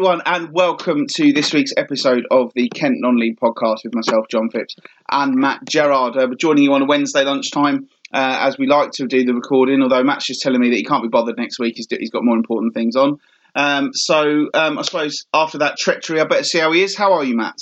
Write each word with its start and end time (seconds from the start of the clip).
Everyone, 0.00 0.22
and 0.24 0.50
welcome 0.54 1.06
to 1.16 1.30
this 1.34 1.52
week's 1.52 1.74
episode 1.76 2.26
of 2.30 2.52
the 2.54 2.70
Kent 2.70 2.94
Non 3.00 3.18
League 3.18 3.38
podcast 3.38 3.84
with 3.84 3.94
myself, 3.94 4.28
John 4.30 4.48
Phipps, 4.48 4.74
and 5.10 5.34
Matt 5.34 5.60
Gerard. 5.68 6.16
Uh, 6.16 6.26
we're 6.26 6.36
joining 6.36 6.64
you 6.64 6.72
on 6.72 6.80
a 6.80 6.86
Wednesday 6.86 7.22
lunchtime 7.22 7.86
uh, 8.14 8.38
as 8.40 8.56
we 8.56 8.66
like 8.66 8.92
to 8.92 9.06
do 9.06 9.26
the 9.26 9.34
recording, 9.34 9.82
although 9.82 10.02
Matt's 10.02 10.24
just 10.24 10.40
telling 10.40 10.58
me 10.58 10.70
that 10.70 10.76
he 10.76 10.84
can't 10.84 11.02
be 11.02 11.10
bothered 11.10 11.36
next 11.36 11.58
week. 11.58 11.74
He's, 11.76 11.86
he's 11.90 12.08
got 12.08 12.24
more 12.24 12.38
important 12.38 12.72
things 12.72 12.96
on. 12.96 13.18
Um, 13.54 13.90
so 13.92 14.48
um, 14.54 14.78
I 14.78 14.82
suppose 14.82 15.26
after 15.34 15.58
that 15.58 15.76
treachery, 15.76 16.18
I 16.18 16.24
better 16.24 16.44
see 16.44 16.60
how 16.60 16.72
he 16.72 16.82
is. 16.82 16.96
How 16.96 17.12
are 17.12 17.24
you, 17.24 17.36
Matt? 17.36 17.58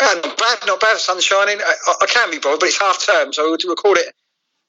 Uh, 0.00 0.20
not 0.24 0.38
bad, 0.38 0.58
not 0.68 0.80
bad. 0.80 0.98
Sun's 0.98 1.24
shining. 1.24 1.58
I, 1.60 1.94
I 2.00 2.06
can 2.06 2.30
be 2.30 2.38
bothered, 2.38 2.60
but 2.60 2.68
it's 2.68 2.78
half 2.78 3.04
term, 3.04 3.32
so 3.32 3.42
we'll 3.42 3.58
record 3.68 3.98
it 3.98 4.14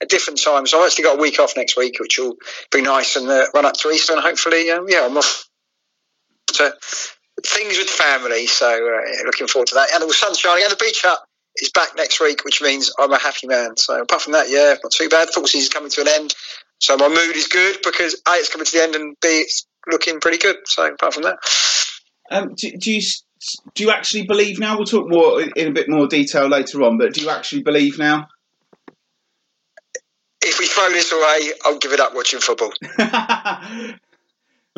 at 0.02 0.10
different 0.10 0.42
times. 0.42 0.72
So 0.72 0.80
I've 0.80 0.88
actually 0.88 1.04
got 1.04 1.20
a 1.20 1.22
week 1.22 1.40
off 1.40 1.54
next 1.56 1.78
week, 1.78 2.00
which 2.00 2.18
will 2.18 2.38
be 2.72 2.82
nice, 2.82 3.18
and 3.18 3.30
uh, 3.30 3.46
run 3.54 3.66
up 3.66 3.76
to 3.76 3.92
Easter, 3.92 4.14
and 4.14 4.22
hopefully, 4.24 4.72
um, 4.72 4.88
yeah, 4.90 5.06
I'm 5.06 5.16
off 5.16 5.46
to 6.54 6.74
things 7.46 7.78
with 7.78 7.90
family. 7.90 8.48
So 8.48 8.68
uh, 8.68 9.26
looking 9.26 9.48
forward 9.48 9.68
to 9.70 9.76
that. 9.76 9.90
And 9.94 10.08
the 10.08 10.14
sun's 10.14 10.40
shining, 10.40 10.64
and 10.64 10.72
the 10.72 10.84
beach 10.84 11.02
hut 11.04 11.20
is 11.58 11.72
back 11.72 11.90
next 11.96 12.20
week, 12.20 12.44
which 12.46 12.62
means 12.62 12.92
I'm 13.00 13.12
a 13.12 13.20
happy 13.20 13.48
man. 13.48 13.78
So 13.78 14.02
apart 14.02 14.22
from 14.22 14.34
that, 14.34 14.50
yeah, 14.50 14.76
not 14.82 14.92
too 14.92 15.10
bad. 15.10 15.30
Football 15.30 15.48
season's 15.48 15.74
coming 15.74 15.90
to 15.92 16.02
an 16.02 16.08
end, 16.08 16.36
so 16.80 16.98
my 16.98 17.08
mood 17.08 17.36
is 17.36 17.48
good 17.48 17.78
because 17.84 18.22
a 18.28 18.32
it's 18.34 18.50
coming 18.50 18.66
to 18.66 18.72
the 18.72 18.84
end, 18.84 18.96
and 18.96 19.16
b 19.22 19.28
it's 19.28 19.68
looking 19.90 20.20
pretty 20.20 20.38
good. 20.38 20.58
So 20.66 20.86
apart 20.86 21.14
from 21.14 21.24
that, 21.24 21.38
um, 22.32 22.54
do, 22.56 22.72
do 22.78 22.92
you 22.92 23.02
do 23.76 23.84
you 23.84 23.92
actually 23.92 24.26
believe 24.26 24.60
now? 24.60 24.78
We'll 24.78 24.86
talk 24.86 25.10
more 25.10 25.42
in 25.42 25.68
a 25.68 25.72
bit 25.72 25.90
more 25.90 26.08
detail 26.08 26.48
later 26.48 26.84
on, 26.84 26.98
but 26.98 27.14
do 27.14 27.22
you 27.22 27.30
actually 27.30 27.64
believe 27.64 27.98
now? 27.98 28.28
If 30.42 30.60
we 30.60 30.68
throw 30.68 30.90
this 30.90 31.12
away, 31.12 31.52
I'll 31.66 31.78
give 31.78 31.92
it 31.92 32.00
up 32.00 32.16
watching 32.16 32.40
football. 32.40 32.72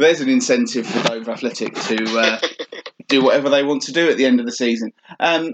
There's 0.01 0.21
an 0.21 0.29
incentive 0.29 0.87
for 0.87 1.07
Dover 1.07 1.31
Athletic 1.31 1.75
to 1.75 2.19
uh, 2.19 2.39
do 3.07 3.23
whatever 3.23 3.49
they 3.49 3.63
want 3.63 3.83
to 3.83 3.91
do 3.91 4.09
at 4.09 4.17
the 4.17 4.25
end 4.25 4.39
of 4.39 4.45
the 4.45 4.51
season. 4.51 4.91
Um, 5.19 5.53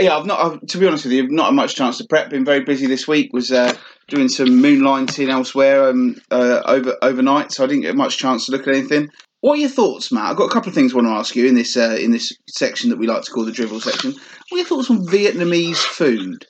yeah, 0.00 0.16
I've 0.16 0.26
not. 0.26 0.40
I've, 0.40 0.66
to 0.66 0.78
be 0.78 0.86
honest 0.86 1.04
with 1.04 1.12
you, 1.12 1.24
I've 1.24 1.30
not 1.30 1.46
had 1.46 1.54
much 1.54 1.74
chance 1.74 1.98
to 1.98 2.06
prep. 2.08 2.30
Been 2.30 2.44
very 2.44 2.64
busy 2.64 2.86
this 2.86 3.08
week. 3.08 3.32
Was 3.32 3.50
uh, 3.50 3.74
doing 4.08 4.28
some 4.28 4.48
moonlighting 4.48 5.28
elsewhere 5.28 5.88
um, 5.88 6.16
uh, 6.30 6.62
over 6.64 6.96
overnight, 7.02 7.52
so 7.52 7.64
I 7.64 7.66
didn't 7.66 7.82
get 7.82 7.96
much 7.96 8.18
chance 8.18 8.46
to 8.46 8.52
look 8.52 8.66
at 8.66 8.74
anything. 8.74 9.10
What 9.40 9.54
are 9.54 9.60
your 9.60 9.68
thoughts, 9.68 10.10
Matt? 10.10 10.30
I've 10.30 10.36
got 10.36 10.46
a 10.46 10.52
couple 10.52 10.68
of 10.68 10.74
things 10.74 10.92
I 10.92 10.96
want 10.96 11.08
to 11.08 11.12
ask 11.12 11.36
you 11.36 11.46
in 11.46 11.54
this 11.54 11.76
uh, 11.76 11.96
in 12.00 12.10
this 12.10 12.32
section 12.48 12.90
that 12.90 12.98
we 12.98 13.06
like 13.06 13.22
to 13.22 13.30
call 13.30 13.44
the 13.44 13.52
drivel 13.52 13.80
section. 13.80 14.12
What 14.12 14.52
are 14.52 14.58
your 14.58 14.66
thoughts 14.66 14.90
on 14.90 15.06
Vietnamese 15.06 15.76
food? 15.76 16.46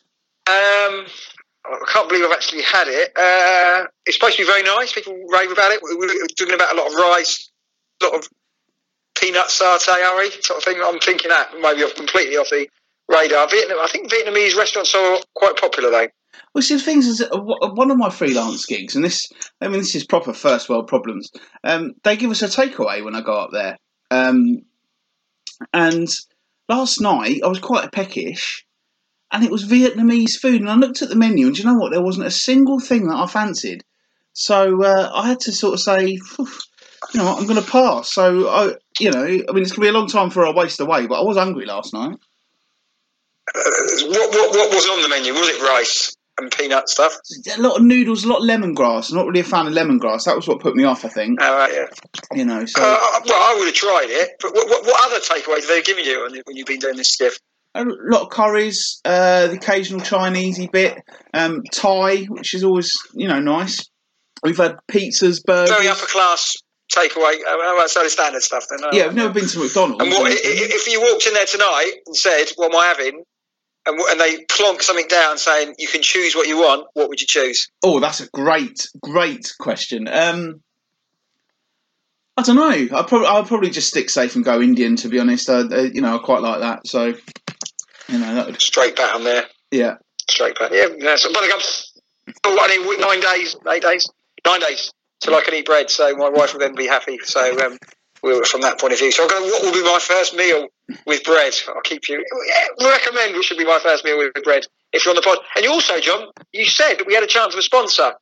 Um, 0.46 1.06
I 1.68 1.92
can't 1.92 2.08
believe 2.08 2.24
I've 2.24 2.32
actually 2.32 2.62
had 2.62 2.88
it. 2.88 3.12
Uh, 3.14 3.86
it's 4.06 4.16
supposed 4.16 4.36
to 4.36 4.42
be 4.42 4.46
very 4.46 4.62
nice. 4.62 4.92
People 4.92 5.14
rave 5.30 5.50
about 5.50 5.70
it. 5.70 5.80
We're 5.82 6.26
talking 6.28 6.54
about 6.54 6.72
a 6.72 6.76
lot 6.76 6.86
of 6.86 6.94
rice, 6.94 7.50
a 8.02 8.06
lot 8.06 8.14
of 8.14 8.28
peanut 9.20 9.48
satay, 9.48 10.02
are 10.04 10.18
we? 10.18 10.30
Sort 10.40 10.58
of 10.58 10.64
thing. 10.64 10.80
I'm 10.82 10.98
thinking 10.98 11.28
that 11.28 11.50
maybe 11.60 11.84
completely 11.94 12.36
off 12.36 12.50
the 12.50 12.68
radar. 13.08 13.48
Vietnam. 13.48 13.78
I 13.80 13.88
think 13.88 14.10
Vietnamese 14.10 14.56
restaurants 14.56 14.94
are 14.94 15.18
quite 15.34 15.56
popular 15.56 15.90
though. 15.90 16.08
Well, 16.54 16.62
see, 16.62 16.76
the 16.76 16.80
things 16.80 17.06
is, 17.06 17.22
one 17.32 17.90
of 17.90 17.98
my 17.98 18.10
freelance 18.10 18.64
gigs, 18.64 18.96
and 18.96 19.04
this, 19.04 19.28
I 19.60 19.68
mean, 19.68 19.80
this 19.80 19.94
is 19.94 20.06
proper 20.06 20.32
first 20.32 20.68
world 20.68 20.86
problems. 20.86 21.30
Um, 21.62 21.94
they 22.04 22.16
give 22.16 22.30
us 22.30 22.42
a 22.42 22.46
takeaway 22.46 23.04
when 23.04 23.14
I 23.14 23.20
go 23.20 23.34
up 23.34 23.50
there, 23.52 23.76
um, 24.10 24.62
and 25.72 26.08
last 26.68 27.00
night 27.00 27.40
I 27.44 27.48
was 27.48 27.58
quite 27.58 27.92
peckish, 27.92 28.64
and 29.32 29.44
it 29.44 29.50
was 29.50 29.66
Vietnamese 29.66 30.36
food, 30.36 30.60
and 30.60 30.70
I 30.70 30.74
looked 30.74 31.02
at 31.02 31.08
the 31.08 31.16
menu, 31.16 31.46
and 31.46 31.58
you 31.58 31.64
know 31.64 31.74
what? 31.74 31.92
There 31.92 32.02
wasn't 32.02 32.26
a 32.26 32.30
single 32.30 32.80
thing 32.80 33.08
that 33.08 33.16
I 33.16 33.26
fancied, 33.26 33.84
so 34.32 34.82
uh, 34.82 35.10
I 35.14 35.28
had 35.28 35.40
to 35.40 35.52
sort 35.52 35.74
of 35.74 35.80
say, 35.80 36.06
you 36.06 36.18
know, 37.14 37.24
what, 37.24 37.40
I'm 37.40 37.46
going 37.46 37.62
to 37.62 37.70
pass. 37.70 38.12
So 38.12 38.48
I, 38.48 38.74
you 38.98 39.10
know, 39.10 39.24
I 39.24 39.52
mean, 39.52 39.62
it's 39.62 39.72
going 39.72 39.74
to 39.74 39.80
be 39.80 39.88
a 39.88 39.92
long 39.92 40.08
time 40.08 40.30
for 40.30 40.44
a 40.44 40.52
waste 40.52 40.80
away, 40.80 41.06
but 41.06 41.20
I 41.20 41.24
was 41.24 41.36
hungry 41.36 41.66
last 41.66 41.92
night. 41.92 42.16
Uh, 43.54 43.60
what, 44.08 44.30
what, 44.30 44.50
what 44.50 44.70
was 44.74 44.86
on 44.88 45.02
the 45.02 45.08
menu? 45.08 45.32
Was 45.32 45.48
it 45.48 45.60
rice? 45.62 46.14
and 46.38 46.50
peanut 46.50 46.88
stuff. 46.88 47.18
A 47.56 47.60
lot 47.60 47.76
of 47.76 47.82
noodles, 47.82 48.24
a 48.24 48.28
lot 48.28 48.42
of 48.42 48.48
lemongrass. 48.48 49.10
I'm 49.10 49.16
not 49.16 49.26
really 49.26 49.40
a 49.40 49.44
fan 49.44 49.66
of 49.66 49.72
lemongrass. 49.72 50.24
That 50.24 50.36
was 50.36 50.46
what 50.46 50.60
put 50.60 50.76
me 50.76 50.84
off, 50.84 51.04
I 51.04 51.08
think. 51.08 51.38
Oh, 51.42 51.56
right, 51.56 51.72
yeah. 51.72 51.86
You 52.32 52.44
know, 52.44 52.64
so. 52.64 52.80
Uh, 52.80 53.20
well, 53.26 53.34
I 53.34 53.56
would 53.58 53.66
have 53.66 53.74
tried 53.74 54.08
it, 54.08 54.30
but 54.40 54.54
what, 54.54 54.68
what, 54.68 54.84
what 54.84 55.06
other 55.06 55.20
takeaways 55.20 55.60
have 55.60 55.68
they 55.68 55.82
given 55.82 56.04
you 56.04 56.22
when 56.22 56.56
you've 56.56 56.66
been 56.66 56.78
doing 56.78 56.96
this 56.96 57.10
stiff? 57.12 57.38
A 57.78 57.84
lot 57.84 58.22
of 58.22 58.30
curries, 58.30 59.00
uh, 59.04 59.46
the 59.46 59.54
occasional 59.54 60.00
Chinesey 60.00 60.70
bit, 60.70 60.98
um, 61.32 61.62
Thai, 61.72 62.24
which 62.24 62.54
is 62.54 62.64
always, 62.64 62.90
you 63.14 63.28
know, 63.28 63.40
nice. 63.40 63.88
We've 64.42 64.56
had 64.56 64.78
pizzas, 64.90 65.44
burgers. 65.44 65.70
Very 65.70 65.88
upper 65.88 66.06
class 66.06 66.56
takeaway. 66.92 67.36
Uh, 67.46 67.86
so 67.88 68.02
the 68.02 68.10
standard 68.10 68.42
stuff 68.42 68.66
then. 68.68 68.80
Yeah, 68.92 69.04
I've 69.06 69.14
never 69.14 69.32
been 69.32 69.46
to 69.46 69.58
McDonald's. 69.60 70.02
And 70.02 70.12
what, 70.12 70.32
if 70.32 70.86
you 70.88 71.00
walked 71.00 71.26
in 71.26 71.34
there 71.34 71.46
tonight 71.46 71.92
and 72.06 72.16
said, 72.16 72.46
"What 72.56 72.72
am 72.72 72.80
I 72.80 72.86
having?" 72.86 73.22
and, 73.88 74.00
and 74.00 74.20
they 74.20 74.44
plonk 74.44 74.82
something 74.82 75.08
down 75.08 75.38
saying 75.38 75.74
you 75.78 75.88
can 75.88 76.02
choose 76.02 76.34
what 76.34 76.46
you 76.46 76.58
want, 76.58 76.86
what 76.94 77.08
would 77.08 77.20
you 77.20 77.26
choose? 77.26 77.70
Oh, 77.82 78.00
that's 78.00 78.20
a 78.20 78.28
great, 78.28 78.88
great 79.00 79.54
question. 79.58 80.08
Um, 80.08 80.62
I 82.36 82.42
don't 82.42 82.56
know. 82.56 82.96
I 82.96 83.02
probably 83.02 83.26
I'll 83.26 83.44
probably 83.44 83.70
just 83.70 83.88
stick 83.88 84.10
safe 84.10 84.36
and 84.36 84.44
go 84.44 84.60
Indian. 84.60 84.94
To 84.96 85.08
be 85.08 85.18
honest, 85.18 85.48
uh, 85.50 85.66
you 85.92 86.00
know, 86.00 86.16
I 86.16 86.18
quite 86.18 86.40
like 86.40 86.60
that. 86.60 86.86
So, 86.86 87.14
you 88.08 88.18
know, 88.18 88.34
that 88.34 88.46
would... 88.46 88.60
straight 88.60 88.96
pattern 88.96 89.24
there. 89.24 89.44
Yeah, 89.70 89.96
straight 90.28 90.56
pattern. 90.56 90.76
Yeah, 90.76 90.88
yeah. 90.96 91.16
So, 91.16 91.32
but 91.32 91.42
I 91.42 91.48
got 91.48 91.62
I 92.44 92.78
mean, 92.78 93.00
nine 93.00 93.20
days, 93.20 93.56
eight 93.68 93.82
days, 93.82 94.08
nine 94.46 94.60
days 94.60 94.92
till 95.20 95.34
I 95.34 95.42
can 95.42 95.54
eat 95.54 95.66
bread. 95.66 95.90
So 95.90 96.14
my 96.16 96.28
wife 96.28 96.52
will 96.52 96.60
then 96.60 96.74
be 96.74 96.86
happy. 96.86 97.18
So 97.24 97.40
um, 97.64 97.78
we 98.22 98.34
were 98.34 98.44
from 98.44 98.62
that 98.62 98.80
point 98.80 98.92
of 98.92 98.98
view. 98.98 99.12
So 99.12 99.24
I'm 99.24 99.28
going, 99.28 99.44
what 99.44 99.62
will 99.62 99.72
be 99.72 99.82
my 99.82 99.98
first 100.00 100.34
meal 100.34 100.68
with 101.06 101.24
bread? 101.24 101.54
I'll 101.68 101.82
keep 101.82 102.08
you. 102.08 102.24
Yeah, 102.46 102.88
recommend 102.88 103.34
what 103.34 103.44
should 103.44 103.58
be 103.58 103.64
my 103.64 103.78
first 103.82 104.04
meal 104.04 104.18
with 104.18 104.44
bread 104.44 104.64
if 104.92 105.04
you're 105.04 105.12
on 105.12 105.16
the 105.16 105.22
pod. 105.22 105.38
And 105.56 105.64
you 105.64 105.70
also, 105.70 105.98
John, 106.00 106.28
you 106.52 106.66
said 106.66 106.98
that 106.98 107.06
we 107.06 107.14
had 107.14 107.22
a 107.22 107.28
chance 107.28 107.54
of 107.54 107.58
a 107.58 107.62
sponsor. 107.62 108.12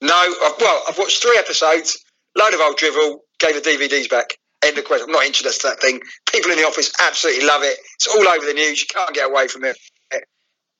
No, 0.00 0.14
I've, 0.14 0.54
well, 0.60 0.82
I've 0.88 0.98
watched 0.98 1.22
three 1.22 1.38
episodes, 1.38 1.98
load 2.36 2.54
of 2.54 2.60
old 2.60 2.76
drivel, 2.76 3.20
gave 3.38 3.54
the 3.54 3.68
DVDs 3.68 4.10
back. 4.10 4.34
End 4.64 4.76
of 4.78 4.84
question. 4.84 5.06
I'm 5.08 5.12
not 5.12 5.24
interested 5.24 5.66
in 5.66 5.70
that 5.70 5.80
thing. 5.80 6.00
People 6.32 6.50
in 6.50 6.58
the 6.58 6.64
office 6.64 6.92
absolutely 7.00 7.46
love 7.46 7.62
it. 7.62 7.78
It's 7.94 8.06
all 8.08 8.28
over 8.28 8.44
the 8.44 8.54
news. 8.54 8.80
You 8.80 8.86
can't 8.88 9.14
get 9.14 9.30
away 9.30 9.48
from 9.48 9.64
it. 9.64 9.76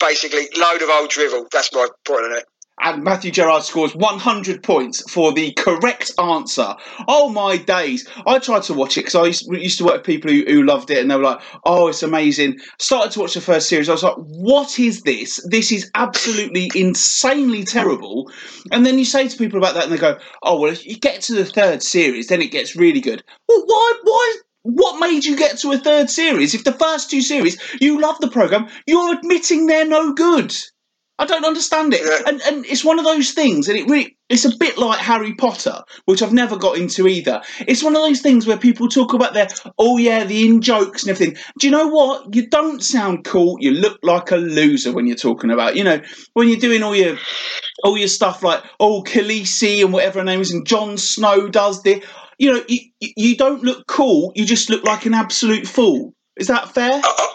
Basically, 0.00 0.48
load 0.56 0.82
of 0.82 0.90
old 0.90 1.10
drivel. 1.10 1.46
That's 1.52 1.72
my 1.72 1.88
point 2.04 2.24
on 2.24 2.36
it 2.36 2.44
and 2.78 3.02
Matthew 3.02 3.31
Gerard 3.31 3.62
scores 3.62 3.94
100 3.94 4.62
points 4.62 5.08
for 5.11 5.32
the 5.32 5.52
correct 5.52 6.12
answer. 6.19 6.75
Oh 7.08 7.31
my 7.31 7.56
days. 7.56 8.06
I 8.26 8.38
tried 8.38 8.64
to 8.64 8.75
watch 8.75 8.99
it 8.99 9.02
because 9.02 9.14
I 9.14 9.26
used, 9.26 9.46
used, 9.50 9.78
to 9.78 9.84
work 9.84 9.94
with 9.94 10.05
people 10.05 10.31
who, 10.31 10.44
who, 10.46 10.62
loved 10.62 10.90
it 10.90 10.99
and 10.99 11.11
they 11.11 11.17
were 11.17 11.23
like, 11.23 11.40
oh, 11.64 11.88
it's 11.88 12.02
amazing. 12.02 12.58
Started 12.78 13.12
to 13.12 13.20
watch 13.20 13.34
the 13.34 13.40
first 13.40 13.69
series. 13.69 13.88
I 13.88 13.93
was 13.93 14.02
like, 14.02 14.17
what 14.17 14.78
is 14.78 15.02
this? 15.02 15.40
This 15.49 15.73
is 15.73 15.90
absolutely 15.94 16.70
insanely 16.75 17.64
terrible. 17.64 18.31
And 18.70 18.84
then 18.84 18.99
you 18.99 19.05
say 19.05 19.26
to 19.26 19.37
people 19.38 19.58
about 19.58 19.75
that 19.75 19.84
and 19.84 19.93
they 19.93 19.99
go, 19.99 20.19
oh, 20.43 20.61
well, 20.61 20.72
if 20.72 20.87
you 20.87 20.99
get 20.99 21.22
to 21.22 21.34
the 21.34 21.46
third 21.46 21.82
series, 21.82 22.29
then 22.29 22.43
it 22.43 22.50
gets 22.50 22.76
really 22.76 23.00
good. 23.00 23.25
Well, 23.49 23.62
why, 23.64 23.93
why, 24.02 24.37
what 24.62 25.00
made 25.00 25.25
you 25.25 25.37
get 25.37 25.58
to 25.58 25.72
a 25.72 25.79
third 25.79 26.11
series? 26.11 26.55
If 26.55 26.64
the 26.64 26.72
first 26.72 27.11
two 27.11 27.22
series, 27.22 27.58
you 27.81 28.00
love 28.00 28.20
the 28.20 28.29
program, 28.29 28.69
you're 28.87 29.17
admitting 29.17 29.67
they're 29.67 29.87
no 29.87 30.12
good. 30.12 30.55
I 31.18 31.26
don't 31.26 31.44
understand 31.46 31.94
it. 31.94 32.02
Yeah. 32.04 32.28
And 32.30 32.42
and 32.42 32.66
it's 32.66 32.84
one 32.84 32.98
of 32.98 33.04
those 33.04 33.32
things, 33.32 33.68
and 33.68 33.78
it 33.78 33.88
really 33.88 34.16
it's 34.28 34.44
a 34.44 34.56
bit 34.58 34.76
like 34.76 34.98
Harry 34.98 35.34
Potter, 35.34 35.82
which 36.04 36.22
I've 36.22 36.32
never 36.32 36.56
got 36.56 36.76
into 36.78 37.06
either. 37.08 37.42
It's 37.60 37.82
one 37.82 37.96
of 37.96 38.02
those 38.02 38.20
things 38.20 38.46
where 38.46 38.58
people 38.58 38.88
talk 38.88 39.14
about 39.14 39.34
their 39.34 39.48
oh 39.78 39.98
yeah, 39.98 40.24
the 40.24 40.46
in 40.46 40.60
jokes 40.60 41.02
and 41.04 41.10
everything. 41.10 41.36
Do 41.58 41.66
you 41.66 41.70
know 41.70 41.88
what? 41.88 42.34
You 42.34 42.48
don't 42.48 42.82
sound 42.82 43.24
cool. 43.24 43.56
You 43.60 43.70
look 43.72 43.98
like 44.02 44.30
a 44.30 44.36
loser 44.36 44.92
when 44.92 45.06
you're 45.06 45.16
talking 45.16 45.50
about, 45.50 45.76
you 45.76 45.84
know, 45.84 46.00
when 46.34 46.48
you're 46.48 46.58
doing 46.58 46.82
all 46.82 46.94
your 46.96 47.16
all 47.84 47.96
your 47.98 48.08
stuff 48.08 48.42
like 48.42 48.62
oh 48.80 49.02
Khaleesi 49.02 49.82
and 49.82 49.92
whatever 49.92 50.19
her 50.20 50.24
name 50.24 50.40
is, 50.40 50.52
and 50.52 50.66
Jon 50.66 50.98
Snow 50.98 51.48
does 51.48 51.82
the 51.82 52.04
you 52.38 52.52
know, 52.52 52.62
you, 52.69 52.80
you- 53.00 53.12
you 53.16 53.36
don't 53.36 53.62
look 53.62 53.86
cool, 53.86 54.32
you 54.34 54.44
just 54.44 54.69
look 54.70 54.84
like 54.84 55.06
an 55.06 55.14
absolute 55.14 55.66
fool. 55.66 56.14
Is 56.36 56.48
that 56.48 56.74
fair? 56.74 57.00
Uh, 57.02 57.26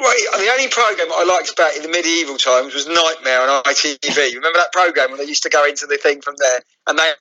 Right, 0.00 0.24
the 0.38 0.48
only 0.50 0.68
program 0.68 1.08
I 1.12 1.24
liked 1.24 1.52
about 1.52 1.76
in 1.76 1.82
the 1.82 1.88
medieval 1.88 2.38
times 2.38 2.72
was 2.72 2.86
Nightmare 2.88 3.42
on 3.42 3.62
ITV. 3.64 4.34
Remember 4.34 4.58
that 4.58 4.72
program 4.72 5.10
when 5.10 5.18
they 5.20 5.26
used 5.26 5.42
to 5.42 5.50
go 5.50 5.66
into 5.66 5.86
the 5.86 5.98
thing 5.98 6.22
from 6.22 6.36
there, 6.38 6.60
and 6.86 6.98
they 6.98 7.12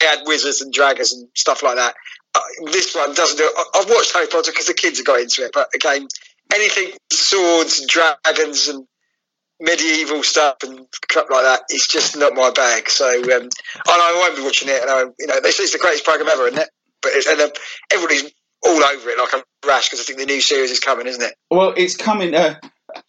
had 0.00 0.20
wizards 0.26 0.60
and 0.60 0.72
dragons 0.72 1.12
and 1.12 1.28
stuff 1.34 1.62
like 1.64 1.76
that. 1.76 1.94
Uh, 2.34 2.40
this 2.70 2.94
one 2.94 3.12
doesn't 3.14 3.36
do. 3.36 3.44
I- 3.44 3.80
I've 3.80 3.90
watched 3.90 4.12
Harry 4.12 4.28
Potter 4.28 4.52
because 4.52 4.66
the 4.68 4.74
kids 4.74 4.98
have 4.98 5.06
got 5.06 5.18
into 5.20 5.44
it, 5.44 5.50
but 5.52 5.70
again, 5.74 6.06
anything 6.54 6.92
swords, 7.10 7.84
dragons, 7.86 8.68
and 8.68 8.86
medieval 9.58 10.22
stuff 10.22 10.58
and 10.62 10.86
crap 11.08 11.28
like 11.30 11.44
that, 11.44 11.62
it's 11.68 11.86
just 11.86 12.16
not 12.16 12.34
my 12.34 12.50
bag. 12.50 12.88
So, 12.88 13.06
um, 13.06 13.48
I 13.86 14.14
won't 14.22 14.36
be 14.36 14.42
watching 14.42 14.68
it. 14.68 14.80
And 14.80 14.90
I, 14.90 15.00
you 15.18 15.26
know, 15.26 15.40
they 15.40 15.50
say 15.50 15.64
it's 15.64 15.72
the 15.72 15.78
greatest 15.78 16.04
program 16.04 16.28
ever, 16.28 16.46
isn't 16.46 16.60
it? 16.60 16.70
But 17.02 17.12
it, 17.12 17.26
and 17.26 17.40
uh, 17.40 17.50
everybody's 17.92 18.32
all 18.62 18.84
over 18.84 19.08
it 19.10 19.18
like 19.18 19.32
a 19.32 19.66
rash 19.66 19.88
because 19.88 20.00
I 20.00 20.04
think 20.04 20.18
the 20.18 20.26
new 20.26 20.40
series 20.40 20.70
is 20.70 20.80
coming, 20.80 21.06
isn't 21.06 21.22
it? 21.22 21.34
Well, 21.50 21.74
it's 21.76 21.96
coming. 21.96 22.34
Uh, 22.34 22.54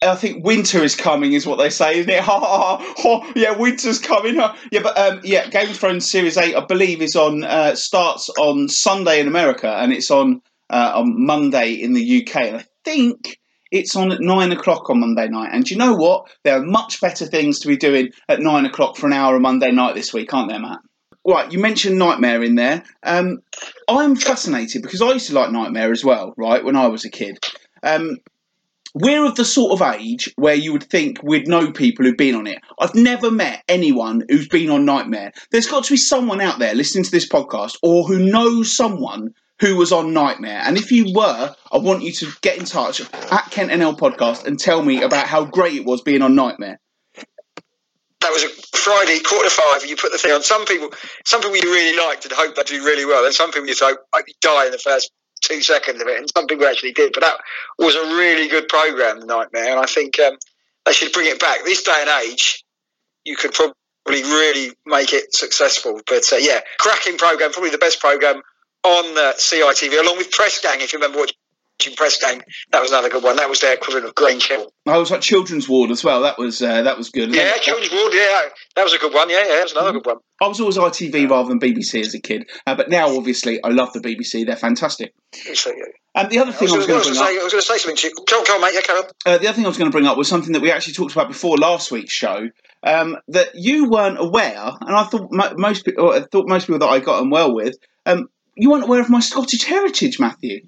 I 0.02 0.14
think 0.14 0.44
winter 0.44 0.82
is 0.82 0.94
coming, 0.94 1.32
is 1.32 1.46
what 1.46 1.58
they 1.58 1.70
say, 1.70 1.98
isn't 1.98 2.10
it? 2.10 2.20
Ha 2.20 2.40
ha 2.40 2.78
ha! 2.78 2.94
ha. 2.96 3.32
Yeah, 3.34 3.56
winter's 3.56 3.98
coming. 3.98 4.36
Yeah, 4.36 4.82
but 4.82 4.96
um, 4.96 5.20
yeah, 5.24 5.48
Game 5.48 5.70
of 5.70 5.76
Thrones 5.76 6.10
series 6.10 6.36
eight, 6.36 6.54
I 6.54 6.64
believe, 6.64 7.02
is 7.02 7.16
on 7.16 7.44
uh, 7.44 7.74
starts 7.74 8.28
on 8.38 8.68
Sunday 8.68 9.20
in 9.20 9.28
America, 9.28 9.68
and 9.68 9.92
it's 9.92 10.10
on 10.10 10.40
uh, 10.70 10.92
on 10.94 11.24
Monday 11.24 11.72
in 11.74 11.92
the 11.92 12.22
UK. 12.22 12.36
And 12.36 12.56
I 12.56 12.64
think 12.84 13.38
it's 13.70 13.96
on 13.96 14.12
at 14.12 14.20
nine 14.20 14.52
o'clock 14.52 14.88
on 14.90 15.00
Monday 15.00 15.28
night. 15.28 15.50
And 15.52 15.68
you 15.68 15.76
know 15.76 15.94
what? 15.94 16.30
There 16.44 16.56
are 16.56 16.64
much 16.64 17.00
better 17.00 17.26
things 17.26 17.58
to 17.60 17.68
be 17.68 17.76
doing 17.76 18.10
at 18.28 18.40
nine 18.40 18.66
o'clock 18.66 18.96
for 18.96 19.06
an 19.06 19.12
hour 19.12 19.34
on 19.34 19.42
Monday 19.42 19.72
night 19.72 19.94
this 19.94 20.12
week, 20.12 20.32
aren't 20.32 20.50
there, 20.50 20.60
Matt? 20.60 20.78
Right, 21.24 21.52
you 21.52 21.60
mentioned 21.60 21.98
Nightmare 21.98 22.42
in 22.42 22.56
there. 22.56 22.82
Um, 23.02 23.38
I'm 23.88 24.16
fascinated 24.16 24.82
because 24.82 25.00
I 25.00 25.12
used 25.12 25.28
to 25.28 25.34
like 25.34 25.52
Nightmare 25.52 25.92
as 25.92 26.04
well, 26.04 26.34
right, 26.36 26.64
when 26.64 26.74
I 26.74 26.88
was 26.88 27.04
a 27.04 27.10
kid. 27.10 27.38
Um, 27.82 28.18
we're 28.94 29.24
of 29.24 29.36
the 29.36 29.44
sort 29.44 29.72
of 29.72 29.82
age 29.82 30.32
where 30.36 30.54
you 30.54 30.72
would 30.72 30.82
think 30.84 31.22
we'd 31.22 31.48
know 31.48 31.72
people 31.72 32.04
who've 32.04 32.16
been 32.16 32.34
on 32.34 32.46
it. 32.46 32.58
I've 32.78 32.94
never 32.94 33.30
met 33.30 33.62
anyone 33.68 34.22
who's 34.28 34.48
been 34.48 34.70
on 34.70 34.84
Nightmare. 34.84 35.32
There's 35.50 35.66
got 35.66 35.84
to 35.84 35.92
be 35.92 35.96
someone 35.96 36.40
out 36.40 36.58
there 36.58 36.74
listening 36.74 37.04
to 37.04 37.10
this 37.10 37.28
podcast 37.28 37.76
or 37.82 38.04
who 38.04 38.18
knows 38.18 38.74
someone 38.74 39.32
who 39.60 39.76
was 39.76 39.92
on 39.92 40.12
Nightmare. 40.12 40.60
And 40.64 40.76
if 40.76 40.90
you 40.90 41.12
were, 41.14 41.54
I 41.70 41.78
want 41.78 42.02
you 42.02 42.12
to 42.12 42.32
get 42.42 42.58
in 42.58 42.64
touch 42.64 43.00
at 43.00 43.50
Kent 43.50 43.70
NL 43.70 43.96
Podcast 43.96 44.44
and 44.44 44.58
tell 44.58 44.82
me 44.82 45.02
about 45.02 45.28
how 45.28 45.44
great 45.44 45.74
it 45.74 45.86
was 45.86 46.02
being 46.02 46.20
on 46.20 46.34
Nightmare. 46.34 46.80
That 48.22 48.32
was 48.32 48.44
a 48.44 48.48
Friday, 48.76 49.20
quarter 49.20 49.50
five, 49.50 49.84
you 49.84 49.96
put 49.96 50.12
the 50.12 50.18
thing 50.18 50.32
on. 50.32 50.42
Some 50.42 50.64
people, 50.64 50.90
some 51.24 51.40
people 51.40 51.56
you 51.56 51.72
really 51.72 51.96
liked 51.98 52.24
and 52.24 52.32
hoped 52.32 52.56
they'd 52.56 52.66
do 52.66 52.84
really 52.84 53.04
well, 53.04 53.24
and 53.24 53.34
some 53.34 53.52
people 53.52 53.68
you 53.68 53.74
thought 53.74 53.98
I'd 54.14 54.24
die 54.40 54.66
in 54.66 54.72
the 54.72 54.78
first 54.78 55.10
two 55.42 55.62
seconds 55.62 56.00
of 56.00 56.08
it, 56.08 56.18
and 56.18 56.28
some 56.34 56.46
people 56.46 56.66
actually 56.66 56.92
did. 56.92 57.12
But 57.12 57.22
that 57.22 57.36
was 57.78 57.94
a 57.94 58.16
really 58.16 58.48
good 58.48 58.68
program, 58.68 59.20
The 59.20 59.26
Nightmare, 59.26 59.70
and 59.70 59.80
I 59.80 59.86
think 59.86 60.18
um, 60.20 60.36
they 60.86 60.92
should 60.92 61.12
bring 61.12 61.26
it 61.26 61.40
back. 61.40 61.64
This 61.64 61.82
day 61.82 61.94
and 61.98 62.10
age, 62.24 62.64
you 63.24 63.36
could 63.36 63.52
probably 63.52 63.74
really 64.06 64.72
make 64.86 65.12
it 65.12 65.34
successful. 65.34 66.00
But 66.06 66.32
uh, 66.32 66.36
yeah, 66.36 66.60
cracking 66.80 67.18
program, 67.18 67.52
probably 67.52 67.70
the 67.70 67.78
best 67.78 68.00
program 68.00 68.42
on 68.84 69.04
uh, 69.16 69.32
CITV, 69.36 70.00
along 70.00 70.16
with 70.16 70.30
Press 70.32 70.60
Gang. 70.60 70.80
If 70.80 70.92
you 70.92 70.98
remember 70.98 71.20
watching 71.82 71.96
Press 71.96 72.18
Gang, 72.18 72.42
that 72.70 72.80
was 72.80 72.90
another 72.90 73.08
good 73.08 73.24
one. 73.24 73.36
That 73.36 73.48
was 73.48 73.60
their 73.60 73.74
equivalent 73.74 74.06
of 74.06 74.14
Grange 74.14 74.46
Hill. 74.46 74.72
I 74.86 74.98
was 74.98 75.10
like 75.10 75.20
Children's 75.20 75.68
Ward 75.68 75.90
as 75.90 76.04
well. 76.04 76.22
That 76.22 76.38
was 76.38 76.62
uh, 76.62 76.82
that 76.82 76.96
was 76.96 77.10
good. 77.10 77.34
Yeah, 77.34 77.56
Children's 77.58 77.92
Ward. 77.92 78.12
Yeah, 78.14 78.42
that 78.76 78.84
was 78.84 78.92
a 78.92 78.98
good 78.98 79.12
one. 79.12 79.28
Yeah, 79.30 79.40
yeah, 79.40 79.56
that 79.56 79.62
was 79.64 79.72
another 79.72 79.92
good 79.92 80.06
one. 80.06 80.16
I 80.40 80.46
was 80.48 80.60
always 80.60 80.76
ITV 80.76 81.28
rather 81.28 81.48
than 81.48 81.60
BBC 81.60 82.00
as 82.00 82.14
a 82.14 82.20
kid, 82.20 82.48
uh, 82.66 82.76
but 82.76 82.88
now 82.88 83.16
obviously 83.16 83.62
I 83.62 83.68
love 83.68 83.92
the 83.92 84.00
BBC. 84.00 84.46
They're 84.46 84.56
fantastic. 84.56 85.14
And 86.14 86.30
the 86.30 86.38
other 86.38 86.52
thing 86.52 86.68
I 86.68 86.76
was 86.76 86.86
going 86.86 87.00
to 87.00 87.08
bring 87.08 87.14
say, 87.14 87.36
up, 87.36 87.40
I 87.40 87.44
was 87.44 87.52
going 87.52 87.62
to 87.62 87.66
say 87.66 87.78
something 87.78 87.96
to 87.96 88.08
you. 88.08 88.14
Come 88.28 88.40
on, 88.40 88.56
on, 88.56 88.60
mate. 88.60 88.74
Yeah, 88.74 88.80
carry 88.82 88.98
on. 89.00 89.04
uh, 89.26 89.38
the 89.38 89.48
other 89.48 89.56
thing 89.56 89.64
I 89.64 89.68
was 89.68 89.78
going 89.78 89.90
to 89.90 89.94
bring 89.94 90.06
up 90.06 90.16
was 90.16 90.28
something 90.28 90.52
that 90.52 90.62
we 90.62 90.70
actually 90.70 90.94
talked 90.94 91.12
about 91.12 91.28
before 91.28 91.56
last 91.56 91.90
week's 91.90 92.12
show. 92.12 92.48
Um, 92.84 93.16
that 93.28 93.50
you 93.54 93.88
weren't 93.88 94.18
aware, 94.18 94.72
and 94.80 94.96
I 94.96 95.04
thought 95.04 95.28
mo- 95.30 95.54
most 95.56 95.84
people, 95.84 96.10
I 96.10 96.22
thought 96.22 96.48
most 96.48 96.66
people 96.66 96.80
that 96.80 96.88
I 96.88 96.98
got 96.98 97.20
on 97.20 97.30
well 97.30 97.54
with, 97.54 97.76
um, 98.06 98.26
you 98.56 98.70
weren't 98.70 98.84
aware 98.84 99.00
of 99.00 99.08
my 99.08 99.20
Scottish 99.20 99.62
heritage, 99.62 100.18
Matthew. 100.18 100.62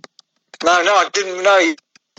No, 0.65 0.83
no, 0.83 0.95
I 0.95 1.11
didn't 1.13 1.43
know 1.43 1.59
you, 1.59 1.77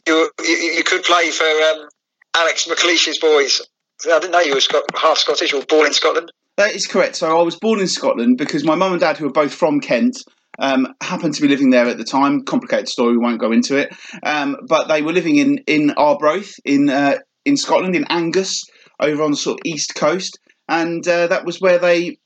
you, 0.07 0.56
you 0.77 0.83
could 0.83 1.03
play 1.03 1.31
for 1.31 1.45
um, 1.45 1.89
Alex 2.36 2.68
McLeish's 2.68 3.18
boys. 3.18 3.59
I 4.06 4.19
didn't 4.19 4.33
know 4.33 4.42
you 4.42 4.53
were 4.53 4.62
Scot- 4.62 4.83
half 4.95 5.18
Scottish 5.18 5.51
or 5.51 5.63
born 5.63 5.88
in 5.88 5.94
Scotland. 5.94 6.31
That 6.57 6.75
is 6.75 6.86
correct. 6.86 7.15
So 7.15 7.39
I 7.39 7.42
was 7.42 7.56
born 7.56 7.80
in 7.80 7.88
Scotland 7.88 8.38
because 8.38 8.63
my 8.63 8.75
mum 8.75 8.92
and 8.92 9.01
dad, 9.01 9.18
who 9.18 9.25
are 9.25 9.31
both 9.31 9.51
from 9.51 9.80
Kent, 9.80 10.18
um, 10.59 10.94
happened 11.01 11.33
to 11.33 11.42
be 11.42 11.47
living 11.47 11.71
there 11.71 11.88
at 11.88 11.97
the 11.97 12.03
time. 12.03 12.44
Complicated 12.44 12.88
story, 12.88 13.13
we 13.13 13.18
won't 13.18 13.42
go 13.42 13.51
into 13.51 13.77
it. 13.77 13.95
Um, 14.21 14.57
but 14.68 14.88
they 14.89 15.01
were 15.01 15.12
living 15.12 15.38
in 15.38 15.57
in 15.65 15.92
Arbroath 15.97 16.53
in 16.63 16.88
uh, 16.89 17.18
in 17.45 17.57
Scotland, 17.57 17.95
in 17.95 18.06
Angus, 18.09 18.63
over 19.00 19.24
on 19.24 19.31
the 19.31 19.38
sort 19.38 19.59
of 19.59 19.62
east 19.65 19.95
coast, 19.95 20.38
and 20.69 21.06
uh, 21.07 21.27
that 21.27 21.45
was 21.45 21.59
where 21.59 21.80
they. 21.80 22.18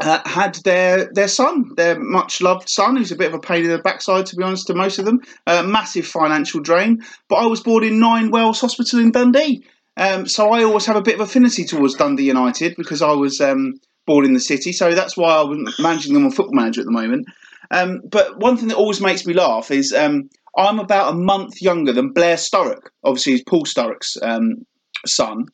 Uh, 0.00 0.20
had 0.28 0.56
their 0.64 1.08
their 1.12 1.28
son, 1.28 1.70
their 1.76 1.96
much 2.00 2.42
loved 2.42 2.68
son, 2.68 2.96
who's 2.96 3.12
a 3.12 3.16
bit 3.16 3.28
of 3.28 3.34
a 3.34 3.38
pain 3.38 3.64
in 3.64 3.70
the 3.70 3.78
backside, 3.78 4.26
to 4.26 4.34
be 4.34 4.42
honest, 4.42 4.66
to 4.66 4.74
most 4.74 4.98
of 4.98 5.04
them. 5.04 5.20
Uh, 5.46 5.62
massive 5.62 6.04
financial 6.04 6.60
drain. 6.60 7.00
But 7.28 7.36
I 7.36 7.46
was 7.46 7.60
born 7.60 7.84
in 7.84 8.00
Ninewells 8.00 8.60
Hospital 8.60 8.98
in 8.98 9.12
Dundee, 9.12 9.64
um, 9.96 10.26
so 10.26 10.50
I 10.50 10.64
always 10.64 10.86
have 10.86 10.96
a 10.96 11.02
bit 11.02 11.14
of 11.14 11.20
affinity 11.20 11.64
towards 11.64 11.94
Dundee 11.94 12.24
United 12.24 12.74
because 12.76 13.02
I 13.02 13.12
was 13.12 13.40
um, 13.40 13.74
born 14.06 14.24
in 14.24 14.34
the 14.34 14.40
city. 14.40 14.72
So 14.72 14.92
that's 14.94 15.16
why 15.16 15.40
I'm 15.40 15.66
managing 15.78 16.14
them 16.14 16.24
on 16.24 16.32
Football 16.32 16.54
Manager 16.54 16.80
at 16.80 16.86
the 16.86 16.92
moment. 16.92 17.26
Um, 17.70 18.00
but 18.10 18.38
one 18.38 18.56
thing 18.56 18.68
that 18.68 18.76
always 18.76 19.00
makes 19.00 19.24
me 19.26 19.34
laugh 19.34 19.70
is 19.70 19.92
um, 19.92 20.28
I'm 20.56 20.78
about 20.78 21.12
a 21.12 21.16
month 21.16 21.62
younger 21.62 21.92
than 21.92 22.12
Blair 22.12 22.36
Sturrock. 22.36 22.88
Obviously, 23.02 23.32
he's 23.32 23.44
Paul 23.44 23.64
Sturrock's 23.64 24.16
um, 24.22 24.66
son, 25.06 25.46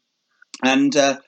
and 0.64 0.96
uh, 0.96 1.18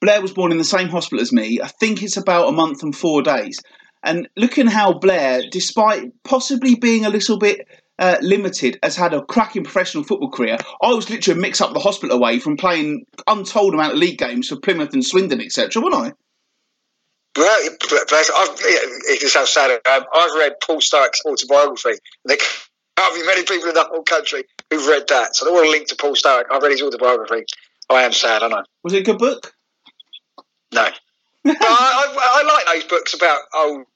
Blair 0.00 0.20
was 0.20 0.32
born 0.32 0.52
in 0.52 0.58
the 0.58 0.64
same 0.64 0.88
hospital 0.88 1.22
as 1.22 1.32
me. 1.32 1.60
I 1.60 1.68
think 1.68 2.02
it's 2.02 2.16
about 2.16 2.48
a 2.48 2.52
month 2.52 2.82
and 2.82 2.94
four 2.94 3.22
days. 3.22 3.58
And 4.02 4.28
looking 4.36 4.66
how 4.66 4.92
Blair, 4.92 5.42
despite 5.50 6.12
possibly 6.22 6.74
being 6.74 7.04
a 7.04 7.10
little 7.10 7.38
bit 7.38 7.66
uh, 7.98 8.18
limited, 8.20 8.78
has 8.82 8.94
had 8.94 9.14
a 9.14 9.24
cracking 9.24 9.64
professional 9.64 10.04
football 10.04 10.30
career. 10.30 10.58
I 10.82 10.92
was 10.92 11.08
literally 11.08 11.38
a 11.38 11.42
mix 11.42 11.60
up 11.60 11.72
the 11.72 11.80
hospital 11.80 12.16
away 12.16 12.38
from 12.38 12.56
playing 12.56 13.04
untold 13.26 13.74
amount 13.74 13.94
of 13.94 13.98
league 13.98 14.18
games 14.18 14.48
for 14.48 14.56
Plymouth 14.56 14.92
and 14.92 15.04
Swindon, 15.04 15.40
etc. 15.40 15.82
Wasn't 15.82 16.06
I? 16.06 16.12
Well, 17.36 17.50
I've, 17.50 18.56
it 18.60 19.20
just 19.20 19.34
sounds 19.34 19.50
sad. 19.50 19.70
Um, 19.70 20.04
I've 20.14 20.34
read 20.38 20.54
Paul 20.62 20.80
Sturrock's 20.80 21.20
autobiography. 21.26 21.98
There 22.24 22.38
can't 22.96 23.14
be 23.14 23.26
many 23.26 23.44
people 23.44 23.68
in 23.68 23.74
the 23.74 23.84
whole 23.84 24.02
country 24.02 24.44
who've 24.70 24.86
read 24.86 25.08
that. 25.08 25.36
So 25.36 25.44
I 25.44 25.48
don't 25.48 25.54
want 25.54 25.66
to 25.66 25.70
link 25.70 25.88
to 25.88 25.96
Paul 25.96 26.14
Sturrock. 26.14 26.44
I've 26.50 26.62
read 26.62 26.72
his 26.72 26.82
autobiography. 26.82 27.44
I 27.90 28.02
am 28.02 28.12
sad, 28.12 28.42
I 28.42 28.48
know. 28.48 28.62
Was 28.82 28.94
it 28.94 29.00
a 29.00 29.04
good 29.04 29.18
book? 29.18 29.52
No. 30.76 30.88
but 31.44 31.56
I, 31.62 32.14
I, 32.18 32.42
I 32.42 32.54
like 32.54 32.66
those 32.82 32.90
books 32.90 33.14
about 33.14 33.40
old. 33.54 33.86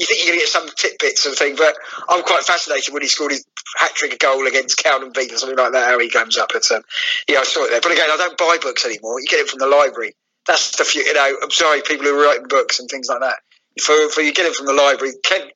You 0.00 0.06
think 0.06 0.20
you're 0.20 0.32
going 0.34 0.40
to 0.40 0.44
get 0.44 0.50
some 0.52 0.68
tidbits 0.76 1.26
and 1.26 1.36
things, 1.36 1.58
but 1.58 1.76
I'm 2.08 2.22
quite 2.24 2.44
fascinated 2.44 2.92
when 2.92 3.02
he 3.02 3.08
scored 3.08 3.32
his 3.32 3.46
hat 3.78 3.94
trick 3.94 4.14
a 4.14 4.18
goal 4.18 4.46
against 4.46 4.78
Cowdenbeath 4.84 5.32
or 5.32 5.38
something 5.38 5.58
like 5.58 5.72
that. 5.72 5.88
How 5.88 5.98
he 6.00 6.10
comes 6.10 6.38
up, 6.38 6.50
but 6.52 6.70
um, 6.72 6.82
yeah, 7.28 7.40
I 7.40 7.44
saw 7.44 7.64
it 7.64 7.70
there. 7.70 7.80
But 7.80 7.92
again, 7.92 8.10
I 8.10 8.16
don't 8.18 8.38
buy 8.38 8.58
books 8.62 8.84
anymore. 8.86 9.20
You 9.20 9.26
get 9.28 9.40
it 9.40 9.50
from 9.50 9.60
the 9.60 9.68
library. 9.68 10.14
That's 10.46 10.76
the 10.76 10.84
few, 10.84 11.02
you 11.02 11.14
know. 11.14 11.36
I'm 11.42 11.50
sorry, 11.50 11.82
people 11.82 12.06
who 12.06 12.18
are 12.20 12.24
writing 12.26 12.48
books 12.48 12.80
and 12.80 12.88
things 12.90 13.08
like 13.08 13.20
that. 13.20 13.36
For 13.82 14.10
for 14.10 14.20
you 14.22 14.32
get 14.34 14.46
it 14.46 14.56
from 14.56 14.66
the 14.66 14.74
library, 14.74 15.14
Kent 15.24 15.52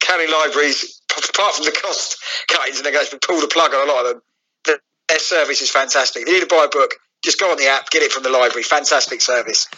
county 0.00 0.26
libraries, 0.30 1.00
apart 1.10 1.54
from 1.54 1.64
the 1.64 1.72
cost 1.72 2.22
cuttings 2.48 2.78
and 2.80 2.86
and 2.88 3.20
pull 3.22 3.40
the 3.40 3.48
plug 3.48 3.74
on 3.74 3.88
a 3.88 3.92
lot 3.92 4.06
of 4.06 4.12
them. 4.12 4.22
the- 4.64 4.80
Their 5.08 5.18
service 5.18 5.62
is 5.62 5.70
fantastic. 5.70 6.26
You 6.26 6.34
need 6.34 6.40
to 6.40 6.46
buy 6.46 6.64
a 6.66 6.68
book, 6.68 6.94
just 7.22 7.38
go 7.38 7.50
on 7.50 7.56
the 7.56 7.68
app, 7.68 7.90
get 7.90 8.02
it 8.02 8.12
from 8.12 8.22
the 8.22 8.30
library. 8.30 8.62
Fantastic 8.64 9.20
service. 9.20 9.68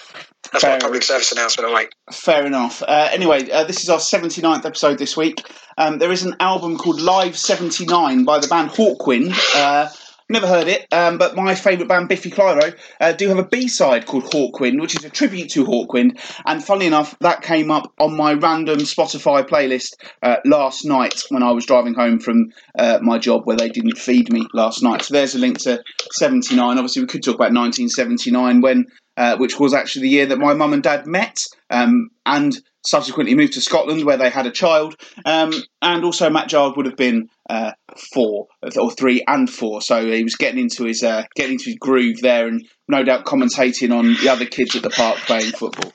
That's 0.52 0.64
my 0.64 0.70
Fair 0.70 0.80
public 0.80 1.02
service 1.02 1.32
announcement. 1.32 1.70
Away. 1.70 1.88
Fair 2.10 2.46
enough. 2.46 2.82
Uh, 2.82 3.08
anyway, 3.12 3.50
uh, 3.50 3.64
this 3.64 3.82
is 3.82 3.90
our 3.90 3.98
79th 3.98 4.64
episode 4.64 4.98
this 4.98 5.16
week. 5.16 5.42
Um, 5.76 5.98
there 5.98 6.12
is 6.12 6.24
an 6.24 6.36
album 6.40 6.78
called 6.78 7.00
Live 7.00 7.36
79 7.36 8.24
by 8.24 8.38
the 8.38 8.46
band 8.48 8.70
Hawkwind. 8.70 9.34
Uh, 9.54 9.88
never 10.28 10.46
heard 10.46 10.68
it, 10.68 10.86
um, 10.92 11.18
but 11.18 11.36
my 11.36 11.54
favourite 11.54 11.88
band, 11.88 12.08
Biffy 12.08 12.30
Clyro, 12.30 12.74
uh, 13.00 13.12
do 13.12 13.28
have 13.28 13.38
a 13.38 13.44
B 13.44 13.68
side 13.68 14.06
called 14.06 14.24
Hawkwind, 14.24 14.80
which 14.80 14.96
is 14.96 15.04
a 15.04 15.10
tribute 15.10 15.50
to 15.50 15.64
Hawkwind. 15.64 16.18
And 16.46 16.64
funnily 16.64 16.86
enough, 16.86 17.16
that 17.20 17.42
came 17.42 17.70
up 17.70 17.92
on 17.98 18.16
my 18.16 18.34
random 18.34 18.78
Spotify 18.80 19.46
playlist 19.46 19.94
uh, 20.22 20.36
last 20.44 20.84
night 20.84 21.22
when 21.28 21.42
I 21.42 21.52
was 21.52 21.66
driving 21.66 21.94
home 21.94 22.18
from 22.20 22.52
uh, 22.78 22.98
my 23.02 23.18
job 23.18 23.42
where 23.44 23.56
they 23.56 23.68
didn't 23.68 23.98
feed 23.98 24.32
me 24.32 24.46
last 24.54 24.82
night. 24.82 25.02
So 25.02 25.14
there's 25.14 25.34
a 25.34 25.38
link 25.38 25.58
to 25.60 25.82
79. 26.12 26.78
Obviously, 26.78 27.02
we 27.02 27.08
could 27.08 27.22
talk 27.22 27.36
about 27.36 27.52
1979 27.52 28.60
when. 28.60 28.86
Uh, 29.16 29.36
which 29.36 29.60
was 29.60 29.72
actually 29.72 30.02
the 30.02 30.08
year 30.08 30.26
that 30.26 30.38
my 30.38 30.54
mum 30.54 30.72
and 30.72 30.82
dad 30.82 31.06
met, 31.06 31.38
um, 31.70 32.10
and 32.26 32.58
subsequently 32.86 33.34
moved 33.34 33.52
to 33.54 33.60
Scotland 33.60 34.04
where 34.04 34.16
they 34.16 34.28
had 34.28 34.46
a 34.46 34.50
child. 34.50 34.96
Um, 35.24 35.52
and 35.80 36.04
also, 36.04 36.30
Matt 36.30 36.48
Giles 36.48 36.76
would 36.76 36.86
have 36.86 36.96
been 36.96 37.28
uh, 37.48 37.72
four 38.12 38.48
or 38.76 38.90
three 38.90 39.24
and 39.26 39.48
four, 39.48 39.80
so 39.82 40.04
he 40.04 40.24
was 40.24 40.34
getting 40.36 40.60
into 40.60 40.84
his 40.84 41.02
uh, 41.02 41.24
getting 41.36 41.52
into 41.52 41.66
his 41.66 41.76
groove 41.76 42.20
there, 42.22 42.46
and 42.46 42.66
no 42.88 43.04
doubt 43.04 43.24
commentating 43.24 43.96
on 43.96 44.14
the 44.14 44.28
other 44.28 44.46
kids 44.46 44.74
at 44.74 44.82
the 44.82 44.90
park 44.90 45.18
playing 45.18 45.52
football. 45.52 45.92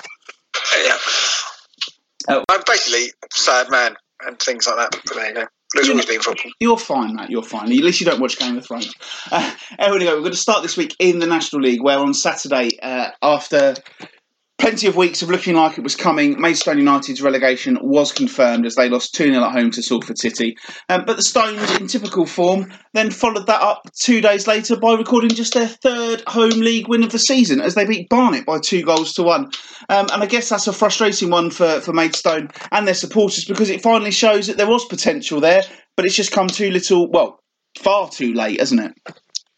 Yeah, 0.84 0.98
uh, 2.28 2.44
I'm 2.50 2.62
basically 2.66 3.12
sad 3.32 3.70
man 3.70 3.96
and 4.22 4.40
things 4.40 4.68
like 4.68 4.78
that. 4.78 4.92
But 4.92 5.16
there 5.16 5.28
you 5.28 5.36
go. 5.36 5.48
There's 5.74 5.90
always 5.90 6.06
been 6.06 6.20
football. 6.20 6.52
You're 6.60 6.78
fine, 6.78 7.16
Matt. 7.16 7.30
You're 7.30 7.44
fine. 7.44 7.72
At 7.72 7.78
least 7.78 8.00
you 8.00 8.06
don't 8.06 8.20
watch 8.20 8.40
Game 8.40 8.58
of 8.58 8.66
Thrones. 8.66 8.94
Uh, 9.32 9.54
anyway, 9.78 10.14
we're 10.14 10.20
going 10.20 10.32
to 10.32 10.38
start 10.38 10.64
this 10.64 10.76
week 10.76 10.96
in 10.98 11.20
the 11.20 11.28
National 11.28 11.62
League, 11.62 11.84
where 11.84 12.00
on 12.00 12.14
Saturday, 12.14 12.80
uh, 12.82 13.12
after 13.22 13.76
plenty 14.60 14.88
of 14.88 14.96
weeks 14.96 15.22
of 15.22 15.30
looking 15.30 15.56
like 15.56 15.78
it 15.78 15.84
was 15.84 15.96
coming. 15.96 16.40
Maidstone 16.40 16.78
United's 16.78 17.22
relegation 17.22 17.78
was 17.82 18.12
confirmed 18.12 18.66
as 18.66 18.76
they 18.76 18.90
lost 18.90 19.16
2 19.16 19.34
0 19.34 19.44
at 19.44 19.52
home 19.52 19.72
to 19.72 19.82
Salford 19.82 20.20
City. 20.20 20.58
Um, 20.90 21.06
but 21.06 21.16
the 21.16 21.24
Stones, 21.24 21.76
in 21.78 21.88
typical 21.88 22.26
form, 22.26 22.72
then 22.94 23.10
followed 23.10 23.48
that 23.48 23.62
up 23.62 23.90
two 23.96 24.22
days 24.22 24.48
later 24.48 24.76
by 24.76 24.94
recording 24.94 25.30
just 25.30 25.54
their 25.54 25.68
third 25.68 26.22
home 26.28 26.60
league 26.60 26.88
win 26.88 27.04
of 27.04 27.12
the 27.12 27.20
season 27.20 27.62
as 27.62 27.76
they 27.76 27.86
beat 27.86 28.10
Barnet 28.10 28.46
by 28.46 28.60
two 28.60 28.84
goals 28.84 29.14
to 29.14 29.24
one. 29.24 29.46
Um, 29.90 30.08
and 30.12 30.22
I 30.22 30.26
guess 30.26 30.50
that's 30.50 30.68
a 30.68 30.74
frustrating 30.74 31.30
one 31.30 31.50
for, 31.50 31.80
for 31.82 31.94
Maidstone 31.94 32.50
and 32.72 32.86
their 32.86 32.94
supporters 32.94 33.46
because 33.46 33.70
it 33.70 33.82
finally 33.82 34.12
shows 34.12 34.48
that 34.48 34.58
there 34.58 34.68
was 34.68 34.86
potential 34.86 35.40
there, 35.40 35.64
but 35.96 36.06
it's 36.06 36.16
just 36.16 36.32
come 36.32 36.48
too 36.48 36.70
little, 36.70 37.10
well, 37.10 37.40
far 37.78 38.10
too 38.10 38.34
late, 38.34 38.60
hasn't 38.60 38.82
it? 38.82 38.94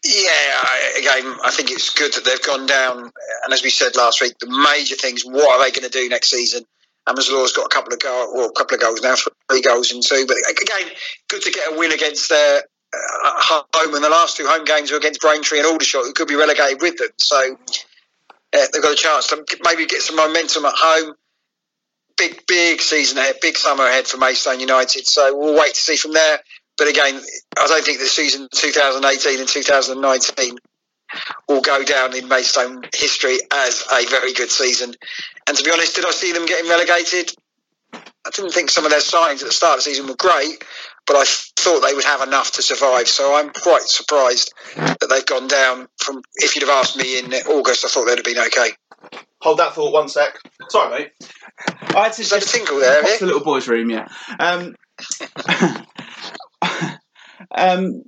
Yeah, 0.04 0.98
again, 0.98 1.36
I 1.44 1.52
think 1.52 1.70
it's 1.70 1.90
good 1.90 2.12
that 2.14 2.24
they've 2.24 2.42
gone 2.42 2.66
down. 2.66 2.98
And 3.44 3.52
as 3.52 3.62
we 3.62 3.70
said 3.70 3.94
last 3.96 4.20
week, 4.20 4.38
the 4.38 4.48
major 4.48 4.96
things: 4.96 5.22
what 5.24 5.48
are 5.48 5.64
they 5.64 5.70
going 5.70 5.88
to 5.88 5.96
do 5.96 6.08
next 6.08 6.30
season? 6.30 6.64
Law's 7.06 7.52
got 7.52 7.66
a 7.66 7.68
couple 7.68 7.92
of 7.92 8.00
goals, 8.00 8.32
well, 8.34 8.48
a 8.48 8.52
couple 8.52 8.76
of 8.76 8.80
goals 8.80 9.02
now, 9.02 9.14
three 9.50 9.60
goals 9.60 9.92
in 9.92 10.00
two. 10.02 10.24
But 10.26 10.36
again, 10.50 10.92
good 11.28 11.42
to 11.42 11.50
get 11.50 11.72
a 11.72 11.78
win 11.78 11.92
against 11.92 12.28
their 12.28 12.62
uh, 12.92 13.64
home. 13.74 13.94
And 13.94 14.04
the 14.04 14.08
last 14.08 14.36
two 14.36 14.46
home 14.46 14.64
games 14.64 14.90
were 14.90 14.98
against 14.98 15.20
Braintree 15.20 15.58
and 15.58 15.66
Aldershot, 15.66 16.04
who 16.04 16.12
could 16.12 16.28
be 16.28 16.36
relegated 16.36 16.80
with 16.80 16.98
them. 16.98 17.08
So 17.16 17.56
uh, 18.52 18.66
they've 18.72 18.82
got 18.82 18.92
a 18.92 18.96
chance 18.96 19.28
to 19.28 19.44
maybe 19.64 19.86
get 19.86 20.02
some 20.02 20.16
momentum 20.16 20.64
at 20.64 20.74
home. 20.76 21.14
Big, 22.16 22.46
big 22.46 22.80
season 22.80 23.18
ahead, 23.18 23.36
big 23.40 23.56
summer 23.56 23.84
ahead 23.84 24.06
for 24.06 24.18
Maidstone 24.18 24.60
United. 24.60 25.06
So 25.06 25.36
we'll 25.36 25.58
wait 25.58 25.74
to 25.74 25.80
see 25.80 25.96
from 25.96 26.12
there. 26.12 26.40
But 26.82 26.90
again, 26.90 27.22
I 27.60 27.68
don't 27.68 27.84
think 27.84 28.00
the 28.00 28.06
season 28.06 28.48
2018 28.52 29.38
and 29.38 29.48
2019 29.48 30.58
will 31.48 31.60
go 31.60 31.84
down 31.84 32.12
in 32.16 32.26
Maidstone 32.26 32.82
history 32.92 33.38
as 33.52 33.86
a 33.92 34.04
very 34.06 34.32
good 34.32 34.50
season. 34.50 34.92
And 35.46 35.56
to 35.56 35.62
be 35.62 35.70
honest, 35.70 35.94
did 35.94 36.04
I 36.04 36.10
see 36.10 36.32
them 36.32 36.44
getting 36.44 36.68
relegated? 36.68 37.32
I 37.92 38.30
didn't 38.34 38.50
think 38.50 38.70
some 38.70 38.84
of 38.84 38.90
their 38.90 38.98
signs 38.98 39.44
at 39.44 39.46
the 39.46 39.54
start 39.54 39.78
of 39.78 39.84
the 39.84 39.90
season 39.90 40.08
were 40.08 40.16
great, 40.16 40.64
but 41.06 41.14
I 41.14 41.22
thought 41.24 41.86
they 41.86 41.94
would 41.94 42.04
have 42.04 42.22
enough 42.22 42.50
to 42.54 42.62
survive. 42.62 43.06
So 43.06 43.32
I'm 43.36 43.50
quite 43.50 43.82
surprised 43.82 44.52
that 44.74 45.08
they've 45.08 45.24
gone 45.24 45.46
down 45.46 45.86
from. 45.98 46.22
If 46.34 46.56
you'd 46.56 46.66
have 46.66 46.78
asked 46.78 46.96
me 46.96 47.16
in 47.16 47.32
August, 47.32 47.84
I 47.84 47.88
thought 47.90 48.06
they'd 48.06 48.18
have 48.18 48.24
been 48.24 48.44
okay. 48.46 48.70
Hold 49.40 49.58
that 49.58 49.74
thought 49.74 49.92
one 49.92 50.08
sec. 50.08 50.36
Sorry, 50.68 50.98
mate. 50.98 51.12
I 51.94 52.02
had 52.02 52.12
to 52.14 52.24
just 52.24 52.32
a 52.32 52.40
tinkle 52.40 52.80
there. 52.80 53.02
the 53.20 53.26
little 53.26 53.44
boy's 53.44 53.68
room, 53.68 53.88
yeah. 53.88 54.08
Um, 54.40 54.74
um, 57.54 58.02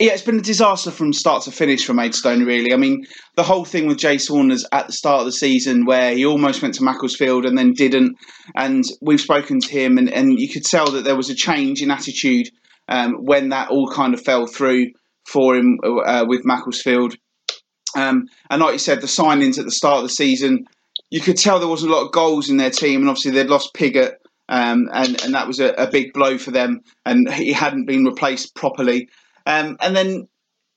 yeah, 0.00 0.12
it's 0.12 0.22
been 0.22 0.38
a 0.38 0.42
disaster 0.42 0.90
from 0.90 1.12
start 1.12 1.44
to 1.44 1.52
finish 1.52 1.86
for 1.86 1.94
Maidstone, 1.94 2.44
really. 2.44 2.72
I 2.72 2.76
mean, 2.76 3.06
the 3.36 3.44
whole 3.44 3.64
thing 3.64 3.86
with 3.86 3.98
Jay 3.98 4.18
Saunders 4.18 4.66
at 4.72 4.88
the 4.88 4.92
start 4.92 5.20
of 5.20 5.26
the 5.26 5.32
season, 5.32 5.84
where 5.84 6.14
he 6.14 6.26
almost 6.26 6.62
went 6.62 6.74
to 6.74 6.82
Macclesfield 6.82 7.46
and 7.46 7.56
then 7.56 7.72
didn't, 7.72 8.16
and 8.56 8.82
we've 9.00 9.20
spoken 9.20 9.60
to 9.60 9.70
him, 9.70 9.96
and, 9.96 10.10
and 10.10 10.38
you 10.38 10.48
could 10.48 10.64
tell 10.64 10.90
that 10.90 11.04
there 11.04 11.16
was 11.16 11.30
a 11.30 11.34
change 11.34 11.80
in 11.80 11.92
attitude 11.92 12.48
um, 12.88 13.14
when 13.24 13.50
that 13.50 13.70
all 13.70 13.88
kind 13.88 14.14
of 14.14 14.20
fell 14.20 14.46
through 14.46 14.90
for 15.26 15.54
him 15.54 15.78
uh, 15.84 16.24
with 16.26 16.44
Macclesfield. 16.44 17.14
Um, 17.96 18.24
and 18.50 18.60
like 18.60 18.72
you 18.72 18.78
said, 18.80 19.00
the 19.00 19.06
signings 19.06 19.58
at 19.60 19.64
the 19.64 19.70
start 19.70 19.98
of 19.98 20.02
the 20.02 20.08
season, 20.08 20.64
you 21.10 21.20
could 21.20 21.36
tell 21.36 21.60
there 21.60 21.68
wasn't 21.68 21.92
a 21.92 21.94
lot 21.94 22.04
of 22.04 22.12
goals 22.12 22.50
in 22.50 22.56
their 22.56 22.70
team, 22.70 23.00
and 23.00 23.08
obviously 23.08 23.30
they'd 23.30 23.46
lost 23.46 23.74
Pigott 23.74 24.14
um, 24.48 24.88
and 24.92 25.20
and 25.22 25.34
that 25.34 25.46
was 25.46 25.60
a, 25.60 25.70
a, 25.72 25.90
big 25.90 26.12
blow 26.12 26.38
for 26.38 26.50
them. 26.50 26.80
And 27.06 27.32
he 27.32 27.52
hadn't 27.52 27.86
been 27.86 28.04
replaced 28.04 28.54
properly. 28.54 29.08
Um, 29.46 29.76
and 29.80 29.96
then 29.96 30.28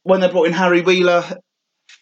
when 0.04 0.22
they 0.22 0.30
brought 0.30 0.48
in 0.48 0.54
Harry 0.54 0.82
Wheeler, 0.82 1.24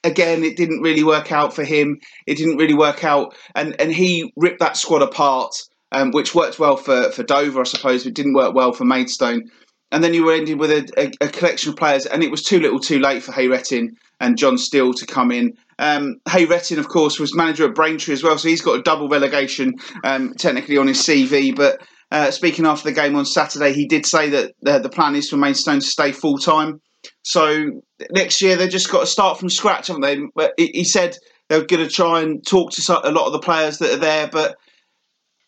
again, 0.04 0.44
it 0.44 0.58
didn't 0.58 0.82
really 0.82 1.04
work 1.04 1.32
out 1.32 1.54
for 1.54 1.64
him. 1.64 2.00
It 2.28 2.38
didn't 2.38 2.58
really 2.58 2.76
work 2.76 3.04
out, 3.04 3.36
and 3.56 3.80
and 3.80 3.92
he 3.92 4.32
ripped 4.36 4.60
that 4.60 4.78
squad 4.78 5.02
apart, 5.02 5.56
um, 5.92 6.12
which 6.12 6.36
worked 6.36 6.60
well 6.60 6.78
for 6.78 7.12
for 7.12 7.24
Dover, 7.24 7.62
I 7.62 7.64
suppose, 7.64 8.04
but 8.04 8.14
didn't 8.14 8.34
work 8.34 8.54
well 8.54 8.72
for 8.72 8.86
Maidstone. 8.86 9.50
And 9.92 10.04
then 10.04 10.14
you 10.14 10.26
were 10.26 10.34
ending 10.34 10.58
with 10.58 10.72
a, 10.72 10.88
a, 10.98 11.26
a 11.26 11.30
collection 11.30 11.70
of 11.70 11.78
players, 11.78 12.06
and 12.06 12.24
it 12.24 12.32
was 12.32 12.44
too 12.44 12.60
little, 12.60 12.80
too 12.80 13.00
late 13.00 13.24
for 13.24 13.32
Hayrettin 13.32 13.90
and 14.20 14.38
John 14.38 14.58
Still 14.58 14.94
to 14.94 15.06
come 15.06 15.32
in. 15.32 15.54
Um, 15.80 16.16
Hayrettin, 16.28 16.78
of 16.78 16.88
course, 16.88 17.20
was 17.20 17.36
manager 17.36 17.68
at 17.68 17.76
Braintree 17.76 18.14
as 18.14 18.24
well, 18.24 18.38
so 18.38 18.48
he's 18.48 18.62
got 18.62 18.80
a 18.80 18.84
double 18.84 19.10
relegation 19.10 19.74
um, 20.04 20.34
technically 20.36 20.78
on 20.78 20.88
his 20.88 21.00
CV. 21.00 21.56
But 21.56 21.82
uh, 22.12 22.32
speaking 22.32 22.66
after 22.66 22.90
the 22.90 22.96
game 22.96 23.16
on 23.16 23.26
Saturday, 23.26 23.74
he 23.74 23.86
did 23.86 24.06
say 24.06 24.30
that 24.30 24.54
uh, 24.66 24.80
the 24.80 24.90
plan 24.90 25.16
is 25.16 25.30
for 25.30 25.38
Maidstone 25.38 25.80
to 25.80 25.86
stay 25.86 26.12
full 26.12 26.38
time. 26.38 26.80
So 27.24 27.82
next 28.12 28.42
year 28.42 28.56
they've 28.56 28.70
just 28.70 28.92
got 28.92 29.02
to 29.02 29.06
start 29.06 29.40
from 29.40 29.50
scratch, 29.50 29.88
haven't 29.88 30.02
they? 30.02 30.20
But 30.36 30.54
he 30.58 30.84
said 30.84 31.18
they're 31.50 31.66
going 31.66 31.84
to 31.86 31.90
try 31.90 32.22
and 32.22 32.46
talk 32.46 32.72
to 32.72 33.02
a 33.04 33.12
lot 33.12 33.28
of 33.28 33.34
the 33.34 33.40
players 33.40 33.78
that 33.80 33.92
are 33.92 34.00
there, 34.00 34.28
but 34.32 34.56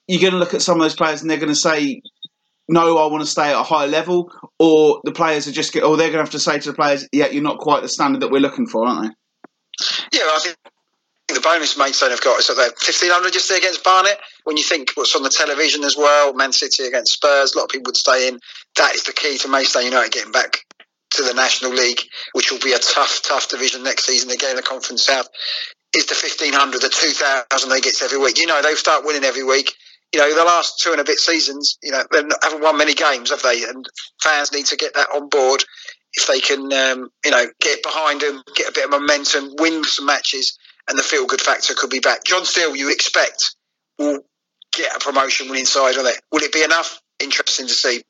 you're 0.07 0.21
going 0.21 0.33
to 0.33 0.39
look 0.39 0.53
at 0.53 0.61
some 0.61 0.77
of 0.77 0.83
those 0.83 0.95
players 0.95 1.21
and 1.21 1.29
they're 1.29 1.37
going 1.37 1.49
to 1.49 1.55
say, 1.55 2.01
no, 2.69 2.97
I 2.97 3.07
want 3.07 3.23
to 3.23 3.29
stay 3.29 3.49
at 3.49 3.59
a 3.59 3.63
high 3.63 3.85
level, 3.85 4.31
or 4.59 5.01
the 5.03 5.11
players 5.11 5.47
are 5.47 5.51
just, 5.51 5.75
or 5.75 5.97
they're 5.97 6.07
going 6.07 6.13
to 6.13 6.19
have 6.19 6.29
to 6.31 6.39
say 6.39 6.59
to 6.59 6.71
the 6.71 6.75
players, 6.75 7.07
yeah, 7.11 7.27
you're 7.27 7.43
not 7.43 7.59
quite 7.59 7.81
the 7.81 7.89
standard 7.89 8.21
that 8.21 8.31
we're 8.31 8.41
looking 8.41 8.67
for, 8.67 8.85
aren't 8.85 9.03
they? 9.03 9.09
Yeah, 10.13 10.23
I 10.23 10.39
think 10.43 10.57
the 11.27 11.41
bonus 11.41 11.77
Maidstone 11.77 12.11
have 12.11 12.21
got 12.21 12.39
is 12.39 12.47
that 12.47 12.55
they're 12.55 12.65
1500 12.65 13.33
just 13.33 13.49
there 13.49 13.57
against 13.57 13.83
Barnet. 13.83 14.17
When 14.43 14.57
you 14.57 14.63
think 14.63 14.91
what's 14.95 15.15
on 15.15 15.23
the 15.23 15.29
television 15.29 15.83
as 15.83 15.97
well, 15.97 16.33
Man 16.33 16.51
City 16.51 16.83
against 16.83 17.13
Spurs, 17.13 17.53
a 17.53 17.57
lot 17.57 17.65
of 17.65 17.69
people 17.69 17.89
would 17.89 17.97
stay 17.97 18.27
in. 18.27 18.39
That 18.77 18.95
is 18.95 19.03
the 19.03 19.13
key 19.13 19.37
to 19.39 19.47
Maidstone 19.47 19.85
United 19.85 20.11
getting 20.11 20.31
back 20.31 20.63
to 21.11 21.23
the 21.23 21.33
National 21.33 21.71
League, 21.71 22.01
which 22.33 22.51
will 22.51 22.59
be 22.59 22.73
a 22.73 22.79
tough, 22.79 23.21
tough 23.23 23.49
division 23.49 23.83
next 23.83 24.05
season. 24.05 24.29
Again, 24.31 24.55
the 24.55 24.61
Conference 24.61 25.05
South 25.05 25.27
is 25.95 26.05
the 26.05 26.15
1500, 26.15 26.81
the 26.81 26.89
2000 26.89 27.69
they 27.69 27.81
get 27.81 28.01
every 28.01 28.19
week. 28.19 28.37
You 28.37 28.47
know, 28.47 28.61
they 28.61 28.75
start 28.75 29.05
winning 29.05 29.23
every 29.23 29.43
week. 29.43 29.73
You 30.13 30.21
know, 30.21 30.35
the 30.35 30.45
last 30.45 30.79
two 30.79 30.91
and 30.91 31.01
a 31.01 31.03
bit 31.03 31.19
seasons, 31.19 31.77
you 31.83 31.91
know, 31.91 32.03
they 32.11 32.23
haven't 32.41 32.61
won 32.61 32.77
many 32.77 32.93
games, 32.93 33.29
have 33.29 33.43
they? 33.43 33.63
And 33.63 33.85
fans 34.21 34.53
need 34.53 34.65
to 34.67 34.77
get 34.77 34.93
that 34.95 35.09
on 35.13 35.27
board 35.29 35.63
if 36.13 36.27
they 36.27 36.39
can, 36.39 36.71
um, 36.71 37.09
you 37.25 37.31
know, 37.31 37.45
get 37.59 37.83
behind 37.83 38.21
them, 38.21 38.41
get 38.55 38.69
a 38.69 38.71
bit 38.71 38.85
of 38.85 38.91
momentum, 38.91 39.53
win 39.59 39.83
some 39.83 40.05
matches, 40.05 40.57
and 40.89 40.97
the 40.97 41.03
feel 41.03 41.25
good 41.25 41.41
factor 41.41 41.73
could 41.75 41.89
be 41.89 41.99
back. 41.99 42.23
John 42.23 42.45
Still, 42.45 42.75
you 42.75 42.89
expect 42.89 43.55
will 43.99 44.19
get 44.75 44.95
a 44.95 44.99
promotion 44.99 45.49
win 45.49 45.59
inside 45.59 45.97
on 45.97 46.05
it. 46.05 46.19
Will 46.31 46.43
it 46.43 46.53
be 46.53 46.63
enough? 46.63 47.01
Interesting 47.19 47.67
to 47.67 47.73
see. 47.73 48.03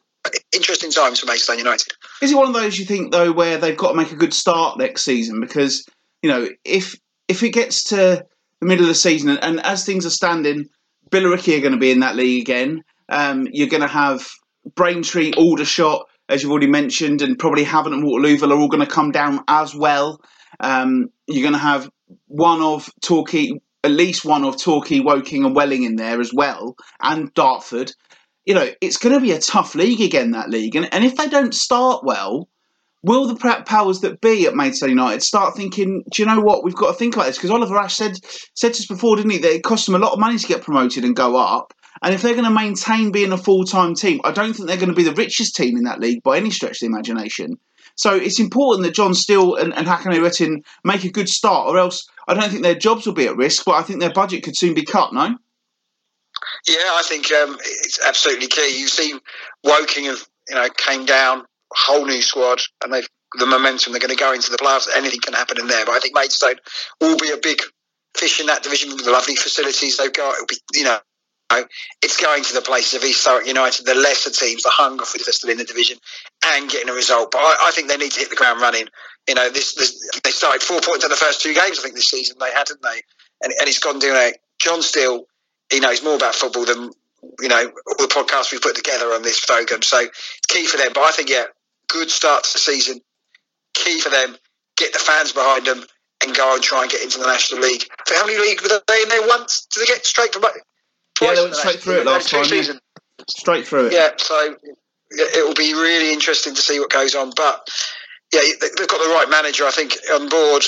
Interesting 0.54 0.92
times 0.92 1.20
for 1.20 1.26
Maidstone 1.26 1.58
United. 1.58 1.94
Is 2.22 2.32
it 2.32 2.36
one 2.36 2.48
of 2.48 2.54
those 2.54 2.78
you 2.78 2.86
think 2.86 3.12
though 3.12 3.32
where 3.32 3.58
they've 3.58 3.78
got 3.78 3.92
to 3.92 3.98
make 3.98 4.12
a 4.12 4.18
good 4.18 4.34
start 4.34 4.78
next 4.78 5.06
season 5.06 5.40
because 5.40 5.86
you 6.22 6.30
know 6.30 6.50
if 6.66 7.00
if 7.30 7.44
it 7.44 7.52
gets 7.52 7.86
to 7.86 8.26
the 8.60 8.68
middle 8.68 8.84
of 8.84 8.90
the 8.90 8.96
season 8.96 9.30
and, 9.30 9.44
and 9.44 9.60
as 9.62 9.86
things 9.86 10.06
are 10.06 10.12
standing, 10.12 10.68
Billericay 11.10 11.58
are 11.58 11.62
going 11.62 11.74
to 11.74 11.80
be 11.80 11.92
in 11.92 12.02
that 12.02 12.16
league 12.16 12.42
again. 12.42 12.84
Um, 13.10 13.48
you're 13.52 13.70
going 13.70 13.82
to 13.82 13.88
have 13.88 14.28
Braintree, 14.76 15.34
Aldershot, 15.34 16.06
as 16.30 16.44
you've 16.44 16.52
already 16.52 16.68
mentioned, 16.68 17.22
and 17.22 17.40
probably 17.40 17.64
Havant 17.64 17.94
and 17.94 18.04
Waterlooville 18.04 18.52
are 18.52 18.60
all 18.60 18.68
going 18.68 18.86
to 18.86 18.92
come 18.92 19.12
down 19.12 19.44
as 19.48 19.74
well. 19.74 20.22
Um, 20.60 21.08
you're 21.28 21.44
going 21.44 21.54
to 21.54 21.60
have 21.60 21.90
one 22.28 22.62
of 22.62 22.90
Torquay, 23.02 23.52
at 23.84 23.92
least 23.92 24.26
one 24.26 24.44
of 24.44 24.62
Torquay, 24.62 25.00
Woking, 25.00 25.46
and 25.46 25.56
Welling 25.56 25.84
in 25.84 25.96
there 25.96 26.20
as 26.20 26.34
well, 26.34 26.76
and 27.02 27.34
Dartford. 27.34 27.92
You 28.46 28.56
know, 28.56 28.70
it's 28.82 28.98
going 28.98 29.14
to 29.14 29.22
be 29.22 29.32
a 29.32 29.40
tough 29.40 29.76
league 29.76 30.02
again, 30.02 30.32
that 30.32 30.50
league. 30.50 30.76
And, 30.76 30.94
and 30.94 31.04
if 31.04 31.16
they 31.18 31.28
don't 31.28 31.54
start 31.54 32.04
well, 32.06 32.48
will 33.04 33.28
the 33.28 33.64
powers 33.66 34.02
that 34.02 34.22
be 34.22 34.46
at 34.46 34.56
Maidstone 34.56 34.90
United 34.90 35.22
start 35.22 35.56
thinking, 35.56 36.04
do 36.12 36.22
you 36.22 36.28
know 36.28 36.40
what, 36.40 36.64
we've 36.64 36.76
got 36.76 36.92
to 36.92 36.98
think 36.98 37.16
like 37.16 37.28
this? 37.28 37.38
Because 37.38 37.52
Oliver 37.52 37.78
Ash 37.78 37.96
said, 37.96 38.18
said 38.56 38.74
to 38.74 38.80
us 38.80 38.88
before, 38.88 39.16
didn't 39.16 39.32
he, 39.32 39.38
that 39.40 39.54
it 39.54 39.64
costs 39.64 39.86
them 39.86 39.96
a 39.96 40.00
lot 40.00 40.14
of 40.14 40.20
money 40.20 40.38
to 40.38 40.48
get 40.48 40.64
promoted 40.64 41.04
and 41.04 41.16
go 41.16 41.36
up. 41.36 41.74
And 42.04 42.14
if 42.14 42.22
they're 42.22 42.34
going 42.34 42.46
to 42.46 42.52
maintain 42.52 43.12
being 43.12 43.32
a 43.32 43.38
full 43.38 43.64
time 43.64 43.96
team, 43.96 44.20
I 44.24 44.32
don't 44.32 44.54
think 44.54 44.68
they're 44.68 44.78
going 44.78 44.90
to 44.90 44.96
be 44.96 45.04
the 45.04 45.14
richest 45.14 45.56
team 45.56 45.78
in 45.78 45.84
that 45.84 46.00
league 46.00 46.22
by 46.24 46.38
any 46.38 46.52
stretch 46.52 46.78
of 46.78 46.80
the 46.82 46.86
imagination. 46.88 47.58
So 47.96 48.16
it's 48.16 48.40
important 48.40 48.86
that 48.86 48.94
John 48.94 49.16
Still 49.16 49.56
and, 49.56 49.74
and 49.74 49.88
Hakanai 49.88 50.62
make 50.84 51.04
a 51.04 51.10
good 51.10 51.28
start, 51.28 51.68
or 51.68 51.80
else 51.80 52.08
I 52.28 52.36
don't 52.36 52.50
think 52.50 52.62
their 52.62 52.76
jobs 52.76 53.08
will 53.08 53.14
be 53.14 53.26
at 53.26 53.36
risk, 53.36 53.66
but 53.66 53.74
I 53.74 53.82
think 53.82 54.00
their 54.00 54.14
budget 54.14 54.44
could 54.44 54.56
soon 54.56 54.76
be 54.76 54.84
cut, 54.84 55.14
no? 55.14 55.36
Yeah, 56.68 56.92
I 56.94 57.02
think 57.04 57.32
um, 57.32 57.58
it's 57.60 58.00
absolutely 58.06 58.48
key. 58.48 58.80
You 58.80 58.88
see, 58.88 59.16
Woking 59.64 60.06
have 60.06 60.28
you 60.48 60.56
know 60.56 60.68
came 60.70 61.06
down, 61.06 61.46
whole 61.74 62.06
new 62.06 62.22
squad, 62.22 62.62
and 62.84 62.94
they've 62.94 63.08
the 63.38 63.46
momentum. 63.46 63.92
They're 63.92 64.00
going 64.00 64.16
to 64.16 64.20
go 64.20 64.34
into 64.34 64.52
the 64.52 64.58
playoffs. 64.58 64.88
Anything 64.96 65.20
can 65.20 65.34
happen 65.34 65.60
in 65.60 65.68
there, 65.68 65.86
but 65.86 65.94
I 65.94 66.00
think 66.00 66.16
Maidstone 66.16 66.56
will 67.02 67.18
be 67.18 67.30
a 67.32 67.38
big 67.38 67.62
fish 68.16 68.40
in 68.40 68.48
that 68.48 68.64
division 68.64 68.90
with 68.90 69.04
the 69.04 69.12
lovely 69.12 69.36
facilities 69.36 69.98
they've 69.98 70.14
got. 70.14 70.36
It'll 70.36 70.46
be 70.46 70.58
you 70.74 70.84
know. 70.84 71.00
It's 72.04 72.22
going 72.22 72.44
to 72.44 72.54
the 72.54 72.62
places 72.62 72.96
of 72.96 73.08
East 73.08 73.26
Thurrock 73.26 73.48
United, 73.48 73.86
the 73.86 73.96
lesser 73.96 74.30
teams, 74.30 74.64
the 74.64 74.70
hunger 74.70 75.06
for 75.06 75.18
they're 75.18 75.32
still 75.32 75.50
in 75.50 75.58
the 75.58 75.64
division, 75.64 75.98
and 76.46 76.70
getting 76.70 76.90
a 76.90 76.94
result. 76.94 77.32
But 77.32 77.40
I, 77.40 77.68
I, 77.68 77.72
think 77.72 77.88
they 77.88 77.96
need 77.96 78.12
to 78.12 78.20
hit 78.20 78.30
the 78.30 78.36
ground 78.36 78.60
running. 78.60 78.86
You 79.30 79.36
know, 79.36 79.50
this, 79.50 79.74
this, 79.76 80.10
they 80.26 80.32
started 80.32 80.62
four 80.62 80.82
points 80.82 81.06
in 81.06 81.10
the 81.10 81.16
first 81.16 81.42
two 81.42 81.54
games. 81.54 81.80
I 81.80 81.84
think 81.84 81.96
this 81.96 82.10
season 82.10 82.36
they 82.40 82.52
had, 82.52 82.68
didn't 82.68 82.84
they? 82.84 83.02
And, 83.42 83.54
and 83.58 83.68
it's 83.68 83.80
gone 83.80 83.98
doing 83.98 84.18
it. 84.18 84.40
John 84.60 84.82
Still 84.82 85.26
he 85.72 85.80
knows 85.80 86.04
more 86.04 86.16
about 86.16 86.36
football 86.36 86.66
than 86.66 86.92
you 87.40 87.50
know 87.50 87.72
all 87.88 87.96
the 87.98 88.14
podcasts 88.14 88.52
we've 88.52 88.62
put 88.62 88.76
together 88.76 89.08
on 89.08 89.22
this 89.22 89.44
program. 89.44 89.82
So 89.82 90.06
key 90.48 90.66
for 90.66 90.78
them. 90.78 90.92
But 90.94 91.04
I 91.04 91.12
think 91.12 91.30
yeah, 91.30 91.46
good 91.90 92.10
start 92.10 92.44
to 92.44 92.54
the 92.54 92.60
season. 92.60 93.02
Key 93.74 94.00
for 94.00 94.10
them. 94.10 94.36
Get 94.76 94.94
the 94.94 95.00
fans 95.00 95.32
behind 95.32 95.66
them 95.66 95.84
and 96.24 96.36
go 96.36 96.54
and 96.54 96.64
try 96.64 96.84
and 96.84 96.92
get 96.92 97.02
into 97.02 97.20
the 97.20 97.28
National 97.28 97.62
League. 97.62 97.84
For 98.06 98.16
how 98.16 98.26
many 98.26 98.40
leagues 98.40 98.64
were 98.64 98.70
they 98.88 99.02
in 99.02 99.10
there 99.10 99.28
once? 99.28 99.68
Did 99.74 99.82
they 99.82 99.88
get 99.88 100.06
straight 100.06 100.34
from? 100.34 100.42
Twice 100.42 100.56
yeah, 101.22 101.36
they 101.36 101.42
went 101.42 101.56
straight 101.56 101.80
through 101.80 102.00
it 102.00 102.06
last 102.06 102.30
time. 102.30 102.46
Season. 102.46 102.80
Straight 103.30 103.68
through 103.68 103.88
it. 103.88 103.94
Yeah, 103.94 104.10
so 104.18 104.56
it 105.12 105.46
will 105.48 105.56
be 105.56 105.74
really 105.74 106.12
interesting 106.12 106.54
to 106.54 106.62
see 106.62 106.80
what 106.80 106.90
goes 106.90 107.16
on. 107.16 107.32
But 107.36 107.68
yeah, 108.34 108.42
they've 108.60 108.88
got 108.88 109.04
the 109.04 109.14
right 109.14 109.28
manager, 109.30 109.66
I 109.66 109.72
think, 109.72 109.96
on 110.12 110.30
board. 110.30 110.64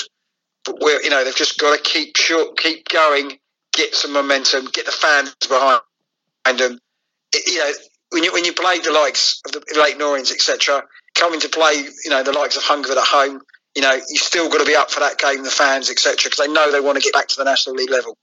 But 0.64 0.76
we're, 0.80 1.00
you 1.02 1.10
know, 1.10 1.24
they've 1.24 1.34
just 1.34 1.58
got 1.58 1.76
to 1.76 1.82
keep 1.82 2.16
short, 2.16 2.58
keep 2.58 2.88
going, 2.88 3.38
get 3.72 3.94
some 3.94 4.12
momentum, 4.12 4.66
get 4.72 4.86
the 4.86 4.92
fans 4.92 5.34
behind 5.48 5.80
them. 6.58 6.78
It, 7.32 7.52
you 7.52 7.58
know, 7.58 7.72
when 8.10 8.24
you 8.24 8.32
when 8.32 8.44
you 8.44 8.52
play 8.52 8.78
the 8.78 8.92
likes 8.92 9.40
of 9.46 9.52
the 9.52 9.80
Leyton 9.80 10.02
Orients, 10.02 10.32
etc., 10.32 10.82
coming 11.20 11.40
to 11.40 11.48
play, 11.48 11.84
you 12.04 12.10
know, 12.10 12.22
the 12.22 12.32
likes 12.32 12.56
of 12.56 12.62
Hungerford 12.62 12.96
at 12.96 13.04
home, 13.04 13.40
you 13.76 13.82
know, 13.82 13.92
you've 13.92 14.22
still 14.22 14.48
got 14.48 14.58
to 14.58 14.64
be 14.64 14.74
up 14.74 14.90
for 14.90 15.00
that 15.00 15.18
game, 15.18 15.44
the 15.44 15.50
fans, 15.50 15.90
etc., 15.90 16.16
because 16.16 16.38
they 16.38 16.52
know 16.52 16.72
they 16.72 16.80
want 16.80 16.96
to 16.96 17.02
get 17.02 17.12
back 17.12 17.28
to 17.28 17.36
the 17.36 17.44
National 17.44 17.76
League 17.76 17.90
level. 17.90 18.16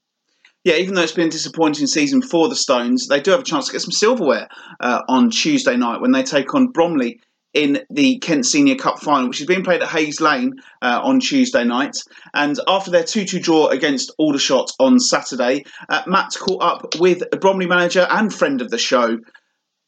Yeah, 0.63 0.75
even 0.75 0.95
though 0.95 1.03
it's 1.03 1.13
been 1.13 1.27
a 1.27 1.31
disappointing 1.31 1.87
season 1.87 2.21
for 2.21 2.49
the 2.49 2.55
Stones, 2.55 3.07
they 3.07 3.21
do 3.21 3.31
have 3.31 3.39
a 3.39 3.43
chance 3.43 3.67
to 3.67 3.71
get 3.71 3.81
some 3.81 3.91
silverware 3.91 4.49
uh, 4.81 5.01
on 5.07 5.29
Tuesday 5.29 5.77
night 5.77 6.01
when 6.01 6.11
they 6.11 6.23
take 6.23 6.53
on 6.53 6.67
Bromley 6.67 7.21
in 7.53 7.79
the 7.89 8.19
Kent 8.19 8.45
Senior 8.45 8.75
Cup 8.75 8.99
final, 8.99 9.29
which 9.29 9.39
is 9.39 9.47
being 9.47 9.63
played 9.63 9.81
at 9.81 9.87
Hayes 9.89 10.19
Lane 10.19 10.55
uh, 10.81 10.99
on 11.01 11.19
Tuesday 11.19 11.63
night. 11.63 11.95
And 12.33 12.59
after 12.67 12.91
their 12.91 13.03
2 13.03 13.25
2 13.25 13.39
draw 13.39 13.67
against 13.67 14.11
Aldershot 14.17 14.71
on 14.79 14.99
Saturday, 14.99 15.63
uh, 15.87 16.03
Matt 16.05 16.33
caught 16.37 16.61
up 16.61 16.99
with 16.99 17.23
a 17.31 17.37
Bromley 17.37 17.67
manager 17.67 18.05
and 18.09 18.33
friend 18.33 18.61
of 18.61 18.69
the 18.69 18.77
show, 18.77 19.17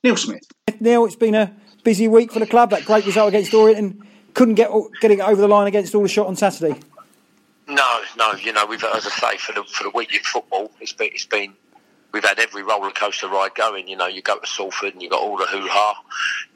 Neil 0.03 0.15
Smith. 0.15 0.43
Neil, 0.79 1.03
it's 1.05 1.15
been 1.15 1.35
a 1.35 1.53
busy 1.83 2.07
week 2.07 2.31
for 2.31 2.39
the 2.39 2.47
club. 2.47 2.71
That 2.71 2.85
great 2.85 3.05
result 3.05 3.29
against 3.29 3.53
Orient 3.53 3.79
and 3.79 4.07
couldn't 4.33 4.55
get 4.55 4.71
getting 5.01 5.19
it 5.19 5.23
over 5.23 5.41
the 5.41 5.47
line 5.47 5.67
against 5.67 5.93
Aldershot 5.95 6.27
on 6.27 6.35
Saturday. 6.35 6.79
No, 7.67 8.01
no. 8.17 8.33
You 8.33 8.53
know, 8.53 8.65
we've 8.65 8.83
as 8.83 9.05
I 9.05 9.09
say 9.09 9.37
for 9.37 9.53
the 9.53 9.63
for 9.63 9.83
the 9.83 9.91
week 9.91 10.13
in 10.13 10.21
football, 10.21 10.71
it's 10.79 10.93
been 10.93 11.09
it's 11.13 11.25
been 11.25 11.53
we've 12.11 12.23
had 12.23 12.39
every 12.39 12.63
roller 12.63 12.91
coaster 12.91 13.27
ride 13.27 13.55
going. 13.55 13.87
You 13.87 13.97
know, 13.97 14.07
you 14.07 14.21
go 14.21 14.39
to 14.39 14.47
Salford 14.47 14.93
and 14.93 15.01
you 15.01 15.09
got 15.09 15.21
all 15.21 15.37
the 15.37 15.45
hoo 15.45 15.67
ha. 15.67 16.01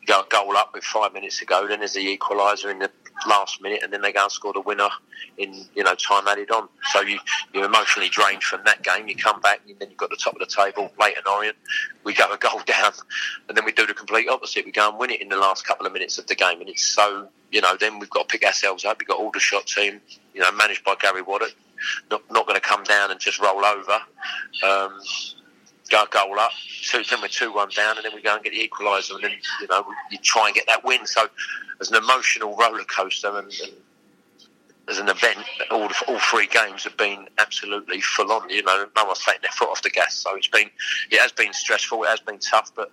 You 0.02 0.08
go 0.08 0.22
a 0.22 0.26
goal 0.30 0.56
up 0.58 0.74
with 0.74 0.84
five 0.84 1.14
minutes 1.14 1.40
to 1.40 1.46
go. 1.46 1.68
Then 1.68 1.80
there's 1.80 1.94
the 1.94 2.18
equaliser 2.18 2.72
in 2.72 2.80
the 2.80 2.90
last 3.28 3.62
minute, 3.62 3.82
and 3.84 3.92
then 3.92 4.02
they 4.02 4.12
go 4.12 4.24
and 4.24 4.32
score 4.32 4.54
the 4.54 4.62
winner 4.62 4.90
in 5.38 5.66
you 5.76 5.84
know 5.84 5.96
time 5.96 6.28
added 6.28 6.52
on. 6.52 6.68
So 6.92 7.02
you 7.02 7.20
you're 7.54 7.66
emotionally 7.66 8.10
drained 8.10 8.44
from 8.44 8.62
that 8.66 8.84
game. 8.84 9.08
You 9.08 9.16
come 9.16 9.40
back, 9.42 9.62
and 9.68 9.78
then 9.80 9.90
you've 9.90 9.98
got 9.98 10.10
the 10.10 10.18
top 10.18 10.34
of 10.34 10.40
the 10.40 10.46
table, 10.46 10.92
Leyton 11.00 11.24
Orient. 11.30 11.58
We 12.04 12.14
go 12.14 12.32
a 12.32 12.38
goal 12.38 12.62
down, 12.66 12.94
and 13.48 13.58
then 13.58 13.66
we 13.66 13.72
do 13.72 13.86
the 13.86 13.94
complete 13.94 14.30
opposite. 14.30 14.66
We 14.66 14.72
go 14.72 14.90
and 14.90 15.00
win 15.00 15.12
it 15.12 15.22
in 15.22 15.30
the 15.30 15.38
last 15.38 15.66
couple 15.66 15.86
of 15.86 15.94
minutes 15.94 16.18
of 16.18 16.28
the 16.28 16.36
game, 16.36 16.60
and 16.60 16.70
it's 16.70 16.86
so 16.86 17.28
you 17.52 17.62
know. 17.62 17.76
Then 17.80 18.00
we've 18.00 18.10
got 18.10 18.28
to 18.28 18.32
pick 18.32 18.46
ourselves 18.46 18.86
up. 18.86 19.00
We've 19.00 19.08
got 19.08 19.20
Aldershot 19.20 19.68
team, 19.68 20.02
you 20.34 20.42
know, 20.42 20.52
managed 20.52 20.84
by 20.84 20.96
Gary 21.00 21.22
Waddock. 21.22 21.54
Not, 22.10 22.22
not 22.32 22.48
going 22.48 22.56
to 22.56 22.66
come 22.66 22.84
down 22.84 23.12
and 23.12 23.20
just 23.20 23.40
roll 23.40 23.66
over. 23.66 24.00
Um, 24.64 25.02
go 25.90 26.06
goal 26.10 26.40
up, 26.40 26.52
two, 26.82 27.04
then 27.10 27.22
we're 27.22 27.28
two 27.28 27.54
one 27.54 27.70
down, 27.70 27.98
and 27.98 28.06
then 28.06 28.14
we 28.16 28.22
go 28.22 28.36
and 28.36 28.44
get 28.44 28.54
the 28.54 28.68
equaliser, 28.68 29.16
and 29.16 29.24
then 29.24 29.32
you 29.62 29.68
know 29.68 29.86
you 30.12 30.18
try 30.20 30.48
and 30.48 30.56
get 30.56 30.68
that 30.68 30.84
win. 30.84 31.06
So 31.06 31.28
as 31.82 31.92
an 31.92 31.98
emotional 31.98 32.56
roller 32.58 32.84
coaster, 32.84 33.30
and, 33.30 33.52
and 33.64 33.74
as 34.90 34.98
an 34.98 35.10
event, 35.10 35.40
all 35.72 35.88
the, 35.88 35.96
all 36.08 36.20
three 36.20 36.48
games 36.48 36.84
have 36.84 36.98
been 36.98 37.28
absolutely 37.38 38.02
full 38.02 38.32
on. 38.32 38.50
You 38.50 38.64
know, 38.64 38.86
no 38.96 39.06
one's 39.06 39.24
taking 39.24 39.42
their 39.42 39.52
foot 39.52 39.70
off 39.70 39.82
the 39.82 39.90
gas. 39.90 40.16
So 40.16 40.36
it's 40.36 40.48
been 40.48 40.70
it 41.12 41.20
has 41.20 41.32
been 41.32 41.54
stressful, 41.54 42.04
it 42.04 42.10
has 42.10 42.20
been 42.20 42.40
tough, 42.40 42.72
but 42.76 42.92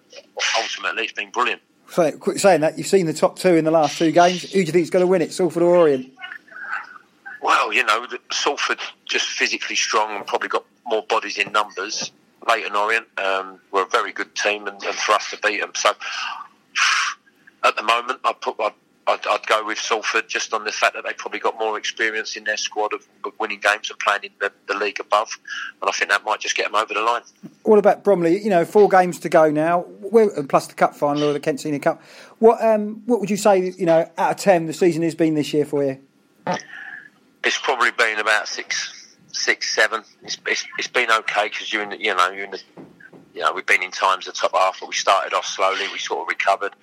ultimately 0.59 1.05
it's 1.05 1.13
been 1.13 1.31
brilliant. 1.31 1.63
So, 1.91 2.13
quick 2.13 2.39
saying 2.39 2.61
that, 2.61 2.79
you've 2.79 2.87
seen 2.87 3.07
the 3.07 3.13
top 3.13 3.37
two 3.37 3.57
in 3.57 3.65
the 3.65 3.73
last 3.73 3.99
two 3.99 4.13
games. 4.13 4.43
Who 4.43 4.49
do 4.51 4.59
you 4.61 4.67
think 4.67 4.85
is 4.85 4.91
going 4.91 5.03
to 5.03 5.09
win 5.09 5.23
it, 5.23 5.33
Salford 5.33 5.65
or 5.65 5.75
Orient? 5.75 6.13
Well, 7.43 7.73
you 7.73 7.85
know, 7.85 8.07
Salford 8.31 8.79
just 9.07 9.27
physically 9.27 9.75
strong 9.75 10.15
and 10.15 10.25
probably 10.25 10.49
got 10.49 10.65
more 10.87 11.03
bodies 11.03 11.37
in 11.37 11.51
numbers. 11.51 12.13
Leyton 12.49 12.75
Orient 12.75 13.07
um, 13.19 13.61
were 13.71 13.83
a 13.83 13.89
very 13.89 14.13
good 14.13 14.35
team, 14.35 14.67
and, 14.67 14.83
and, 14.83 14.95
for 14.95 15.13
us 15.13 15.31
to 15.31 15.39
beat 15.39 15.61
them. 15.61 15.73
So 15.75 15.93
at 17.65 17.77
the 17.77 17.83
moment, 17.83 18.21
I 18.25 18.33
put 18.33 18.57
I'd, 18.59 18.73
I'd, 19.07 19.27
I'd, 19.27 19.47
go 19.47 19.65
with 19.65 19.79
Salford 19.79 20.29
just 20.29 20.55
on 20.55 20.65
the 20.65 20.73
fact 20.73 20.95
that 20.95 21.05
they 21.05 21.13
probably 21.13 21.41
got 21.41 21.59
more 21.59 21.77
experience 21.77 22.37
in 22.37 22.45
their 22.45 22.57
squad 22.57 22.93
of, 22.93 23.07
of 23.25 23.33
winning 23.39 23.61
games 23.61 23.91
and 23.91 23.99
playing 23.99 24.25
in 24.25 24.31
the, 24.41 24.53
the, 24.69 24.75
league 24.75 25.01
above, 25.01 25.39
and 25.81 25.89
I 25.89 25.93
think 25.93 26.11
that 26.11 26.25
might 26.25 26.41
just 26.41 26.57
get 26.57 26.67
them 26.67 26.75
over 26.75 26.95
the 26.95 27.03
line. 27.03 27.23
What 27.63 27.79
about 27.79 28.05
Bromley? 28.05 28.43
You 28.43 28.51
know, 28.51 28.65
four 28.65 28.89
games 28.89 29.19
to 29.21 29.29
go 29.29 29.51
now, 29.51 29.87
plus 30.49 30.67
the 30.67 30.75
cup 30.75 30.95
final 30.95 31.25
or 31.25 31.33
the 31.33 31.41
Kent 31.41 31.61
Senior 31.61 31.81
Cup. 31.81 32.03
What 32.39 32.63
um, 32.65 33.03
what 33.07 33.21
would 33.21 33.31
you 33.31 33.37
say? 33.37 33.71
You 33.77 33.87
know, 33.87 34.11
out 34.17 34.31
of 34.33 34.37
ten, 34.39 34.67
the 34.67 34.73
season 34.73 35.03
has 35.03 35.15
been 35.15 35.35
this 35.35 35.53
year 35.53 35.67
for 35.67 35.85
you? 35.85 35.99
It's 37.43 37.59
probably 37.59 37.91
been 37.91 38.19
about 38.19 38.49
six 38.49 39.00
six, 39.33 39.75
seven. 39.75 40.03
It's, 40.23 40.39
it's, 40.47 40.67
it's 40.79 40.89
been 40.89 41.11
okay 41.11 41.49
because 41.49 41.73
you're 41.73 41.83
in, 41.83 41.91
the, 41.91 42.01
you 42.01 42.15
know, 42.15 42.31
the, 42.31 42.61
you 43.35 43.41
know, 43.41 43.53
we've 43.53 43.67
been 43.67 43.83
in 43.83 43.91
times 43.91 44.27
the 44.27 44.33
top 44.33 44.53
half, 44.53 44.81
but 44.81 44.89
we 44.89 44.95
started 44.95 45.35
off 45.35 45.47
slowly. 45.47 45.87
We 45.93 45.99
sort 45.99 46.23
of 46.23 46.29
recovered, 46.29 46.75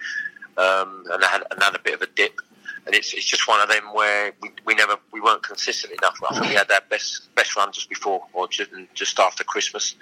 um, 0.57 1.03
and 1.11 1.23
had 1.23 1.43
another 1.51 1.79
bit 1.83 1.93
of 1.93 2.01
a 2.01 2.07
dip. 2.07 2.39
And 2.85 2.95
it's, 2.95 3.13
it's 3.13 3.25
just 3.25 3.49
one 3.49 3.59
of 3.59 3.67
them 3.67 3.83
where 3.93 4.31
we, 4.41 4.49
we 4.65 4.73
never 4.73 4.95
we 5.11 5.19
weren't 5.19 5.43
consistent 5.43 5.91
enough. 5.91 6.17
I 6.29 6.35
think 6.35 6.47
we 6.47 6.55
had 6.55 6.69
that 6.69 6.89
best 6.89 7.35
best 7.35 7.57
run 7.57 7.73
just 7.73 7.89
before 7.89 8.23
or 8.31 8.47
just, 8.47 8.71
just 8.93 9.19
after 9.19 9.43
Christmas, 9.43 9.95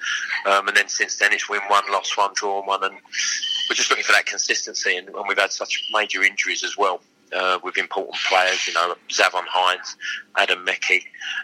um, 0.46 0.68
and 0.68 0.78
then 0.78 0.88
since 0.88 1.18
then 1.18 1.34
it's 1.34 1.50
win 1.50 1.62
one, 1.68 1.84
lost 1.92 2.16
one, 2.16 2.30
drawn 2.36 2.64
one, 2.68 2.84
and 2.84 2.94
we're 2.94 3.76
just 3.76 3.90
looking 3.90 4.06
for 4.06 4.12
that 4.12 4.28
consistency. 4.28 4.98
And, 4.98 5.10
and 5.10 5.26
we've 5.28 5.40
had 5.40 5.52
such 5.52 5.90
major 5.94 6.22
injuries 6.22 6.64
as 6.64 6.78
well 6.78 7.02
uh, 7.34 7.60
with 7.64 7.78
important 7.78 8.16
players, 8.28 8.68
you 8.68 8.74
know, 8.74 8.96
Zavon 9.10 9.46
Hines, 9.48 9.96
Adam 10.38 10.66
Mekki, 10.66 11.04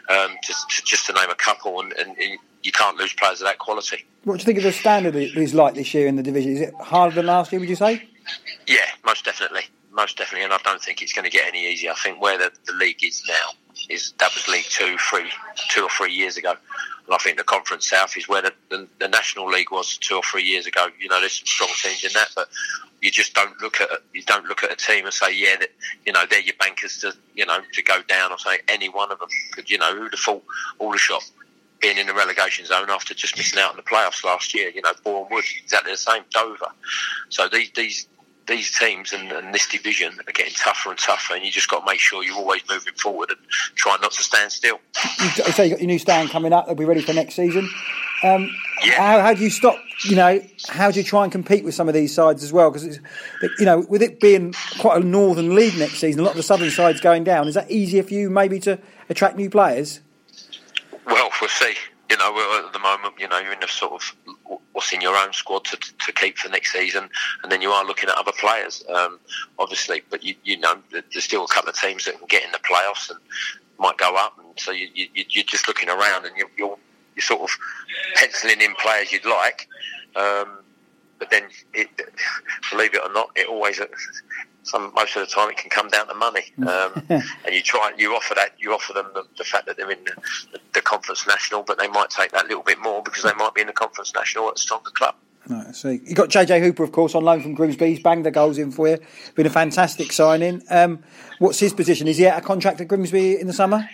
um, 0.10 0.36
just, 0.44 0.86
just 0.86 1.06
to 1.08 1.14
name 1.14 1.30
a 1.30 1.36
couple, 1.36 1.80
and, 1.82 1.94
and, 1.94 2.16
you 2.64 2.72
can't 2.72 2.96
lose 2.96 3.12
players 3.14 3.42
of 3.42 3.48
that 3.48 3.58
quality. 3.58 4.06
What 4.24 4.36
do 4.36 4.42
you 4.42 4.46
think 4.46 4.60
of 4.60 4.64
the 4.64 4.72
standard 4.72 5.16
is 5.16 5.56
like 5.56 5.74
this 5.74 5.96
year 5.96 6.06
in 6.06 6.16
the 6.16 6.22
division? 6.22 6.52
Is 6.52 6.62
it 6.62 6.76
harder 6.76 7.16
than 7.16 7.26
last 7.26 7.52
year, 7.52 7.60
would 7.60 7.70
you 7.70 7.76
say? 7.76 8.08
Yeah, 8.68 8.86
most 9.04 9.26
definitely. 9.26 9.64
Most 9.92 10.18
definitely, 10.18 10.44
and 10.44 10.54
I 10.54 10.60
don't 10.64 10.82
think 10.82 11.02
it's 11.02 11.12
going 11.12 11.26
to 11.26 11.32
get 11.32 11.48
any 11.48 11.68
easier. 11.68 11.90
I 11.90 11.96
think 11.96 12.22
where 12.22 12.38
the, 12.38 12.52
the 12.68 12.74
league 12.74 13.04
is 13.04 13.24
now 13.28 13.50
is 13.90 14.14
that 14.20 14.34
was 14.34 14.48
League 14.48 14.66
Two, 14.70 14.98
three, 14.98 15.30
two 15.70 15.84
or 15.84 15.90
three 15.90 16.14
years 16.14 16.38
ago. 16.38 16.54
And 17.06 17.16
I 17.16 17.18
think 17.18 17.38
the 17.38 17.44
Conference 17.44 17.90
South 17.90 18.16
is 18.16 18.28
where 18.30 18.42
the, 18.42 18.54
the, 18.70 18.88
the, 19.00 19.08
National 19.08 19.50
League 19.50 19.72
was 19.72 19.98
two 19.98 20.16
or 20.16 20.22
three 20.24 20.44
years 20.44 20.68
ago. 20.68 20.88
You 21.00 21.10
know, 21.10 21.20
there's 21.20 21.40
some 21.40 21.48
strong 21.48 21.70
teams 21.82 22.04
in 22.04 22.12
that, 22.14 22.30
but 22.36 22.50
you 23.02 23.10
just 23.10 23.34
don't 23.34 23.60
look 23.62 23.82
at 23.82 23.90
you 24.14 24.24
don't 24.24 24.46
look 24.46 24.64
at 24.64 24.72
a 24.72 24.76
team 24.76 25.06
and 25.06 25.14
say, 25.14 25.34
yeah, 25.36 25.56
that 25.60 25.70
you 26.06 26.14
know 26.14 26.24
they're 26.30 26.42
your 26.42 26.56
bankers 26.60 27.00
to 27.00 27.14
you 27.36 27.46
know 27.46 27.60
to 27.74 27.84
go 27.84 28.02
down 28.04 28.32
or 28.32 28.38
say 28.38 28.60
any 28.68 28.90
one 28.90 29.12
of 29.12 29.20
them. 29.20 29.30
Because 29.50 29.70
you 29.70 29.78
know 29.78 29.96
who'd 29.96 30.12
have 30.12 30.20
thought 30.20 30.44
Aldershot 30.80 31.30
being 31.82 31.98
in 31.98 32.06
the 32.06 32.14
relegation 32.14 32.66
zone 32.66 32.90
after 32.90 33.14
just 33.16 33.36
missing 33.38 33.60
out 33.60 33.72
on 33.72 33.76
the 33.76 33.82
playoffs 33.82 34.24
last 34.24 34.54
year. 34.54 34.70
You 34.70 34.84
know, 34.84 34.94
Bournemouth 35.04 35.46
exactly 35.64 35.92
the 35.92 35.98
same. 35.98 36.24
Dover. 36.32 36.72
So 37.30 37.48
these 37.50 37.72
these 37.72 38.08
these 38.52 38.78
teams 38.78 39.14
and, 39.14 39.32
and, 39.32 39.54
this 39.54 39.68
division 39.68 40.14
are 40.28 40.34
getting 40.34 40.54
tougher 40.54 40.90
and 40.90 41.00
tougher, 41.00 41.36
and 41.36 41.44
you 41.44 41.52
just 41.52 41.70
got 41.70 41.80
to 41.80 41.86
make 41.86 42.00
sure 42.00 42.24
you're 42.24 42.36
always 42.36 42.62
moving 42.70 42.94
forward 42.94 43.30
and 43.30 43.40
try 43.76 43.98
not 44.02 44.12
to 44.12 44.22
stand 44.22 44.52
still. 44.52 44.80
You 45.20 45.30
say 45.52 45.66
you 45.66 45.72
got 45.72 45.80
your 45.80 45.88
new 45.88 46.00
stand 46.00 46.30
coming 46.30 46.54
up; 46.54 46.66
they'll 46.66 46.76
be 46.76 46.86
ready 46.86 47.02
for 47.02 47.14
next 47.14 47.36
season. 47.36 47.70
Um, 48.24 48.54
yeah. 48.84 48.98
how, 48.98 49.22
how, 49.22 49.34
do 49.34 49.42
you 49.44 49.50
stop? 49.50 49.78
You 50.06 50.16
know, 50.16 50.42
how 50.70 50.92
do 50.92 51.00
you 51.00 51.04
try 51.04 51.24
and 51.24 51.32
compete 51.32 51.64
with 51.64 51.74
some 51.74 51.88
of 51.88 51.94
these 51.94 52.14
sides 52.14 52.44
as 52.44 52.54
well? 52.54 52.70
Because 52.70 53.00
you 53.58 53.66
know, 53.66 53.86
with 53.90 54.02
it 54.02 54.20
being 54.20 54.54
quite 54.80 55.02
a 55.02 55.06
northern 55.06 55.56
league 55.56 55.78
next 55.78 56.00
season, 56.00 56.22
a 56.22 56.24
lot 56.24 56.32
of 56.32 56.38
the 56.38 56.44
southern 56.44 56.70
sides 56.70 57.02
going 57.02 57.24
down. 57.24 57.48
Is 57.48 57.56
that 57.56 57.72
easier 57.72 58.04
for 58.04 58.14
you, 58.14 58.30
maybe, 58.30 58.60
to 58.62 58.80
attract 59.10 59.38
new 59.38 59.50
players? 59.50 60.02
Well, 61.06 61.32
we'll 61.40 61.50
see. 61.50 61.74
You 62.12 62.18
know, 62.18 62.66
at 62.68 62.74
the 62.74 62.80
moment, 62.80 63.14
you 63.18 63.30
know, 63.30 63.40
you're 63.40 63.54
in 63.54 63.64
a 63.64 63.70
sort 63.70 63.94
of 63.94 64.58
what's 64.74 64.92
in 64.92 65.00
your 65.00 65.16
own 65.16 65.32
squad 65.32 65.64
to, 65.64 65.78
to 65.78 66.12
keep 66.12 66.38
for 66.38 66.50
next 66.50 66.74
season, 66.74 67.10
and 67.42 67.50
then 67.50 67.62
you 67.62 67.72
are 67.72 67.86
looking 67.86 68.10
at 68.10 68.18
other 68.18 68.34
players, 68.38 68.84
um, 68.94 69.18
obviously. 69.58 70.02
But 70.10 70.22
you, 70.22 70.36
you 70.44 70.58
know, 70.60 70.76
there's 70.92 71.24
still 71.24 71.46
a 71.46 71.48
couple 71.48 71.70
of 71.70 71.78
teams 71.78 72.04
that 72.04 72.18
can 72.18 72.28
get 72.28 72.44
in 72.44 72.52
the 72.52 72.60
playoffs 72.60 73.10
and 73.10 73.18
might 73.80 73.98
go 73.98 74.14
up, 74.18 74.38
and 74.38 74.60
so 74.60 74.72
you, 74.72 74.90
you, 74.94 75.08
you're 75.14 75.46
just 75.46 75.70
looking 75.70 75.88
around 75.88 76.26
and 76.26 76.36
you're, 76.36 76.52
you're, 76.58 76.78
you're 77.16 77.24
sort 77.24 77.44
of 77.44 77.50
penciling 78.16 78.60
in 78.60 78.76
players 78.76 79.14
you'd 79.14 79.24
like. 79.24 79.70
Um, 80.18 80.60
but 81.18 81.30
then, 81.30 81.44
it, 81.74 81.88
believe 82.72 82.94
it 82.94 83.02
or 83.02 83.14
not, 83.14 83.30
it 83.38 83.48
always 83.48 83.80
some 84.64 84.94
most 84.94 85.16
of 85.16 85.28
the 85.28 85.34
time 85.34 85.50
it 85.50 85.58
can 85.58 85.70
come 85.70 85.90
down 85.90 86.08
to 86.08 86.14
money. 86.14 86.44
Um, 86.60 87.04
and 87.10 87.54
you 87.54 87.62
try 87.62 87.92
you 87.98 88.16
offer 88.16 88.36
that 88.36 88.54
you 88.58 88.74
offer 88.74 88.94
them 88.94 89.08
the, 89.14 89.24
the 89.38 89.44
fact 89.44 89.66
that 89.66 89.78
they're 89.78 89.92
in 89.92 90.04
the, 90.04 90.60
the, 90.74 90.82
conference 90.82 91.26
national, 91.28 91.64
but 91.64 91.80
they 91.80 91.88
might 91.88 92.10
take 92.10 92.32
that 92.32 92.46
little 92.48 92.64
bit 92.64 92.80
more 92.80 93.02
because 93.02 93.24
they 93.24 93.34
might 93.34 93.54
be 93.54 93.62
in 93.62 93.68
the 93.68 93.74
conference 93.74 94.14
national 94.14 94.50
at 94.50 94.56
a 94.56 94.60
stronger 94.60 94.92
club. 94.92 95.16
Right, 95.48 95.76
so 95.76 95.90
you 95.90 96.14
got 96.14 96.30
JJ 96.30 96.62
Hooper, 96.62 96.84
of 96.84 96.92
course, 96.92 97.16
on 97.16 97.24
loan 97.24 97.42
from 97.42 97.56
Grimsby. 97.56 97.88
He's 97.88 98.00
banged 98.00 98.26
the 98.26 98.32
goals 98.32 98.58
in 98.58 98.72
for 98.72 98.88
you. 98.88 99.00
Been 99.36 99.48
a 99.48 99.50
fantastic 99.50 100.12
signing. 100.12 100.62
Um, 100.70 101.04
what's 101.40 101.60
his 101.60 101.74
position? 101.74 102.08
Is 102.08 102.18
he 102.18 102.28
out 102.28 102.38
of 102.38 102.46
contract 102.46 102.80
at 102.80 102.88
Grimsby 102.88 103.40
in 103.40 103.48
the 103.48 103.54
summer? 103.54 103.90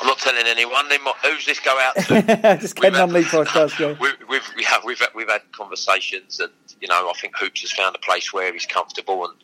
I'm 0.00 0.06
not 0.06 0.18
telling 0.18 0.46
anyone. 0.46 0.88
Might, 0.88 1.14
who's 1.22 1.46
this 1.46 1.60
go 1.60 1.78
out 1.78 1.96
to? 2.06 2.58
Just 2.60 2.76
Ken 2.76 2.92
Lumley 2.92 3.22
podcast. 3.22 3.78
Yeah. 3.78 3.96
We've, 4.00 4.14
we've, 4.28 4.52
we 4.56 4.64
have, 4.64 4.84
we've, 4.84 5.00
we've 5.14 5.28
had 5.28 5.42
conversations, 5.52 6.40
and 6.40 6.50
you 6.80 6.88
know, 6.88 7.08
I 7.08 7.12
think 7.20 7.36
Hoops 7.38 7.60
has 7.62 7.72
found 7.72 7.94
a 7.94 7.98
place 7.98 8.32
where 8.32 8.52
he's 8.52 8.66
comfortable 8.66 9.24
and 9.24 9.34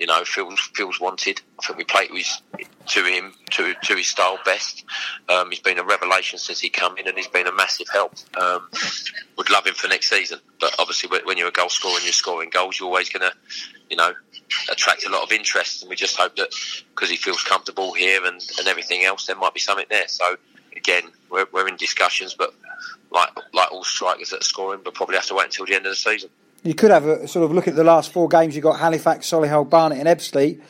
you 0.00 0.06
know 0.06 0.22
feels 0.24 0.58
feels 0.74 1.00
wanted. 1.00 1.40
I 1.62 1.66
think 1.66 1.78
we 1.78 1.84
play 1.84 2.08
to 2.08 2.14
his 2.14 2.42
to 2.86 3.04
him 3.04 3.32
to 3.52 3.74
to 3.74 3.96
his 3.96 4.06
style 4.06 4.38
best. 4.44 4.84
Um, 5.28 5.50
he's 5.50 5.60
been 5.60 5.78
a 5.78 5.84
revelation 5.84 6.38
since 6.38 6.60
he 6.60 6.68
come 6.68 6.96
in, 6.98 7.06
and 7.06 7.16
he's 7.16 7.28
been 7.28 7.46
a 7.46 7.54
massive 7.54 7.88
help. 7.92 8.14
Um, 8.40 8.68
would 9.36 9.50
love 9.50 9.66
him 9.66 9.74
for 9.74 9.88
next 9.88 10.10
season, 10.10 10.40
but 10.60 10.74
obviously 10.78 11.08
when 11.24 11.36
you're 11.36 11.48
a 11.48 11.52
goal 11.52 11.68
scorer 11.68 11.96
and 11.96 12.04
you're 12.04 12.12
scoring 12.12 12.50
goals, 12.50 12.78
you're 12.78 12.88
always 12.88 13.08
going 13.08 13.28
to, 13.28 13.36
you 13.90 13.96
know, 13.96 14.12
attract 14.70 15.04
a 15.06 15.10
lot 15.10 15.22
of 15.22 15.32
interest. 15.32 15.82
And 15.82 15.90
we 15.90 15.96
just 15.96 16.16
hope 16.16 16.36
that 16.36 16.54
because 16.94 17.10
he 17.10 17.16
feels 17.16 17.42
comfortable 17.42 17.92
here 17.92 18.24
and, 18.24 18.40
and 18.58 18.68
everything 18.68 19.04
else, 19.04 19.26
there 19.26 19.36
might 19.36 19.54
be 19.54 19.60
something 19.60 19.86
there. 19.90 20.08
So 20.08 20.36
again, 20.76 21.04
we're, 21.30 21.46
we're 21.52 21.68
in 21.68 21.76
discussions, 21.76 22.34
but 22.34 22.54
like 23.10 23.30
like 23.52 23.72
all 23.72 23.84
strikers 23.84 24.30
that 24.30 24.40
are 24.40 24.44
scoring, 24.44 24.80
but 24.84 24.94
probably 24.94 25.16
have 25.16 25.26
to 25.26 25.34
wait 25.34 25.46
until 25.46 25.66
the 25.66 25.74
end 25.74 25.86
of 25.86 25.92
the 25.92 25.96
season. 25.96 26.30
You 26.62 26.74
could 26.74 26.90
have 26.90 27.04
a 27.04 27.28
sort 27.28 27.44
of 27.44 27.52
look 27.52 27.68
at 27.68 27.76
the 27.76 27.84
last 27.84 28.12
four 28.12 28.28
games. 28.28 28.54
You've 28.54 28.64
got 28.64 28.80
Halifax, 28.80 29.30
Solihull, 29.30 29.68
Barnet, 29.68 29.98
and 29.98 30.08
Ebbsfleet. 30.08 30.60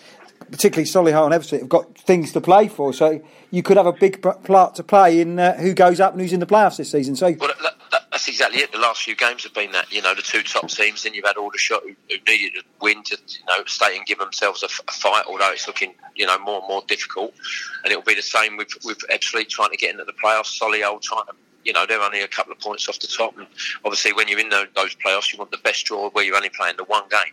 Particularly 0.51 0.85
Solihull 0.85 1.33
and 1.33 1.35
Ebbsfleet 1.35 1.61
have 1.61 1.69
got 1.69 1.97
things 1.97 2.33
to 2.33 2.41
play 2.41 2.69
for, 2.69 2.93
so 2.93 3.25
you 3.51 3.63
could 3.63 3.77
have 3.77 3.87
a 3.87 3.93
big 3.93 4.21
part 4.21 4.75
to 4.75 4.83
play 4.83 5.21
in 5.21 5.39
uh, 5.39 5.55
who 5.55 5.73
goes 5.73 6.01
up 6.01 6.13
and 6.13 6.21
who's 6.21 6.33
in 6.33 6.41
the 6.41 6.47
playoffs 6.47 6.77
this 6.77 6.91
season. 6.91 7.17
So 7.17 7.35
well, 7.39 7.51
that, 7.63 7.77
that, 7.93 8.04
that's 8.14 8.29
exactly 8.29 8.61
it. 8.61 8.70
The 8.70 8.79
last 8.79 9.03
few 9.03 9.16
games 9.16 9.42
have 9.42 9.55
been 9.55 9.72
that. 9.72 9.92
You 9.92 10.00
know, 10.00 10.14
the 10.14 10.22
two 10.22 10.44
top 10.44 10.68
teams. 10.68 11.03
Then 11.03 11.14
you've 11.14 11.27
had 11.27 11.37
Aldershot 11.37 11.83
who, 11.83 11.96
who 12.09 12.16
needed 12.29 12.55
to 12.55 12.62
win 12.81 13.03
to 13.03 13.18
you 13.27 13.44
know 13.48 13.64
stay 13.66 13.96
and 13.96 14.07
give 14.07 14.20
themselves 14.20 14.62
a, 14.62 14.66
a, 14.66 14.92
fight. 14.92 15.24
Although 15.29 15.50
it's 15.50 15.66
looking 15.66 15.94
you 16.14 16.24
know 16.24 16.38
more 16.38 16.61
and 16.61 16.68
more 16.68 16.85
difficult, 16.87 17.35
and 17.83 17.92
it 17.92 17.96
will 17.96 18.05
be 18.05 18.14
the 18.14 18.22
same 18.22 18.57
with 18.57 18.68
with 18.85 18.98
Ebbsfleet 19.12 19.48
trying 19.48 19.70
to 19.70 19.77
get 19.77 19.90
into 19.90 20.05
the 20.05 20.12
playoffs. 20.12 20.57
Solihull 20.57 21.03
trying 21.03 21.27
to 21.27 21.33
you 21.64 21.72
know, 21.72 21.87
they're 21.87 22.00
only 22.00 22.20
a 22.20 22.29
couple 22.29 22.53
of 22.53 22.59
points 22.61 22.88
off 22.90 22.98
the 23.00 23.07
top. 23.07 23.37
And 23.38 23.46
obviously, 23.87 24.12
when 24.12 24.29
you're 24.29 24.38
in 24.38 24.50
those, 24.50 24.66
those 24.77 24.94
playoffs, 24.96 25.33
you 25.33 25.38
want 25.38 25.50
the 25.50 25.57
best 25.64 25.87
draw 25.87 26.11
where 26.11 26.22
you're 26.22 26.37
only 26.37 26.50
playing 26.50 26.77
the 26.77 26.85
one 26.85 27.05
game 27.11 27.33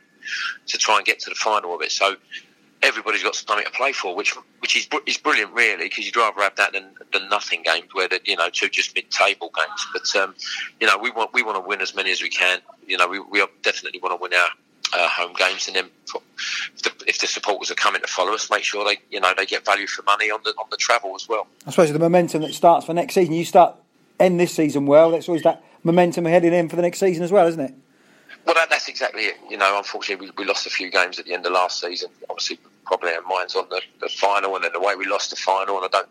to 0.68 0.78
try 0.78 0.96
and 0.96 1.06
get 1.06 1.20
to 1.20 1.30
the 1.30 1.36
final 1.36 1.76
of 1.76 1.82
it. 1.82 1.92
So 1.92 2.16
everybody's 2.84 3.24
got 3.24 3.36
something 3.36 3.66
to 3.66 3.72
play 3.72 3.92
for, 3.92 4.16
which 4.16 4.36
which 4.60 4.76
is 4.76 4.88
is 5.06 5.18
brilliant, 5.18 5.54
really, 5.54 5.86
because 5.86 6.06
you'd 6.06 6.16
rather 6.16 6.42
have 6.42 6.56
that 6.56 6.74
than, 6.74 6.90
than 7.14 7.30
nothing 7.30 7.64
games 7.64 7.88
where 7.94 8.08
they 8.08 8.20
you 8.26 8.36
know 8.36 8.50
two 8.50 8.70
just 8.70 8.96
mid 8.96 9.10
table 9.12 9.52
games. 9.56 9.88
But 9.94 10.16
um, 10.22 10.36
you 10.80 10.88
know, 10.88 10.98
we 10.98 11.12
want 11.12 11.34
we 11.34 11.44
want 11.44 11.58
to 11.58 11.68
win 11.68 11.82
as 11.82 11.96
many 11.96 12.12
as 12.12 12.22
we 12.22 12.30
can. 12.30 12.60
You 12.88 12.98
know, 12.98 13.08
we 13.08 13.20
we 13.20 13.46
definitely 13.64 14.00
want 14.00 14.18
to 14.18 14.22
win 14.22 14.34
our. 14.34 14.50
Uh, 14.94 15.08
home 15.08 15.32
games, 15.40 15.68
and 15.68 15.78
then 15.78 15.90
if 16.76 16.82
the, 16.84 16.92
if 17.08 17.18
the, 17.20 17.26
supporters 17.26 17.72
are 17.72 17.76
coming 17.76 18.02
to 18.02 18.08
follow 18.10 18.34
us, 18.34 18.50
make 18.50 18.62
sure 18.62 18.84
they 18.84 19.00
you 19.10 19.22
know 19.22 19.34
they 19.38 19.46
get 19.46 19.64
value 19.64 19.88
for 19.88 20.04
money 20.04 20.30
on 20.30 20.42
the 20.44 20.50
on 20.60 20.66
the 20.70 20.76
travel 20.76 21.16
as 21.16 21.30
well. 21.30 21.48
I 21.66 21.70
suppose 21.70 21.94
the 21.94 22.00
momentum 22.00 22.42
that 22.42 22.54
starts 22.54 22.88
for 22.88 22.94
next 22.94 23.14
season, 23.14 23.34
you 23.34 23.46
start 23.46 23.78
end 24.20 24.38
this 24.38 24.54
season 24.54 24.86
well. 24.86 25.12
That's 25.12 25.30
always 25.30 25.44
that 25.44 25.64
momentum 25.84 26.26
heading 26.26 26.54
in 26.54 26.68
for 26.68 26.76
the 26.76 26.82
next 26.82 27.00
season 27.00 27.24
as 27.24 27.32
well, 27.32 27.48
isn't 27.48 27.62
it? 27.62 27.74
Well, 28.46 28.56
that, 28.56 28.70
that's 28.70 28.88
exactly 28.88 29.24
it. 29.24 29.38
You 29.50 29.58
know, 29.58 29.78
unfortunately, 29.78 30.28
we, 30.28 30.44
we, 30.44 30.46
lost 30.46 30.66
a 30.66 30.70
few 30.70 30.90
games 30.90 31.20
at 31.20 31.26
the 31.26 31.34
end 31.34 31.46
of 31.46 31.52
last 31.52 31.80
season. 31.80 32.10
Obviously, 32.30 32.60
probably 32.86 33.14
our 33.14 33.22
minds 33.22 33.56
on 33.56 33.68
the, 33.70 33.82
the 34.00 34.10
final 34.10 34.56
and 34.56 34.64
then 34.64 34.72
the 34.74 34.80
way 34.80 34.96
we 34.96 35.06
lost 35.06 35.30
the 35.30 35.36
final. 35.36 35.78
And 35.78 35.86
I 35.86 35.90
don't, 35.90 36.10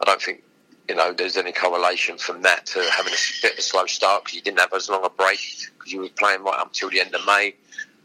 I 0.00 0.04
don't 0.04 0.22
think 0.22 0.42
you 0.88 0.94
know 0.94 1.12
there's 1.12 1.36
any 1.36 1.52
correlation 1.52 2.18
from 2.18 2.42
that 2.42 2.66
to 2.66 2.84
having 2.94 3.12
a 3.12 3.16
bit 3.42 3.52
of 3.52 3.58
a 3.58 3.62
slow 3.62 3.86
start 3.86 4.24
because 4.24 4.36
you 4.36 4.42
didn't 4.42 4.60
have 4.60 4.72
as 4.74 4.88
long 4.88 5.04
a 5.04 5.10
break 5.10 5.40
because 5.78 5.92
you 5.92 6.00
were 6.00 6.08
playing 6.10 6.42
right 6.42 6.58
up 6.58 6.68
until 6.68 6.90
the 6.90 7.00
end 7.00 7.14
of 7.14 7.24
May, 7.26 7.54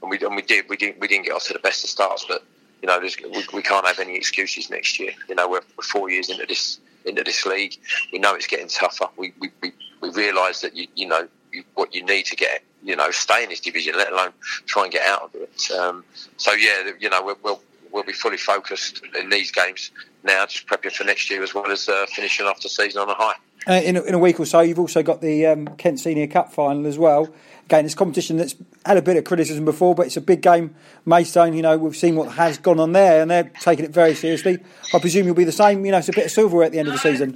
and 0.02 0.10
we 0.10 0.18
and 0.20 0.36
we 0.36 0.42
did 0.42 0.66
we 0.70 0.78
didn't 0.78 1.00
we 1.00 1.08
didn't 1.08 1.26
get 1.26 1.34
off 1.34 1.46
to 1.48 1.54
the 1.54 1.60
best 1.60 1.84
of 1.84 1.90
starts, 1.90 2.26
but. 2.28 2.44
You 2.82 2.88
know, 2.88 2.98
we, 3.02 3.46
we 3.54 3.62
can't 3.62 3.86
have 3.86 4.00
any 4.00 4.16
excuses 4.16 4.70
next 4.70 5.02
year. 5.02 5.12
You 5.28 5.36
know, 5.36 5.50
we're, 5.50 5.60
we're 5.78 5.84
four 5.84 6.10
years 6.10 6.30
into 6.30 6.46
this 6.46 6.80
into 7.04 7.24
this 7.24 7.46
league. 7.46 7.76
We 8.14 8.20
know 8.20 8.36
it's 8.36 8.48
getting 8.48 8.70
tougher. 8.70 9.08
We 9.18 9.34
we, 9.40 9.52
we, 9.62 9.74
we 10.02 10.12
realise 10.12 10.62
that 10.62 10.78
you 10.78 10.88
you 10.96 11.08
know 11.08 11.28
you, 11.52 11.64
what 11.76 11.94
you 11.94 12.06
need 12.06 12.26
to 12.28 12.36
get 12.36 12.64
you 12.84 12.96
know 12.96 13.12
stay 13.12 13.44
in 13.44 13.50
this 13.50 13.60
division, 13.60 13.96
let 13.98 14.12
alone 14.12 14.32
try 14.66 14.84
and 14.84 14.92
get 14.92 15.06
out 15.08 15.24
of 15.24 15.36
it. 15.36 15.72
Um, 15.72 16.04
so 16.38 16.54
yeah, 16.54 16.92
you 17.00 17.10
know 17.10 17.24
we'll, 17.24 17.38
we'll 17.44 17.62
we'll 17.92 18.04
be 18.04 18.14
fully 18.14 18.38
focused 18.38 19.02
in 19.20 19.30
these 19.30 19.52
games 19.52 19.92
now, 20.24 20.46
just 20.46 20.68
prepping 20.68 20.92
for 20.92 21.04
next 21.04 21.30
year 21.30 21.44
as 21.44 21.54
well 21.54 21.72
as 21.72 21.88
uh, 21.88 22.06
finishing 22.14 22.46
off 22.46 22.62
the 22.62 22.70
season 22.70 23.02
on 23.02 23.10
a 23.10 23.16
high. 23.16 23.36
Uh, 23.68 23.74
in, 23.74 23.98
a, 23.98 24.02
in 24.04 24.14
a 24.14 24.20
week 24.20 24.40
or 24.40 24.46
so, 24.46 24.62
you've 24.62 24.80
also 24.80 25.04
got 25.04 25.22
the 25.22 25.46
um, 25.46 25.68
Kent 25.78 26.00
Senior 26.00 26.28
Cup 26.28 26.52
final 26.52 26.88
as 26.88 26.98
well. 26.98 27.30
Again, 27.66 27.86
it's 27.86 27.94
competition 27.94 28.38
that's 28.38 28.56
had 28.86 28.98
a 28.98 29.02
bit 29.02 29.18
of 29.18 29.26
criticism 29.26 29.64
before, 29.64 29.94
but 29.94 30.08
it's 30.08 30.18
a 30.18 30.22
big 30.22 30.42
game. 30.42 30.74
Maidstone, 31.06 31.54
you 31.54 31.62
know, 31.62 31.78
we've 31.78 31.96
seen 31.96 32.16
what 32.16 32.32
has 32.32 32.58
gone 32.58 32.80
on 32.80 32.94
there, 32.94 33.22
and 33.22 33.30
they're 33.30 33.52
taking 33.60 33.86
it 33.86 33.92
very 33.92 34.16
seriously. 34.16 34.58
I 34.94 35.00
presume 35.00 35.26
you'll 35.26 35.36
be 35.36 35.44
the 35.44 35.52
same. 35.52 35.86
You 35.86 35.92
know, 35.92 36.00
it's 36.00 36.10
a 36.10 36.14
bit 36.14 36.26
of 36.26 36.32
silverware 36.32 36.66
at 36.66 36.72
the 36.72 36.80
end 36.80 36.88
of 36.88 36.94
the 36.94 37.00
season. 37.00 37.36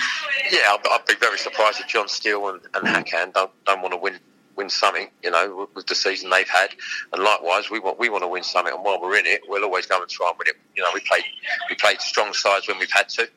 Yeah, 0.52 0.60
I'd, 0.60 0.80
I'd 0.92 1.06
be 1.08 1.16
very 1.20 1.38
surprised 1.38 1.82
if 1.82 1.88
John 1.88 2.08
Still 2.08 2.50
and, 2.50 2.62
and 2.74 2.88
Hakan 2.88 3.34
don't, 3.34 3.52
don't 3.66 3.82
want 3.82 3.94
to 3.94 3.98
win 3.98 4.18
win 4.64 4.70
something, 4.70 5.10
you 5.24 5.32
know, 5.32 5.68
with 5.76 5.88
the 5.88 5.96
season 5.96 6.30
they've 6.30 6.48
had. 6.48 6.70
And 7.12 7.24
likewise, 7.24 7.70
we 7.70 7.80
want 7.80 8.00
we 8.00 8.10
want 8.10 8.24
to 8.24 8.28
win 8.28 8.44
something, 8.44 8.74
and 8.74 8.84
while 8.84 9.00
we're 9.02 9.18
in 9.18 9.26
it, 9.26 9.42
we'll 9.48 9.64
always 9.64 9.86
go 9.86 10.02
and 10.02 10.10
try 10.10 10.30
and 10.30 10.38
win 10.38 10.48
it. 10.48 10.56
You 10.76 10.84
know, 10.84 10.90
we 10.94 11.02
played 11.02 11.24
we 11.70 11.76
played 11.76 12.02
strong 12.02 12.34
sides 12.34 12.68
when 12.68 12.80
we've 12.80 12.92
had 12.92 13.10
to. 13.10 13.28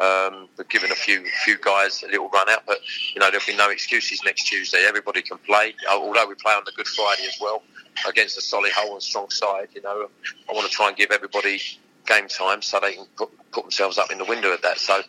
Um, 0.00 0.48
we've 0.56 0.68
given 0.68 0.90
a 0.90 0.94
few 0.94 1.26
few 1.44 1.58
guys 1.58 2.02
a 2.02 2.06
little 2.06 2.28
run 2.30 2.48
out, 2.48 2.62
but 2.66 2.78
you 3.14 3.20
know 3.20 3.30
there'll 3.30 3.46
be 3.46 3.56
no 3.56 3.70
excuses 3.70 4.22
next 4.24 4.44
Tuesday. 4.44 4.84
Everybody 4.86 5.22
can 5.22 5.38
play. 5.38 5.74
Although 5.90 6.28
we 6.28 6.34
play 6.36 6.54
on 6.54 6.62
the 6.64 6.72
Good 6.72 6.88
Friday 6.88 7.26
as 7.26 7.36
well 7.40 7.62
against 8.08 8.38
a 8.38 8.40
Solihull 8.40 8.92
and 8.92 9.02
strong 9.02 9.28
side, 9.30 9.68
you 9.74 9.82
know, 9.82 10.08
I 10.48 10.52
want 10.52 10.66
to 10.66 10.72
try 10.72 10.88
and 10.88 10.96
give 10.96 11.10
everybody 11.10 11.60
game 12.10 12.28
time 12.28 12.62
so 12.62 12.80
they 12.80 12.94
can 12.94 13.06
put, 13.16 13.30
put 13.52 13.64
themselves 13.64 13.98
up 13.98 14.10
in 14.10 14.18
the 14.18 14.24
window 14.24 14.52
at 14.52 14.62
that. 14.62 14.78
So 14.78 15.00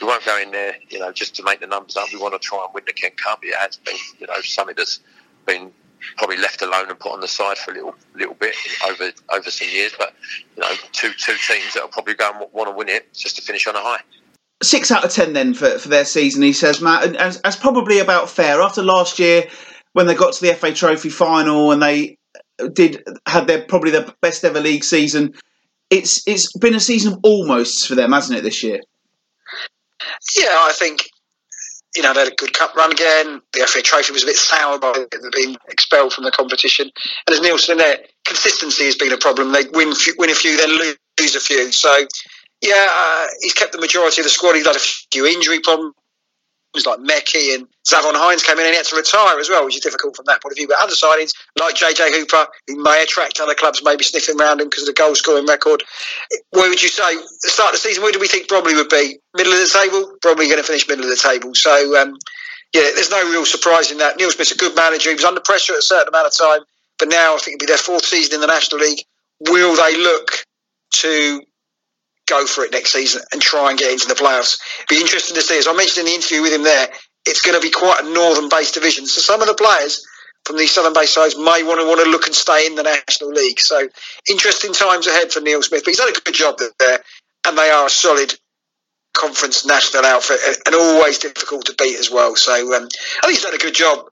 we 0.00 0.06
won't 0.06 0.24
go 0.24 0.38
in 0.38 0.50
there, 0.50 0.76
you 0.88 0.98
know, 0.98 1.12
just 1.12 1.34
to 1.36 1.42
make 1.42 1.60
the 1.60 1.66
numbers 1.66 1.96
up. 1.96 2.12
We 2.12 2.18
want 2.18 2.34
to 2.34 2.40
try 2.40 2.64
and 2.64 2.74
win 2.74 2.84
the 2.86 2.92
Kent 2.92 3.16
Cup. 3.16 3.40
It 3.42 3.54
has 3.56 3.76
been, 3.76 3.96
you 4.18 4.26
know, 4.26 4.40
something 4.42 4.74
that's 4.76 5.00
been 5.46 5.72
probably 6.16 6.38
left 6.38 6.62
alone 6.62 6.88
and 6.88 6.98
put 6.98 7.12
on 7.12 7.20
the 7.20 7.28
side 7.28 7.58
for 7.58 7.72
a 7.72 7.74
little 7.74 7.94
little 8.14 8.34
bit 8.34 8.54
over 8.88 9.10
over 9.30 9.50
some 9.50 9.68
years. 9.68 9.92
But 9.96 10.14
you 10.56 10.62
know, 10.62 10.72
two 10.92 11.12
two 11.12 11.36
teams 11.46 11.74
that 11.74 11.82
will 11.82 11.88
probably 11.88 12.14
go 12.14 12.30
and 12.30 12.46
want 12.52 12.68
to 12.68 12.74
win 12.74 12.88
it 12.88 13.12
just 13.14 13.36
to 13.36 13.42
finish 13.42 13.66
on 13.66 13.76
a 13.76 13.80
high 13.80 14.00
six 14.62 14.90
out 14.90 15.04
of 15.04 15.10
ten 15.10 15.32
then 15.32 15.54
for, 15.54 15.78
for 15.78 15.88
their 15.88 16.04
season, 16.04 16.42
he 16.42 16.52
says, 16.52 16.80
Matt, 16.80 17.04
and 17.04 17.16
as, 17.16 17.40
as 17.40 17.56
probably 17.56 17.98
about 17.98 18.28
fair. 18.28 18.60
After 18.60 18.82
last 18.82 19.18
year, 19.18 19.44
when 19.92 20.06
they 20.06 20.14
got 20.14 20.34
to 20.34 20.42
the 20.42 20.54
FA 20.54 20.72
Trophy 20.72 21.08
final 21.08 21.72
and 21.72 21.82
they 21.82 22.18
did 22.72 23.02
had 23.26 23.46
their 23.46 23.62
probably 23.62 23.90
their 23.90 24.06
best 24.20 24.44
ever 24.44 24.60
league 24.60 24.84
season, 24.84 25.34
it's 25.90 26.26
it's 26.26 26.56
been 26.58 26.74
a 26.74 26.80
season 26.80 27.14
of 27.14 27.18
almost 27.22 27.86
for 27.86 27.94
them, 27.94 28.12
hasn't 28.12 28.38
it, 28.38 28.42
this 28.42 28.62
year? 28.62 28.80
Yeah, 30.36 30.56
I 30.62 30.72
think 30.74 31.08
you 31.96 32.02
know 32.02 32.14
they 32.14 32.20
had 32.20 32.32
a 32.32 32.36
good 32.36 32.52
cup 32.52 32.74
run 32.76 32.92
again. 32.92 33.42
The 33.52 33.66
FA 33.66 33.82
Trophy 33.82 34.12
was 34.12 34.22
a 34.22 34.26
bit 34.26 34.36
sour 34.36 34.78
by 34.78 35.04
being 35.34 35.56
expelled 35.68 36.12
from 36.12 36.24
the 36.24 36.30
competition, 36.30 36.90
and 37.26 37.44
as 37.44 37.64
said 37.64 37.78
there, 37.78 37.98
consistency 38.24 38.84
has 38.84 38.96
been 38.96 39.12
a 39.12 39.18
problem. 39.18 39.52
They 39.52 39.64
win 39.72 39.92
win 40.16 40.30
a 40.30 40.34
few, 40.34 40.56
then 40.56 40.70
lose 40.70 41.36
a 41.36 41.40
few. 41.40 41.72
So 41.72 42.06
yeah, 42.60 42.86
uh, 42.90 43.26
he's 43.40 43.54
kept 43.54 43.72
the 43.72 43.80
majority 43.80 44.20
of 44.20 44.24
the 44.24 44.30
squad. 44.30 44.54
He's 44.54 44.66
had 44.66 44.76
a 44.76 44.78
few 44.78 45.26
injury 45.26 45.60
problems, 45.60 45.94
like 46.86 47.00
Mekki 47.00 47.54
and 47.54 47.66
Zavon 47.86 48.14
Hines 48.14 48.42
came 48.42 48.58
in 48.58 48.64
and 48.64 48.70
he 48.70 48.76
had 48.76 48.86
to 48.86 48.96
retire 48.96 49.38
as 49.38 49.48
well, 49.48 49.64
which 49.64 49.76
is 49.76 49.82
difficult 49.82 50.16
from 50.16 50.26
that 50.26 50.40
point 50.42 50.52
of 50.52 50.56
view. 50.56 50.68
But 50.68 50.78
other 50.80 50.94
signings, 50.94 51.34
like 51.58 51.74
JJ 51.74 52.14
Hooper, 52.14 52.46
who 52.66 52.82
may 52.82 53.02
attract 53.02 53.40
other 53.40 53.54
clubs 53.54 53.82
maybe 53.84 54.04
sniffing 54.04 54.40
around 54.40 54.60
him 54.60 54.68
because 54.68 54.88
of 54.88 54.94
the 54.94 54.98
goal 54.98 55.14
scoring 55.14 55.46
record. 55.46 55.82
Where 56.50 56.68
would 56.68 56.82
you 56.82 56.88
say, 56.88 57.16
the 57.16 57.50
start 57.50 57.74
of 57.74 57.82
the 57.82 57.88
season, 57.88 58.02
where 58.02 58.12
do 58.12 58.20
we 58.20 58.28
think 58.28 58.48
Bromley 58.48 58.74
would 58.74 58.88
be? 58.88 59.18
Middle 59.34 59.52
of 59.52 59.58
the 59.58 59.66
table? 59.66 60.16
Probably 60.22 60.46
going 60.46 60.58
to 60.58 60.64
finish 60.64 60.86
middle 60.88 61.04
of 61.04 61.10
the 61.10 61.16
table. 61.16 61.54
So, 61.54 62.00
um, 62.00 62.16
yeah, 62.72 62.88
there's 62.94 63.10
no 63.10 63.30
real 63.30 63.44
surprise 63.44 63.90
in 63.90 63.98
that. 63.98 64.16
Neil 64.16 64.30
Smith's 64.30 64.52
a 64.52 64.56
good 64.56 64.76
manager. 64.76 65.10
He 65.10 65.16
was 65.16 65.24
under 65.24 65.40
pressure 65.40 65.72
at 65.72 65.80
a 65.80 65.82
certain 65.82 66.08
amount 66.08 66.28
of 66.28 66.36
time, 66.36 66.60
but 66.98 67.08
now 67.08 67.34
I 67.34 67.38
think 67.38 67.56
it'll 67.56 67.66
be 67.66 67.70
their 67.70 67.78
fourth 67.78 68.04
season 68.04 68.36
in 68.36 68.40
the 68.40 68.46
National 68.46 68.80
League. 68.80 69.04
Will 69.40 69.74
they 69.74 69.96
look 69.96 70.46
to 70.92 71.42
go 72.30 72.46
for 72.46 72.64
it 72.64 72.72
next 72.72 72.92
season 72.92 73.22
and 73.32 73.42
try 73.42 73.70
and 73.70 73.78
get 73.78 73.92
into 73.92 74.06
the 74.06 74.14
playoffs. 74.14 74.58
Be 74.88 75.00
interesting 75.00 75.34
to 75.34 75.42
see. 75.42 75.58
As 75.58 75.66
I 75.66 75.74
mentioned 75.74 76.06
in 76.06 76.12
the 76.12 76.16
interview 76.16 76.42
with 76.42 76.54
him 76.54 76.62
there, 76.62 76.88
it's 77.26 77.42
going 77.42 77.60
to 77.60 77.60
be 77.60 77.70
quite 77.70 78.00
a 78.02 78.14
northern-based 78.14 78.74
division. 78.74 79.06
So 79.06 79.20
some 79.20 79.42
of 79.42 79.48
the 79.48 79.54
players 79.54 80.06
from 80.44 80.56
these 80.56 80.72
southern-based 80.72 81.12
sides 81.12 81.36
may 81.36 81.62
want 81.62 81.80
to 81.80 81.86
want 81.86 82.00
to 82.02 82.10
look 82.10 82.26
and 82.26 82.34
stay 82.34 82.66
in 82.66 82.76
the 82.76 82.82
National 82.82 83.30
League. 83.30 83.60
So 83.60 83.88
interesting 84.30 84.72
times 84.72 85.06
ahead 85.06 85.32
for 85.32 85.40
Neil 85.40 85.62
Smith. 85.62 85.82
But 85.84 85.90
he's 85.90 85.98
done 85.98 86.08
a 86.08 86.12
good 86.12 86.34
job 86.34 86.58
there, 86.58 87.00
and 87.46 87.58
they 87.58 87.68
are 87.68 87.86
a 87.86 87.90
solid 87.90 88.32
conference 89.12 89.66
national 89.66 90.04
outfit 90.06 90.38
and 90.64 90.74
always 90.74 91.18
difficult 91.18 91.66
to 91.66 91.74
beat 91.74 91.98
as 91.98 92.10
well. 92.10 92.36
So 92.36 92.52
um, 92.74 92.88
I 93.22 93.26
think 93.26 93.34
he's 93.34 93.42
done 93.42 93.54
a 93.54 93.58
good 93.58 93.74
job. 93.74 94.06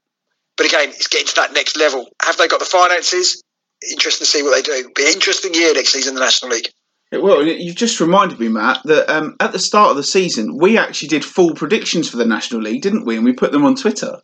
But 0.57 0.67
again, 0.67 0.89
it's 0.89 1.07
getting 1.07 1.27
to 1.27 1.35
that 1.37 1.53
next 1.53 1.77
level. 1.77 2.07
Have 2.21 2.37
they 2.37 2.47
got 2.47 2.59
the 2.59 2.65
finances? 2.65 3.41
Interesting 3.89 4.25
to 4.25 4.29
see 4.29 4.43
what 4.43 4.53
they 4.53 4.61
do. 4.61 4.91
Be 4.93 5.07
interesting 5.07 5.53
year 5.53 5.73
next 5.73 5.93
season 5.93 6.11
in 6.11 6.15
the 6.15 6.21
National 6.21 6.51
League. 6.51 6.69
Well, 7.11 7.43
you've 7.43 7.75
just 7.75 7.99
reminded 7.99 8.39
me, 8.39 8.49
Matt, 8.49 8.81
that 8.85 9.09
um, 9.09 9.35
at 9.39 9.51
the 9.51 9.59
start 9.59 9.89
of 9.91 9.97
the 9.97 10.03
season, 10.03 10.57
we 10.57 10.77
actually 10.77 11.07
did 11.07 11.25
full 11.25 11.55
predictions 11.55 12.07
for 12.07 12.17
the 12.17 12.25
National 12.25 12.61
League, 12.61 12.83
didn't 12.83 13.05
we? 13.05 13.15
And 13.15 13.25
we 13.25 13.33
put 13.33 13.51
them 13.51 13.65
on 13.65 13.75
Twitter. 13.75 14.19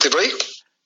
Did 0.00 0.14
we? 0.14 0.32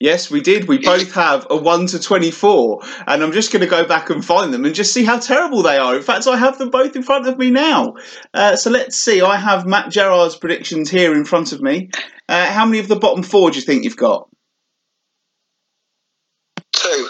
Yes, 0.01 0.31
we 0.31 0.43
did. 0.43 0.69
We 0.69 0.79
both 0.79 1.15
have 1.15 1.47
a 1.49 1.57
1 1.57 1.87
to 1.87 1.99
24. 1.99 2.83
And 3.07 3.23
I'm 3.23 3.33
just 3.33 3.51
going 3.51 3.63
to 3.63 3.67
go 3.67 3.87
back 3.87 4.11
and 4.11 4.23
find 4.23 4.53
them 4.53 4.67
and 4.67 4.75
just 4.75 4.93
see 4.93 5.05
how 5.05 5.19
terrible 5.19 5.63
they 5.63 5.79
are. 5.79 5.97
In 5.97 6.03
fact, 6.03 6.27
I 6.27 6.37
have 6.37 6.59
them 6.59 6.69
both 6.69 6.95
in 6.95 7.03
front 7.03 7.27
of 7.27 7.39
me 7.39 7.51
now. 7.51 7.95
Uh, 8.35 8.55
so 8.57 8.71
let's 8.71 9.01
see. 9.01 9.23
I 9.23 9.37
have 9.37 9.67
Matt 9.67 9.91
Gerard's 9.91 10.37
predictions 10.37 10.91
here 10.91 11.15
in 11.15 11.25
front 11.25 11.53
of 11.53 11.63
me. 11.63 11.91
Uh, 12.29 12.47
how 12.47 12.67
many 12.67 12.81
of 12.81 12.89
the 12.89 12.97
bottom 12.97 13.23
four 13.23 13.51
do 13.51 13.59
you 13.59 13.65
think 13.65 13.85
you've 13.85 13.97
got? 13.97 14.29
Two. 16.73 17.09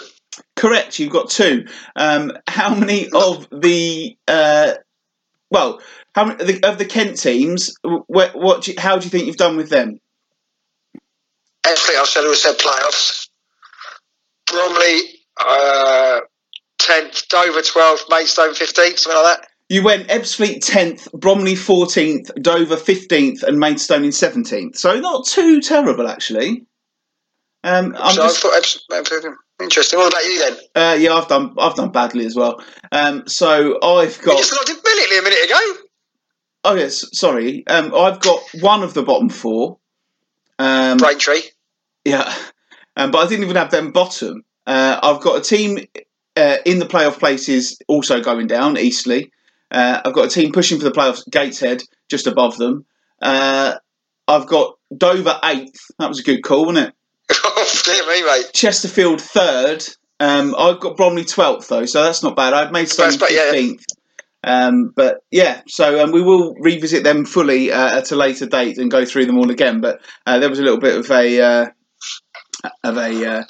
Correct, 0.55 0.99
you've 0.99 1.11
got 1.11 1.29
two. 1.29 1.67
Um, 1.95 2.31
how 2.47 2.73
many 2.73 3.09
of 3.09 3.47
the 3.51 4.17
uh, 4.27 4.75
well, 5.51 5.81
how 6.13 6.25
many 6.25 6.41
of 6.41 6.47
the, 6.47 6.63
of 6.67 6.77
the 6.77 6.85
Kent 6.85 7.19
teams? 7.19 7.75
What, 7.83 8.35
what 8.35 8.63
do 8.63 8.71
you, 8.71 8.79
how 8.79 8.97
do 8.97 9.03
you 9.03 9.09
think 9.09 9.25
you've 9.25 9.35
done 9.37 9.57
with 9.57 9.69
them? 9.69 9.99
Ebbsfleet, 11.65 11.99
I 11.99 12.05
said 12.05 12.23
we 12.23 12.35
said 12.35 12.57
playoffs. 12.57 13.27
Bromley, 14.45 14.99
uh, 15.39 16.21
tenth. 16.77 17.27
Dover, 17.27 17.61
twelfth. 17.61 18.05
Maidstone, 18.09 18.53
fifteenth. 18.53 18.99
Something 18.99 19.21
like 19.21 19.39
that. 19.39 19.49
You 19.67 19.83
went 19.83 20.07
Ebbsfleet 20.07 20.65
tenth, 20.65 21.11
Bromley 21.11 21.55
fourteenth, 21.55 22.31
Dover 22.41 22.77
fifteenth, 22.77 23.43
and 23.43 23.59
Maidstone 23.59 24.05
in 24.05 24.11
seventeenth. 24.11 24.77
So 24.77 24.99
not 24.99 25.25
too 25.25 25.59
terrible 25.59 26.07
actually. 26.07 26.65
Um, 27.63 27.95
I'm 27.97 28.13
so 28.13 28.21
just, 28.23 28.45
I 28.45 28.49
thought 28.49 29.03
Ebbsfleet. 29.03 29.35
Interesting. 29.61 29.99
What 29.99 30.11
about 30.13 30.25
you 30.25 30.39
then? 30.39 30.57
uh, 30.75 30.95
yeah, 30.99 31.13
I've 31.13 31.27
done 31.27 31.55
I've 31.57 31.75
done 31.75 31.91
badly 31.91 32.25
as 32.25 32.35
well. 32.35 32.61
Um, 32.91 33.27
so 33.27 33.79
I've 33.81 34.17
You 34.17 34.23
got 34.25 34.37
just 34.37 34.51
looked 34.51 34.83
brilliantly 34.83 35.17
a 35.17 35.21
minute 35.21 35.45
ago. 35.45 35.59
oh 36.65 36.75
yes, 36.75 37.05
sorry. 37.17 37.65
Um, 37.67 37.93
I've 37.95 38.19
got 38.19 38.41
one 38.59 38.83
of 38.83 38.93
the 38.93 39.03
bottom 39.03 39.29
four. 39.29 39.77
Um, 40.59 40.97
Braintree. 40.97 41.41
Yeah, 42.03 42.33
um, 42.97 43.11
but 43.11 43.19
I 43.25 43.27
didn't 43.29 43.45
even 43.45 43.55
have 43.55 43.71
them 43.71 43.91
bottom. 43.91 44.43
Uh, 44.67 44.99
I've 45.01 45.21
got 45.21 45.37
a 45.37 45.41
team 45.41 45.79
uh, 46.35 46.57
in 46.65 46.79
the 46.79 46.85
playoff 46.85 47.17
places 47.19 47.79
also 47.87 48.21
going 48.21 48.47
down, 48.47 48.77
Eastleigh. 48.77 49.25
Uh, 49.71 50.01
I've 50.03 50.13
got 50.13 50.25
a 50.25 50.29
team 50.29 50.51
pushing 50.51 50.77
for 50.79 50.83
the 50.85 50.91
playoffs, 50.91 51.27
Gateshead, 51.29 51.81
just 52.09 52.27
above 52.27 52.57
them. 52.57 52.85
Uh, 53.21 53.75
I've 54.27 54.47
got 54.47 54.75
Dover 54.95 55.39
eighth. 55.45 55.79
That 55.97 56.09
was 56.09 56.19
a 56.19 56.23
good 56.23 56.41
call, 56.43 56.65
wasn't 56.65 56.89
it? 56.89 56.93
me, 58.07 58.23
mate. 58.25 58.51
Chesterfield 58.53 59.21
third. 59.21 59.83
Um, 60.19 60.55
I've 60.57 60.79
got 60.79 60.97
Bromley 60.97 61.25
twelfth 61.25 61.67
though, 61.67 61.85
so 61.85 62.03
that's 62.03 62.23
not 62.23 62.35
bad. 62.35 62.53
I've 62.53 62.71
Maidstone 62.71 63.05
That's 63.07 63.17
about- 63.17 63.31
yeah. 63.31 63.51
fifteenth. 63.51 63.83
Um, 64.43 64.93
but 64.95 65.21
yeah, 65.31 65.61
so 65.67 66.03
um, 66.03 66.11
we 66.11 66.21
will 66.21 66.53
revisit 66.59 67.03
them 67.03 67.25
fully 67.25 67.71
uh, 67.71 67.97
at 67.97 68.11
a 68.11 68.15
later 68.15 68.45
date 68.45 68.77
and 68.77 68.91
go 68.91 69.03
through 69.03 69.25
them 69.25 69.39
all 69.39 69.49
again. 69.49 69.81
But 69.81 70.01
uh, 70.27 70.37
there 70.37 70.49
was 70.51 70.59
a 70.59 70.61
little 70.61 70.79
bit 70.79 70.95
of 70.95 71.09
a 71.09 71.41
uh, 71.41 71.65
of 72.83 72.97
a 72.97 73.25
uh, 73.39 73.43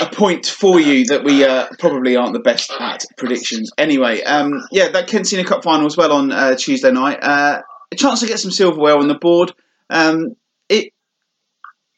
a 0.00 0.06
point 0.06 0.46
for 0.46 0.80
you 0.80 1.04
that 1.06 1.22
we 1.22 1.44
uh, 1.44 1.66
probably 1.78 2.16
aren't 2.16 2.32
the 2.32 2.40
best 2.40 2.72
at 2.80 3.04
predictions. 3.18 3.70
Anyway, 3.76 4.22
um, 4.22 4.62
yeah, 4.72 4.88
that 4.88 5.06
Kent 5.06 5.26
Senior 5.26 5.44
Cup 5.46 5.62
final 5.62 5.84
as 5.86 5.98
well 5.98 6.12
on 6.12 6.32
uh, 6.32 6.56
Tuesday 6.56 6.90
night. 6.90 7.18
Uh, 7.22 7.60
a 7.92 7.96
chance 7.96 8.20
to 8.20 8.26
get 8.26 8.38
some 8.38 8.50
silverware 8.50 8.96
on 8.96 9.08
the 9.08 9.14
board. 9.18 9.52
Um, 9.90 10.34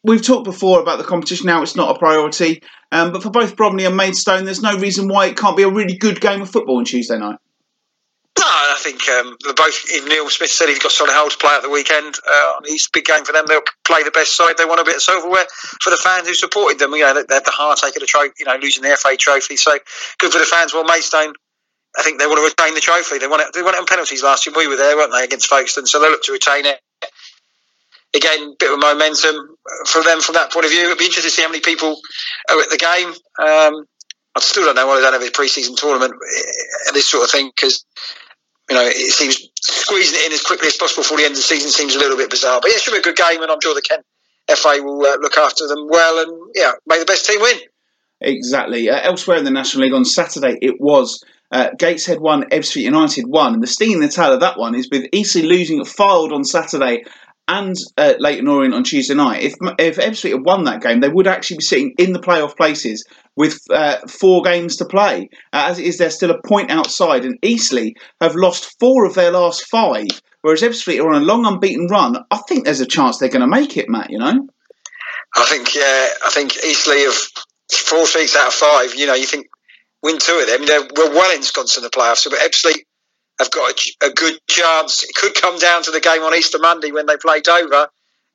we've 0.03 0.23
talked 0.23 0.45
before 0.45 0.81
about 0.81 0.99
the 0.99 1.05
competition. 1.05 1.47
Now 1.47 1.63
it's 1.63 1.77
not 1.77 1.95
a 1.95 1.99
priority, 1.99 2.63
um, 2.93 3.13
but 3.13 3.23
for 3.23 3.31
both 3.31 3.57
Bromley 3.57 3.85
and 3.85 3.97
Maidstone, 3.97 4.45
there's 4.45 4.63
no 4.63 4.77
reason 4.79 5.09
why 5.09 5.27
it 5.27 5.37
can't 5.37 5.57
be 5.57 5.63
a 5.63 5.71
really 5.71 5.97
good 5.97 6.21
game 6.21 6.43
of 6.43 6.51
football 6.51 6.79
on 6.79 6.85
Tuesday 6.85 7.19
night. 7.19 7.39
No, 8.39 8.47
I 8.47 8.79
think 8.79 9.07
um, 9.09 9.37
they're 9.45 9.53
both. 9.53 9.85
Neil 10.09 10.31
Smith 10.31 10.51
said 10.51 10.69
he's 10.69 10.79
got 10.79 10.93
Solihull 10.93 11.31
to 11.31 11.37
play 11.37 11.53
at 11.53 11.63
the 11.63 11.69
weekend. 11.69 12.15
Uh, 12.27 12.61
it's 12.65 12.87
a 12.87 12.91
big 12.93 13.05
game 13.05 13.25
for 13.25 13.33
them. 13.33 13.45
They'll 13.47 13.61
play 13.85 14.03
the 14.03 14.11
best 14.11 14.35
side. 14.35 14.57
They 14.57 14.65
want 14.65 14.81
a 14.81 14.85
bit 14.85 14.97
of 14.97 15.03
silverware 15.03 15.45
for 15.83 15.91
the 15.91 16.01
fans 16.03 16.27
who 16.27 16.33
supported 16.33 16.79
them. 16.79 16.93
You 16.93 17.05
know, 17.05 17.15
they, 17.15 17.35
had 17.35 17.45
the 17.45 17.53
heartache 17.53 17.97
of 17.97 18.01
the 18.01 18.07
trophy. 18.07 18.33
You 18.39 18.47
know, 18.47 18.57
losing 18.57 18.83
the 18.83 18.97
FA 18.97 19.17
trophy. 19.19 19.57
So 19.57 19.73
good 20.19 20.33
for 20.33 20.39
the 20.39 20.47
fans. 20.47 20.73
Well, 20.73 20.85
Maidstone, 20.85 21.35
I 21.99 22.03
think 22.03 22.19
they 22.19 22.27
want 22.27 22.39
to 22.39 22.49
retain 22.49 22.75
the 22.75 22.81
trophy. 22.81 23.19
They 23.19 23.27
want 23.27 23.43
it. 23.43 23.53
They 23.53 23.63
won 23.63 23.75
it 23.75 23.79
on 23.79 23.87
penalties 23.87 24.23
last 24.23 24.47
year. 24.47 24.55
We 24.57 24.69
were 24.69 24.77
there, 24.77 24.97
weren't 24.97 25.13
they, 25.13 25.25
against 25.25 25.49
Folkestone? 25.49 25.87
So 25.87 26.01
they 26.01 26.09
look 26.09 26.23
to 26.25 26.33
retain 26.33 26.65
it. 26.65 26.81
Again, 28.15 28.57
bit 28.59 28.73
of 28.73 28.81
momentum 28.81 29.57
for 29.87 30.03
them 30.03 30.21
from 30.21 30.35
that 30.35 30.53
point 30.53 30.67
of 30.67 30.73
view. 30.73 30.85
It'd 30.85 30.99
be 30.99 31.05
interesting 31.05 31.31
to 31.31 31.37
see 31.37 31.43
how 31.43 31.49
many 31.49 31.61
people 31.61 32.01
are 32.51 32.61
at 32.61 32.71
the 32.71 32.77
game. 32.77 33.09
Um, 33.39 33.87
I 34.37 34.41
still 34.41 34.65
don't 34.65 34.75
know 34.75 34.87
why 34.87 34.97
they 34.97 35.03
don't 35.03 35.13
have 35.13 35.23
a 35.23 35.31
pre-season 35.31 35.77
tournament 35.77 36.13
and 36.13 36.97
this 36.97 37.09
sort 37.09 37.25
of 37.25 37.31
thing 37.31 37.51
because 37.55 37.85
you 38.69 38.77
know 38.77 38.85
it 38.85 39.13
seems 39.13 39.49
squeezing 39.61 40.19
it 40.21 40.27
in 40.27 40.33
as 40.33 40.43
quickly 40.43 40.69
as 40.69 40.77
possible 40.77 41.03
before 41.03 41.19
the 41.19 41.25
end 41.25 41.33
of 41.33 41.39
the 41.39 41.43
season 41.43 41.71
seems 41.71 41.95
a 41.95 41.99
little 41.99 42.17
bit 42.17 42.31
bizarre. 42.31 42.61
But 42.61 42.71
yeah, 42.71 42.77
it 42.77 42.83
should 42.83 42.93
be 42.93 42.99
a 42.99 43.03
good 43.03 43.17
game, 43.17 43.43
and 43.43 43.51
I'm 43.51 43.61
sure 43.61 43.75
the 43.75 43.83
Kent 43.83 44.05
FA 44.49 44.83
will 44.83 45.05
uh, 45.05 45.17
look 45.19 45.37
after 45.37 45.67
them 45.67 45.89
well, 45.89 46.23
and 46.23 46.51
yeah, 46.55 46.73
make 46.87 47.01
the 47.01 47.07
best 47.07 47.27
team 47.27 47.41
win. 47.41 47.59
Exactly. 48.21 48.91
Uh, 48.91 49.01
elsewhere 49.01 49.39
in 49.39 49.45
the 49.45 49.51
National 49.51 49.85
League 49.85 49.95
on 49.95 50.05
Saturday, 50.05 50.59
it 50.61 50.81
was 50.81 51.25
uh, 51.51 51.71
Gateshead 51.79 52.21
one, 52.21 52.45
Ebbsfleet 52.51 52.83
United 52.83 53.27
one, 53.27 53.55
and 53.55 53.63
the 53.63 53.67
sting 53.67 53.93
in 53.93 54.01
the 54.01 54.09
tail 54.09 54.33
of 54.33 54.41
that 54.41 54.59
one 54.59 54.75
is 54.75 54.89
with 54.91 55.07
Eastleigh 55.13 55.43
losing 55.43 55.81
at 55.81 55.87
Fylde 55.87 56.33
on 56.33 56.45
Saturday 56.45 57.05
and 57.51 57.75
uh, 57.99 58.15
Leyton 58.21 58.47
Orient 58.47 58.75
on 58.75 58.85
Tuesday 58.85 59.15
night. 59.15 59.43
If 59.43 59.55
if 59.79 59.97
Ebbsfleet 59.97 60.31
had 60.31 60.45
won 60.45 60.65
that 60.65 60.81
game, 60.81 61.01
they 61.01 61.09
would 61.09 61.27
actually 61.27 61.57
be 61.59 61.65
sitting 61.65 61.95
in 61.99 62.13
the 62.13 62.21
playoff 62.21 62.57
places 62.57 63.05
with 63.37 63.59
uh, 63.71 63.97
four 64.07 64.43
games 64.43 64.77
to 64.77 64.85
play. 64.85 65.29
Uh, 65.53 65.67
as 65.69 65.81
it 65.81 65.87
is, 65.87 65.99
they're 65.99 66.11
still 66.11 66.31
a 66.31 66.41
point 66.47 66.71
outside, 66.71 67.25
and 67.25 67.39
Eastleigh 67.43 67.95
have 68.21 68.37
lost 68.37 68.77
four 68.79 69.05
of 69.05 69.15
their 69.15 69.33
last 69.33 69.67
five. 69.69 70.07
Whereas 70.43 70.63
Ebbsfleet 70.63 71.03
are 71.03 71.13
on 71.13 71.23
a 71.23 71.25
long 71.25 71.45
unbeaten 71.45 71.89
run, 71.91 72.17
I 72.31 72.39
think 72.49 72.65
there's 72.65 72.81
a 72.81 72.87
chance 72.87 73.19
they're 73.19 73.29
going 73.29 73.41
to 73.41 73.47
make 73.49 73.77
it, 73.77 73.91
Matt. 73.91 74.11
You 74.11 74.19
know, 74.19 74.49
I 75.37 75.45
think 75.47 75.75
yeah, 75.75 76.09
I 76.25 76.31
think 76.31 76.57
Eastleigh 76.57 77.05
have 77.05 77.19
four 77.73 78.05
weeks 78.15 78.37
out 78.37 78.49
of 78.49 78.55
five. 78.55 78.95
You 78.95 79.07
know, 79.07 79.15
you 79.15 79.27
think 79.27 79.47
win 80.05 80.19
two 80.19 80.39
of 80.39 80.47
them, 80.47 80.67
they're 80.67 80.89
we're 80.97 81.11
well 81.11 81.37
ensconced 81.37 81.77
in 81.79 81.83
the 81.83 81.91
playoffs. 81.91 82.31
But 82.31 82.39
Ebbsfleet 82.39 82.85
have 83.41 83.51
got 83.51 83.73
a, 83.73 84.07
a, 84.07 84.11
good 84.11 84.39
chance. 84.49 85.03
It 85.03 85.15
could 85.15 85.35
come 85.35 85.59
down 85.59 85.83
to 85.85 85.91
the 85.91 86.01
game 86.01 86.23
on 86.23 86.35
Easter 86.35 86.59
Monday 86.59 86.93
when 86.93 87.07
they 87.07 87.17
play 87.17 87.41
Dover. 87.41 87.89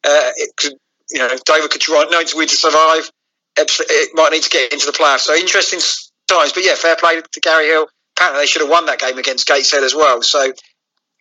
Uh, 0.04 0.32
it 0.36 0.56
could, 0.58 0.74
you 1.12 1.20
know, 1.20 1.30
Dover 1.46 1.68
could 1.68 1.82
try 1.82 2.06
no 2.10 2.24
to 2.24 2.46
to 2.46 2.56
survive. 2.56 3.10
It 3.58 4.12
might 4.16 4.32
need 4.32 4.44
to 4.44 4.50
get 4.50 4.74
into 4.74 4.88
the 4.88 4.92
playoffs. 4.92 5.20
So 5.20 5.36
interesting 5.36 5.80
times. 6.28 6.52
But 6.54 6.66
yeah, 6.66 6.76
fair 6.76 6.96
play 6.96 7.22
to 7.22 7.40
Gary 7.40 7.68
Hill. 7.68 7.88
Apparently, 8.18 8.42
they 8.42 8.48
should 8.48 8.64
have 8.64 8.72
won 8.72 8.88
that 8.88 9.00
game 9.00 9.18
against 9.18 9.48
Gateshead 9.48 9.84
as 9.84 9.94
well. 9.94 10.22
So 10.24 10.52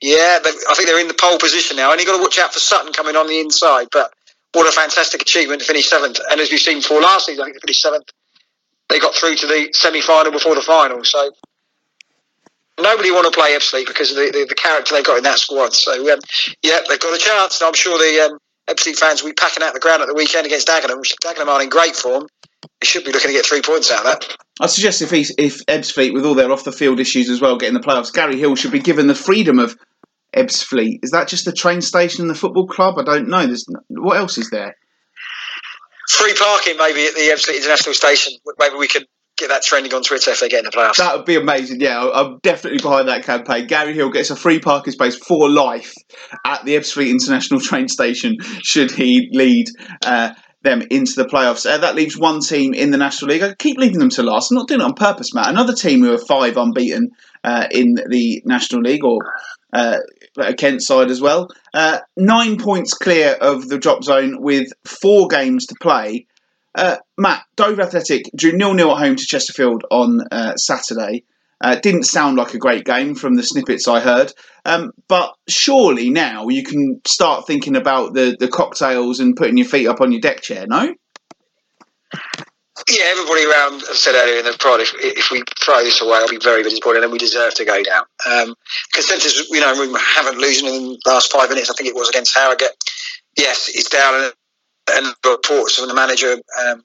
yeah, 0.01 0.39
but 0.43 0.53
I 0.69 0.75
think 0.75 0.89
they're 0.89 1.01
in 1.01 1.09
the 1.09 1.15
pole 1.15 1.39
position 1.39 1.77
now. 1.77 1.93
Only 1.93 2.05
got 2.05 2.17
to 2.17 2.23
watch 2.23 2.39
out 2.39 2.53
for 2.53 2.61
Sutton 2.61 2.93
coming 2.93 3.17
on 3.17 3.29
the 3.29 3.39
inside. 3.39 3.89
But 3.93 4.13
what 4.53 4.67
a 4.67 4.73
fantastic 4.73 5.23
achievement 5.23 5.61
to 5.61 5.67
finish 5.67 5.89
seventh. 5.89 6.21
And 6.31 6.41
as 6.41 6.51
we've 6.51 6.61
seen 6.61 6.79
before 6.79 7.01
last 7.01 7.27
season, 7.27 7.43
I 7.43 7.47
think 7.47 7.57
they 7.57 7.67
finished 7.67 7.83
seventh. 7.83 8.11
They 8.89 8.99
got 8.99 9.15
through 9.15 9.37
to 9.37 9.47
the 9.47 9.69
semi-final 9.73 10.33
before 10.33 10.55
the 10.55 10.63
final. 10.63 11.05
So 11.05 11.33
nobody 12.79 13.11
want 13.11 13.33
to 13.33 13.39
play 13.39 13.55
Ebbsfleet 13.55 13.87
because 13.87 14.11
of 14.11 14.17
the, 14.17 14.31
the, 14.31 14.47
the, 14.49 14.55
character 14.55 14.95
they've 14.95 15.05
got 15.05 15.19
in 15.19 15.25
that 15.25 15.39
squad. 15.39 15.75
So 15.75 15.93
um, 16.13 16.19
yeah, 16.63 16.81
they've 16.89 17.01
got 17.01 17.15
a 17.15 17.19
chance. 17.19 17.61
And 17.61 17.69
I'm 17.69 17.75
sure 17.75 17.99
the 17.99 18.31
um, 18.31 18.39
Ebbsfleet 18.69 18.99
fans 18.99 19.23
will 19.23 19.31
be 19.31 19.35
packing 19.35 19.63
out 19.63 19.75
the 19.75 19.81
ground 19.81 20.03
at 20.03 20.09
the 20.09 20.15
weekend 20.15 20.47
against 20.47 20.69
Dagenham. 20.69 20.99
Which 20.99 21.15
Dagenham 21.23 21.49
are 21.49 21.63
in 21.63 21.69
great 21.69 21.97
form. 21.97 22.27
They 22.81 22.87
should 22.87 23.05
be 23.05 23.13
looking 23.13 23.29
to 23.29 23.35
get 23.35 23.47
three 23.47 23.63
points 23.63 23.91
out 23.93 24.05
of 24.05 24.05
that. 24.05 24.37
I 24.61 24.67
suggest 24.67 25.03
if 25.03 25.11
he's, 25.11 25.35
if 25.37 25.65
Ebbsfleet, 25.67 26.15
with 26.15 26.25
all 26.25 26.35
their 26.35 26.51
off 26.51 26.65
the 26.65 26.73
field 26.73 27.01
issues 27.01 27.29
as 27.29 27.41
well, 27.41 27.59
getting 27.59 27.75
the 27.75 27.81
playoffs, 27.81 28.13
Gary 28.13 28.39
Hill 28.39 28.57
should 28.57 28.73
be 28.73 28.81
given 28.81 29.07
the 29.07 29.15
freedom 29.15 29.59
of 29.59 29.77
Ebbsfleet. 30.35 31.01
Is 31.03 31.11
that 31.11 31.29
just 31.29 31.45
the 31.45 31.53
train 31.53 31.81
station 31.81 32.23
and 32.23 32.31
the 32.31 32.35
football 32.35 32.67
club? 32.67 32.99
I 32.99 33.03
don't 33.03 33.29
know. 33.29 33.47
There's 33.47 33.67
what 33.89 34.17
else 34.17 34.39
is 34.39 34.51
there? 34.51 34.77
Free 36.09 36.35
parking, 36.35 36.77
maybe 36.77 37.07
at 37.07 37.15
the 37.15 37.33
Ebbsfleet 37.33 37.57
International 37.57 37.95
Station. 37.95 38.35
Maybe 38.59 38.77
we 38.77 38.89
could 38.89 39.07
get 39.37 39.49
that 39.49 39.63
trending 39.63 39.93
on 39.95 40.03
Twitter 40.03 40.31
if 40.31 40.41
they 40.41 40.49
get 40.49 40.61
in 40.61 40.65
the 40.65 40.71
playoffs. 40.71 40.97
That 40.97 41.17
would 41.17 41.25
be 41.25 41.37
amazing. 41.37 41.81
Yeah, 41.81 42.09
I'm 42.15 42.39
definitely 42.43 42.79
behind 42.79 43.09
that 43.09 43.25
campaign. 43.25 43.67
Gary 43.67 43.95
Hill 43.95 44.11
gets 44.11 44.31
a 44.31 44.37
free 44.37 44.61
parking 44.61 44.93
space 44.93 45.17
for 45.17 45.49
life 45.49 45.93
at 46.45 46.65
the 46.65 46.77
Ebbsfleet 46.77 47.11
International 47.11 47.61
train 47.61 47.89
station 47.89 48.37
should 48.63 48.91
he 48.91 49.29
lead. 49.33 49.67
Uh, 50.05 50.33
them 50.65 50.83
into 50.91 51.13
the 51.15 51.27
playoffs. 51.27 51.71
Uh, 51.71 51.77
that 51.79 51.95
leaves 51.95 52.17
one 52.19 52.41
team 52.41 52.73
in 52.73 52.91
the 52.91 52.97
National 52.97 53.31
League. 53.31 53.43
I 53.43 53.55
keep 53.55 53.77
leaving 53.77 53.99
them 53.99 54.09
to 54.11 54.23
last. 54.23 54.51
I'm 54.51 54.57
not 54.57 54.67
doing 54.67 54.81
it 54.81 54.85
on 54.85 54.95
purpose, 54.95 55.35
Matt. 55.35 55.51
Another 55.51 55.75
team 55.75 56.01
who 56.01 56.15
are 56.15 56.27
five 56.27 56.57
unbeaten 56.57 57.11
uh, 57.45 57.67
in 57.71 57.95
the 57.95 58.43
National 58.47 58.81
League, 58.81 59.05
or 59.05 59.19
uh, 59.75 59.99
a 60.39 60.55
Kent 60.55 60.83
side 60.83 61.11
as 61.11 61.21
well. 61.21 61.49
Uh, 61.73 62.01
nine 62.17 62.57
points 62.57 62.95
clear 62.95 63.33
of 63.41 63.69
the 63.69 63.79
drop 63.79 64.03
zone 64.03 64.41
with 64.41 64.69
four 64.85 65.29
games 65.29 65.67
to 65.67 65.75
play. 65.81 66.27
Uh, 66.75 66.97
Matt, 67.17 67.45
Dover 67.57 67.83
Athletic 67.83 68.25
drew 68.35 68.53
nil 68.53 68.75
nil 68.75 68.93
at 68.93 68.99
home 68.99 69.17
to 69.17 69.25
Chesterfield 69.25 69.85
on 69.91 70.21
uh, 70.31 70.57
Saturday. 70.57 71.25
Uh, 71.61 71.77
didn't 71.77 72.03
sound 72.03 72.37
like 72.37 72.53
a 72.53 72.59
great 72.59 72.85
game 72.85 73.15
from 73.15 73.37
the 73.37 73.43
snippets 73.43 73.89
I 73.89 74.01
heard, 74.01 74.33
um, 74.65 74.93
but 75.09 75.35
surely 75.49 76.11
now 76.11 76.49
you 76.49 76.63
can 76.63 77.01
start 77.07 77.47
thinking 77.47 77.77
about 77.77 78.13
the, 78.13 78.37
the 78.39 78.49
cocktails 78.49 79.21
and 79.21 79.37
putting 79.37 79.57
your 79.57 79.67
feet 79.67 79.87
up 79.87 80.01
on 80.01 80.13
your 80.13 80.21
deck 80.21 80.43
chair, 80.43 80.67
no? 80.67 80.95
Yeah, 82.91 83.05
everybody 83.07 83.47
around 83.47 83.81
said 83.83 84.15
earlier 84.15 84.41
in 84.41 84.45
the 84.45 84.57
prod, 84.59 84.81
if, 84.81 84.93
if 84.99 85.31
we 85.31 85.43
throw 85.63 85.83
this 85.85 86.03
away, 86.03 86.19
I'll 86.19 86.29
be 86.29 86.39
very 86.39 86.65
disappointed 86.65 87.05
and 87.05 87.13
we 87.13 87.19
deserve 87.19 87.55
to 87.55 87.65
go 87.65 87.83
down. 87.83 88.05
Um, 88.29 88.55
consensus, 88.93 89.49
you 89.49 89.61
know, 89.61 89.73
we 89.81 89.97
haven't 89.99 90.39
losing 90.39 90.67
in 90.67 90.99
the 91.05 91.11
last 91.11 91.33
five 91.33 91.49
minutes. 91.49 91.71
I 91.71 91.75
think 91.75 91.89
it 91.89 91.95
was 91.95 92.09
against 92.11 92.37
Harrogate. 92.37 92.77
Yes, 93.39 93.71
it's 93.73 93.89
down 93.89 94.33
and, 94.91 95.15
reports 95.25 95.79
from 95.79 95.89
the 95.89 95.95
manager, 95.95 96.33
um, 96.33 96.85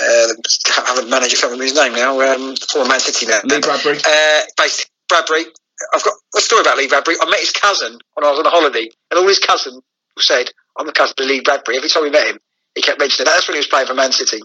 uh, 0.00 0.28
Havant 0.66 1.10
manager, 1.10 1.36
can't 1.36 1.52
remember 1.52 1.64
his 1.64 1.74
name 1.74 1.92
now, 1.92 2.20
um, 2.20 2.56
former 2.56 2.88
Man 2.88 3.00
City 3.00 3.26
now. 3.26 3.40
Lee 3.44 3.60
Bradbury. 3.60 3.98
Uh, 3.98 4.40
based, 4.56 4.90
Bradbury. 5.08 5.44
I've 5.92 6.04
got 6.04 6.14
a 6.36 6.40
story 6.40 6.62
about 6.62 6.78
Lee 6.78 6.88
Bradbury. 6.88 7.16
I 7.20 7.28
met 7.28 7.40
his 7.40 7.52
cousin 7.52 7.98
when 8.14 8.24
I 8.24 8.30
was 8.30 8.38
on 8.38 8.46
a 8.46 8.50
holiday, 8.50 8.88
and 9.10 9.18
all 9.18 9.28
his 9.28 9.38
cousin 9.38 9.80
said, 10.18 10.50
I'm 10.78 10.86
the 10.86 10.92
cousin 10.92 11.14
of 11.18 11.26
Lee 11.26 11.40
Bradbury. 11.40 11.76
Every 11.76 11.88
time 11.88 12.04
we 12.04 12.10
met 12.10 12.28
him, 12.28 12.38
he 12.74 12.82
kept 12.82 12.98
mentioning 12.98 13.26
that. 13.26 13.32
That's 13.32 13.48
when 13.48 13.56
he 13.56 13.58
was 13.58 13.66
playing 13.66 13.86
for 13.86 13.94
Man 13.94 14.12
City 14.12 14.40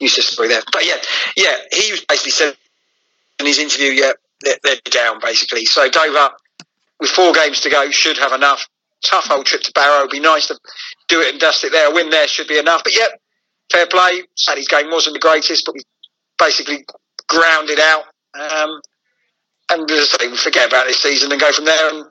used 0.00 0.14
story 0.22 0.48
there. 0.48 0.62
But 0.72 0.86
yeah, 0.86 0.96
yeah, 1.36 1.56
he 1.72 1.90
was 1.90 2.04
basically 2.04 2.32
said 2.32 2.56
in 3.38 3.46
his 3.46 3.58
interview, 3.58 3.90
yeah, 3.90 4.12
they're, 4.40 4.58
they're 4.62 4.76
down 4.90 5.20
basically. 5.20 5.64
So 5.64 5.88
Dover, 5.88 6.30
with 7.00 7.10
four 7.10 7.32
games 7.32 7.60
to 7.60 7.70
go, 7.70 7.90
should 7.90 8.18
have 8.18 8.32
enough. 8.32 8.68
Tough 9.04 9.30
old 9.30 9.46
trip 9.46 9.62
to 9.62 9.72
Barrow. 9.72 10.00
It'd 10.00 10.10
be 10.10 10.20
nice 10.20 10.48
to 10.48 10.58
do 11.08 11.20
it 11.20 11.32
and 11.32 11.40
dust 11.40 11.64
it 11.64 11.72
there. 11.72 11.90
A 11.90 11.94
win 11.94 12.10
there 12.10 12.26
should 12.28 12.48
be 12.48 12.58
enough. 12.58 12.84
But 12.84 12.96
yeah, 12.96 13.08
fair 13.72 13.86
play. 13.86 14.22
Saturday's 14.36 14.68
game 14.68 14.90
wasn't 14.90 15.14
the 15.14 15.20
greatest, 15.20 15.64
but 15.64 15.74
we 15.74 15.82
basically 16.38 16.84
grounded 17.28 17.80
out. 17.80 18.04
Um, 18.38 18.80
and 19.70 19.90
say, 19.90 20.28
we 20.28 20.36
forget 20.36 20.68
about 20.68 20.86
this 20.86 21.02
season 21.02 21.30
and 21.30 21.40
go 21.40 21.52
from 21.52 21.66
there 21.66 21.94
and 21.94 22.06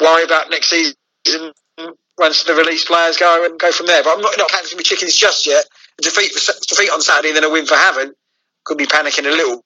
worry 0.00 0.24
about 0.24 0.50
next 0.50 0.70
season 0.70 0.94
once 2.18 2.44
the 2.44 2.54
release 2.54 2.84
players 2.84 3.18
go 3.18 3.44
and 3.44 3.58
go 3.58 3.70
from 3.70 3.86
there. 3.86 4.02
But 4.02 4.16
I'm 4.16 4.22
not, 4.22 4.34
not 4.38 4.48
counting 4.50 4.76
my 4.78 4.82
chickens 4.82 5.14
just 5.14 5.46
yet 5.46 5.66
defeat 6.00 6.32
defeat 6.32 6.90
on 6.90 7.00
Saturday 7.00 7.32
then 7.32 7.44
a 7.44 7.50
win 7.50 7.66
for 7.66 7.74
Havant 7.74 8.12
could 8.64 8.78
be 8.78 8.86
panicking 8.86 9.26
a 9.26 9.34
little 9.34 9.64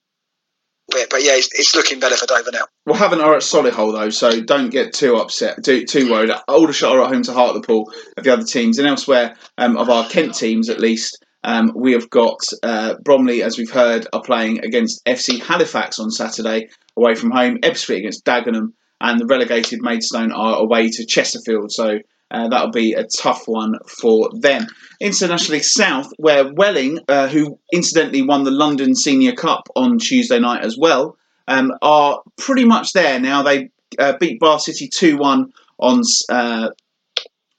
bit. 0.91 1.11
But 1.11 1.23
yeah, 1.23 1.33
it's, 1.37 1.49
it's 1.53 1.75
looking 1.75 2.01
better 2.01 2.17
for 2.17 2.27
Dover 2.27 2.51
now. 2.53 2.67
Well, 2.87 2.99
Havant 2.99 3.23
are 3.23 3.35
at 3.35 3.43
Solihull 3.43 3.93
though, 3.93 4.11
so 4.11 4.41
don't 4.43 4.71
get 4.71 4.93
too 4.93 5.17
upset, 5.17 5.65
too, 5.65 5.85
too 5.85 6.11
worried. 6.11 6.31
Aldershot 6.49 6.97
are 6.97 7.05
at 7.05 7.13
home 7.13 7.23
to 7.23 7.33
Hartlepool 7.33 7.93
of 8.17 8.25
the 8.25 8.33
other 8.33 8.45
teams, 8.45 8.79
and 8.79 8.89
elsewhere 8.89 9.37
um, 9.59 9.77
of 9.77 9.91
our 9.91 10.09
Kent 10.09 10.35
teams 10.35 10.69
at 10.69 10.81
least. 10.81 11.25
Um, 11.43 11.73
we 11.75 11.93
have 11.93 12.11
got 12.11 12.39
uh, 12.63 12.97
Bromley, 13.03 13.43
as 13.43 13.57
we've 13.57 13.71
heard, 13.71 14.07
are 14.13 14.23
playing 14.23 14.63
against 14.63 15.05
FC 15.07 15.41
Halifax 15.41 15.99
on 15.99 16.11
Saturday 16.11 16.69
away 16.99 17.15
from 17.15 17.31
home. 17.31 17.59
Ebbsfleet 17.63 17.99
against 17.99 18.27
Dagenham, 18.27 18.73
and 19.01 19.19
the 19.19 19.27
relegated 19.27 19.81
Maidstone 19.83 20.33
are 20.33 20.59
away 20.59 20.91
to 20.91 21.07
Chesterfield. 21.07 21.73
So 21.73 21.99
uh, 22.31 22.49
that'll 22.49 22.71
be 22.71 22.93
a 22.93 23.05
tough 23.05 23.47
one 23.47 23.75
for 23.87 24.31
them. 24.33 24.67
Internationally 25.01 25.61
South, 25.61 26.13
where 26.17 26.53
Welling, 26.53 27.01
uh, 27.09 27.29
who 27.29 27.59
incidentally 27.73 28.23
won 28.23 28.45
the 28.45 28.51
London 28.51 28.95
Senior 28.95 29.33
Cup 29.33 29.69
on 29.75 29.99
Tuesday 29.99 30.39
night 30.39 30.65
as 30.65 30.77
well, 30.79 31.17
um, 31.49 31.73
are 31.83 32.23
pretty 32.37 32.65
much 32.65 32.93
there 32.93 33.19
now. 33.19 33.43
They 33.43 33.71
uh, 33.99 34.15
beat 34.21 34.39
Bath 34.41 34.63
City 34.63 34.89
2 34.89 35.17
1 35.17 35.53
on. 35.79 36.03
Uh, 36.29 36.71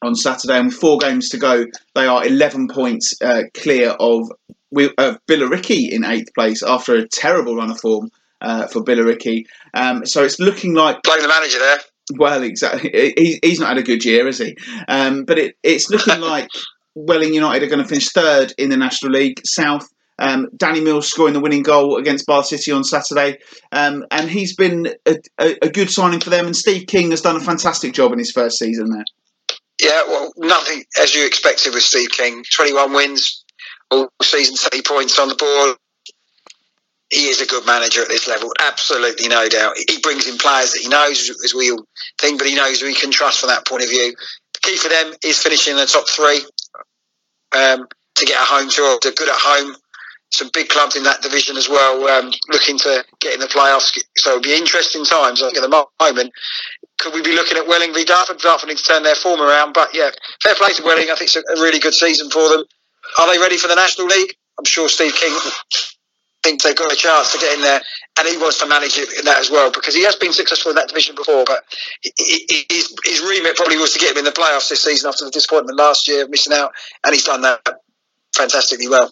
on 0.03 0.15
Saturday, 0.15 0.57
and 0.57 0.65
with 0.65 0.75
four 0.75 0.97
games 0.97 1.29
to 1.29 1.37
go, 1.37 1.63
they 1.93 2.07
are 2.07 2.25
11 2.25 2.69
points 2.69 3.13
uh, 3.21 3.43
clear 3.53 3.89
of, 3.99 4.31
of 4.97 5.19
Billericay 5.27 5.91
in 5.91 6.03
eighth 6.03 6.33
place 6.33 6.63
after 6.63 6.95
a 6.95 7.07
terrible 7.07 7.55
run 7.55 7.69
of 7.69 7.79
form 7.79 8.09
for 8.41 8.83
Billericay. 8.83 9.45
Um, 9.75 10.03
so 10.07 10.23
it's 10.23 10.39
looking 10.39 10.73
like. 10.73 11.03
Blame 11.03 11.21
the 11.21 11.27
manager 11.27 11.59
there. 11.59 11.77
Well, 12.15 12.43
exactly. 12.43 12.89
He, 13.17 13.39
he's 13.41 13.59
not 13.59 13.69
had 13.69 13.77
a 13.77 13.83
good 13.83 14.03
year, 14.03 14.25
has 14.25 14.39
he? 14.39 14.57
Um, 14.87 15.23
but 15.23 15.37
it, 15.37 15.55
it's 15.63 15.89
looking 15.89 16.19
like 16.21 16.49
Welling 16.95 17.33
United 17.33 17.63
are 17.63 17.69
going 17.69 17.81
to 17.81 17.87
finish 17.87 18.09
third 18.09 18.53
in 18.57 18.69
the 18.69 18.77
National 18.77 19.13
League 19.13 19.41
South. 19.45 19.87
Um, 20.19 20.49
Danny 20.55 20.81
Mills 20.81 21.07
scoring 21.07 21.33
the 21.33 21.39
winning 21.39 21.63
goal 21.63 21.97
against 21.97 22.27
Bath 22.27 22.45
City 22.45 22.71
on 22.71 22.83
Saturday, 22.83 23.39
um, 23.71 24.05
and 24.11 24.29
he's 24.29 24.55
been 24.55 24.93
a, 25.07 25.15
a, 25.39 25.57
a, 25.63 25.69
good 25.69 25.89
signing 25.89 26.19
for 26.19 26.29
them. 26.29 26.45
And 26.45 26.55
Steve 26.55 26.85
King 26.85 27.09
has 27.09 27.21
done 27.21 27.37
a 27.37 27.39
fantastic 27.39 27.93
job 27.93 28.11
in 28.11 28.19
his 28.19 28.31
first 28.31 28.59
season 28.59 28.91
there. 28.91 29.05
Yeah, 29.81 30.03
well, 30.07 30.31
nothing 30.37 30.83
as 31.01 31.15
you 31.15 31.25
expected 31.25 31.73
with 31.73 31.81
Steve 31.81 32.11
King. 32.11 32.43
Twenty-one 32.53 32.93
wins 32.93 33.43
all 33.89 34.09
season, 34.21 34.57
thirty 34.57 34.83
points 34.83 35.17
on 35.17 35.27
the 35.27 35.35
board 35.35 35.77
he 37.11 37.27
is 37.27 37.41
a 37.41 37.45
good 37.45 37.65
manager 37.65 38.01
at 38.01 38.07
this 38.07 38.27
level, 38.27 38.51
absolutely 38.59 39.27
no 39.27 39.49
doubt. 39.49 39.75
He 39.77 39.99
brings 39.99 40.27
in 40.27 40.37
players 40.37 40.71
that 40.71 40.81
he 40.81 40.87
knows, 40.87 41.29
as 41.43 41.53
we 41.53 41.69
all 41.69 41.85
think, 42.17 42.39
but 42.39 42.47
he 42.47 42.55
knows 42.55 42.79
who 42.79 42.87
he 42.87 42.95
can 42.95 43.11
trust 43.11 43.41
from 43.41 43.49
that 43.49 43.67
point 43.67 43.83
of 43.83 43.89
view. 43.89 44.15
The 44.53 44.59
key 44.61 44.77
for 44.77 44.87
them 44.87 45.13
is 45.21 45.43
finishing 45.43 45.71
in 45.71 45.77
the 45.77 45.85
top 45.85 46.07
three 46.07 46.39
um, 47.51 47.85
to 48.15 48.25
get 48.25 48.41
a 48.41 48.45
home 48.45 48.69
tour. 48.69 48.97
They're 49.01 49.11
good 49.11 49.27
at 49.27 49.35
home. 49.35 49.75
Some 50.31 50.49
big 50.53 50.69
clubs 50.69 50.95
in 50.95 51.03
that 51.03 51.21
division 51.21 51.57
as 51.57 51.67
well, 51.67 52.07
um, 52.07 52.31
looking 52.47 52.77
to 52.79 53.03
get 53.19 53.33
in 53.33 53.41
the 53.41 53.47
playoffs. 53.47 53.91
So 54.15 54.29
it'll 54.31 54.41
be 54.41 54.55
interesting 54.55 55.03
times. 55.03 55.43
I 55.43 55.47
think 55.47 55.57
at 55.57 55.69
the 55.69 55.85
moment, 55.99 56.31
could 56.97 57.13
we 57.13 57.21
be 57.21 57.35
looking 57.35 57.57
at 57.57 57.67
Welling 57.67 57.93
v 57.93 58.05
Dartford? 58.05 58.37
Dartford 58.37 58.69
need 58.69 58.77
to 58.77 58.83
turn 58.85 59.03
their 59.03 59.15
form 59.15 59.41
around, 59.41 59.73
but 59.73 59.93
yeah, 59.93 60.11
fair 60.41 60.55
play 60.55 60.71
to 60.71 60.83
Welling. 60.83 61.11
I 61.11 61.15
think 61.15 61.35
it's 61.35 61.35
a 61.35 61.61
really 61.61 61.79
good 61.79 61.93
season 61.93 62.29
for 62.29 62.47
them. 62.47 62.63
Are 63.19 63.29
they 63.29 63.39
ready 63.39 63.57
for 63.57 63.67
the 63.67 63.75
National 63.75 64.07
League? 64.07 64.33
I'm 64.57 64.63
sure 64.63 64.87
Steve 64.87 65.13
King 65.13 65.37
think 66.43 66.61
they've 66.61 66.75
got 66.75 66.91
a 66.91 66.95
chance 66.95 67.31
to 67.33 67.39
get 67.39 67.55
in 67.55 67.61
there, 67.61 67.81
and 68.19 68.27
he 68.27 68.37
wants 68.37 68.59
to 68.59 68.67
manage 68.67 68.97
it 68.97 69.09
in 69.17 69.25
that 69.25 69.37
as 69.37 69.49
well 69.49 69.71
because 69.71 69.95
he 69.95 70.03
has 70.03 70.15
been 70.15 70.33
successful 70.33 70.71
in 70.71 70.75
that 70.75 70.89
division 70.89 71.15
before. 71.15 71.43
But 71.45 71.63
his, 72.01 72.95
his 73.03 73.21
remit 73.21 73.55
probably 73.55 73.77
was 73.77 73.93
to 73.93 73.99
get 73.99 74.11
him 74.11 74.19
in 74.19 74.25
the 74.25 74.31
playoffs 74.31 74.69
this 74.69 74.83
season 74.83 75.09
after 75.09 75.25
the 75.25 75.31
disappointment 75.31 75.77
last 75.77 76.07
year, 76.07 76.23
of 76.23 76.29
missing 76.29 76.53
out, 76.53 76.73
and 77.03 77.13
he's 77.13 77.25
done 77.25 77.41
that 77.41 77.61
fantastically 78.35 78.87
well. 78.87 79.11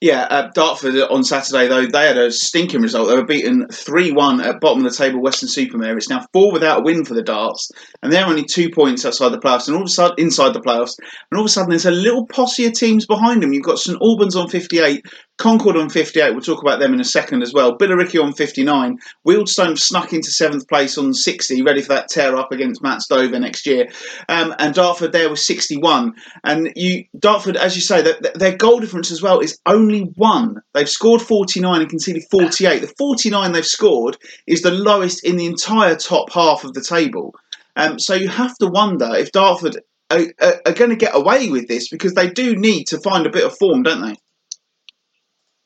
Yeah, 0.00 0.26
uh, 0.30 0.50
Dartford 0.54 0.94
on 1.10 1.24
Saturday 1.24 1.66
though 1.66 1.86
they 1.86 2.06
had 2.06 2.16
a 2.16 2.30
stinking 2.30 2.82
result. 2.82 3.08
They 3.08 3.16
were 3.16 3.24
beaten 3.24 3.66
three 3.68 4.12
one 4.12 4.40
at 4.40 4.60
bottom 4.60 4.84
of 4.84 4.90
the 4.90 4.96
table 4.96 5.20
Weston-super-Mare. 5.20 5.96
It's 5.96 6.08
now 6.08 6.26
four 6.32 6.52
without 6.52 6.80
a 6.80 6.82
win 6.84 7.04
for 7.04 7.14
the 7.14 7.22
Darts, 7.22 7.70
and 8.02 8.12
they're 8.12 8.26
only 8.26 8.44
two 8.44 8.70
points 8.70 9.04
outside 9.04 9.30
the 9.30 9.38
playoffs. 9.38 9.66
And 9.66 9.76
all 9.76 9.82
of 9.82 9.88
a 9.88 9.90
sudden, 9.90 10.14
inside 10.18 10.54
the 10.54 10.60
playoffs, 10.60 10.96
and 10.98 11.38
all 11.38 11.40
of 11.40 11.46
a 11.46 11.48
sudden, 11.48 11.70
there's 11.70 11.86
a 11.86 11.90
little 11.90 12.26
posse 12.26 12.66
of 12.66 12.74
teams 12.74 13.06
behind 13.06 13.42
them. 13.42 13.52
You've 13.52 13.64
got 13.64 13.78
St 13.78 13.98
Albans 14.00 14.36
on 14.36 14.48
58, 14.48 15.04
Concord 15.40 15.76
on 15.78 15.88
58. 15.88 16.32
We'll 16.32 16.42
talk 16.42 16.60
about 16.60 16.80
them 16.80 16.92
in 16.92 17.00
a 17.00 17.04
second 17.04 17.42
as 17.42 17.54
well. 17.54 17.78
Billericay 17.78 18.22
on 18.22 18.34
59. 18.34 18.98
Wealdstone 19.26 19.78
snuck 19.78 20.12
into 20.12 20.30
seventh 20.30 20.68
place 20.68 20.98
on 20.98 21.14
60, 21.14 21.62
ready 21.62 21.80
for 21.80 21.94
that 21.94 22.08
tear 22.08 22.36
up 22.36 22.52
against 22.52 22.82
Matt 22.82 23.00
Stover 23.00 23.40
next 23.40 23.66
year. 23.66 23.88
Um, 24.28 24.54
and 24.58 24.74
Dartford 24.74 25.12
there 25.12 25.30
was 25.30 25.44
61. 25.46 26.12
And 26.44 26.70
you, 26.76 27.04
Dartford, 27.18 27.56
as 27.56 27.74
you 27.74 27.80
say, 27.80 28.02
that 28.02 28.34
their 28.34 28.54
goal 28.54 28.80
difference 28.80 29.10
as 29.10 29.22
well 29.22 29.40
is 29.40 29.58
only 29.64 30.02
one. 30.16 30.60
They've 30.74 30.88
scored 30.88 31.22
49 31.22 31.80
and 31.80 31.88
conceded 31.88 32.24
48. 32.30 32.82
The 32.82 32.94
49 32.98 33.52
they've 33.52 33.64
scored 33.64 34.18
is 34.46 34.60
the 34.60 34.70
lowest 34.70 35.24
in 35.24 35.36
the 35.36 35.46
entire 35.46 35.96
top 35.96 36.30
half 36.32 36.64
of 36.64 36.74
the 36.74 36.82
table. 36.82 37.34
Um, 37.76 37.98
so 37.98 38.12
you 38.12 38.28
have 38.28 38.54
to 38.58 38.66
wonder 38.66 39.14
if 39.14 39.32
Dartford 39.32 39.78
are, 40.10 40.20
are, 40.38 40.60
are 40.66 40.74
going 40.74 40.90
to 40.90 40.96
get 40.96 41.16
away 41.16 41.48
with 41.48 41.66
this 41.66 41.88
because 41.88 42.12
they 42.12 42.28
do 42.28 42.56
need 42.56 42.88
to 42.88 43.00
find 43.00 43.26
a 43.26 43.30
bit 43.30 43.44
of 43.44 43.56
form, 43.56 43.82
don't 43.82 44.02
they? 44.02 44.16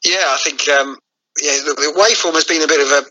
Yeah, 0.05 0.25
I 0.29 0.39
think 0.43 0.69
um, 0.69 0.99
yeah, 1.41 1.59
the, 1.65 1.75
the 1.75 1.93
away 1.97 2.15
form 2.15 2.35
has 2.35 2.45
been 2.45 2.63
a 2.63 2.69
bit 2.69 2.81
of 2.81 2.93
a, 2.93 3.03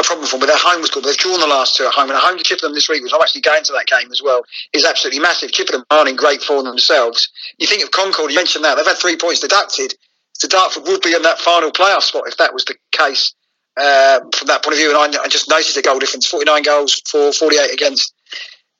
a 0.00 0.04
problem 0.04 0.26
for 0.26 0.36
them. 0.36 0.40
But 0.40 0.46
their 0.46 0.58
home 0.58 0.80
was 0.80 0.90
good. 0.90 1.04
They've 1.04 1.16
drawn 1.16 1.40
the 1.40 1.46
last 1.46 1.76
two 1.76 1.86
at 1.86 1.94
home, 1.94 2.10
and 2.10 2.18
at 2.18 2.22
home 2.22 2.36
to 2.36 2.44
Chippenham 2.44 2.74
this 2.74 2.88
week, 2.88 3.02
which 3.02 3.12
I'm 3.14 3.22
actually 3.22 3.42
going 3.42 3.64
to 3.64 3.72
that 3.72 3.86
game 3.86 4.10
as 4.10 4.22
well, 4.22 4.42
is 4.72 4.84
absolutely 4.84 5.20
massive. 5.20 5.52
Chippenham 5.52 5.84
aren't 5.90 6.08
in 6.08 6.16
great 6.16 6.42
form 6.42 6.64
themselves. 6.64 7.30
You 7.58 7.66
think 7.66 7.82
of 7.82 7.90
Concord, 7.90 8.30
you 8.30 8.36
mentioned 8.36 8.64
that 8.64 8.76
they've 8.76 8.86
had 8.86 8.98
three 8.98 9.16
points 9.16 9.40
deducted. 9.40 9.94
So 10.34 10.48
Dartford 10.48 10.84
would 10.86 11.02
be 11.02 11.14
in 11.14 11.22
that 11.22 11.38
final 11.38 11.70
playoff 11.70 12.02
spot 12.02 12.24
if 12.26 12.36
that 12.38 12.52
was 12.52 12.64
the 12.64 12.74
case. 12.90 13.34
Um, 13.74 14.30
from 14.32 14.48
that 14.48 14.62
point 14.62 14.74
of 14.74 14.78
view, 14.78 14.90
and 14.90 15.16
I, 15.16 15.22
I 15.22 15.28
just 15.28 15.48
noticed 15.48 15.74
the 15.76 15.82
goal 15.82 15.98
difference: 15.98 16.26
49 16.26 16.62
goals 16.62 17.00
for 17.08 17.32
48 17.32 17.72
against. 17.72 18.12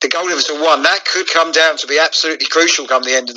The 0.02 0.08
goal 0.08 0.24
difference 0.24 0.50
of 0.50 0.60
one 0.60 0.82
that 0.82 1.04
could 1.04 1.28
come 1.28 1.52
down 1.52 1.76
to 1.78 1.86
be 1.86 1.98
absolutely 1.98 2.46
crucial 2.46 2.88
come 2.88 3.04
the 3.04 3.14
end 3.14 3.30
of 3.30 3.36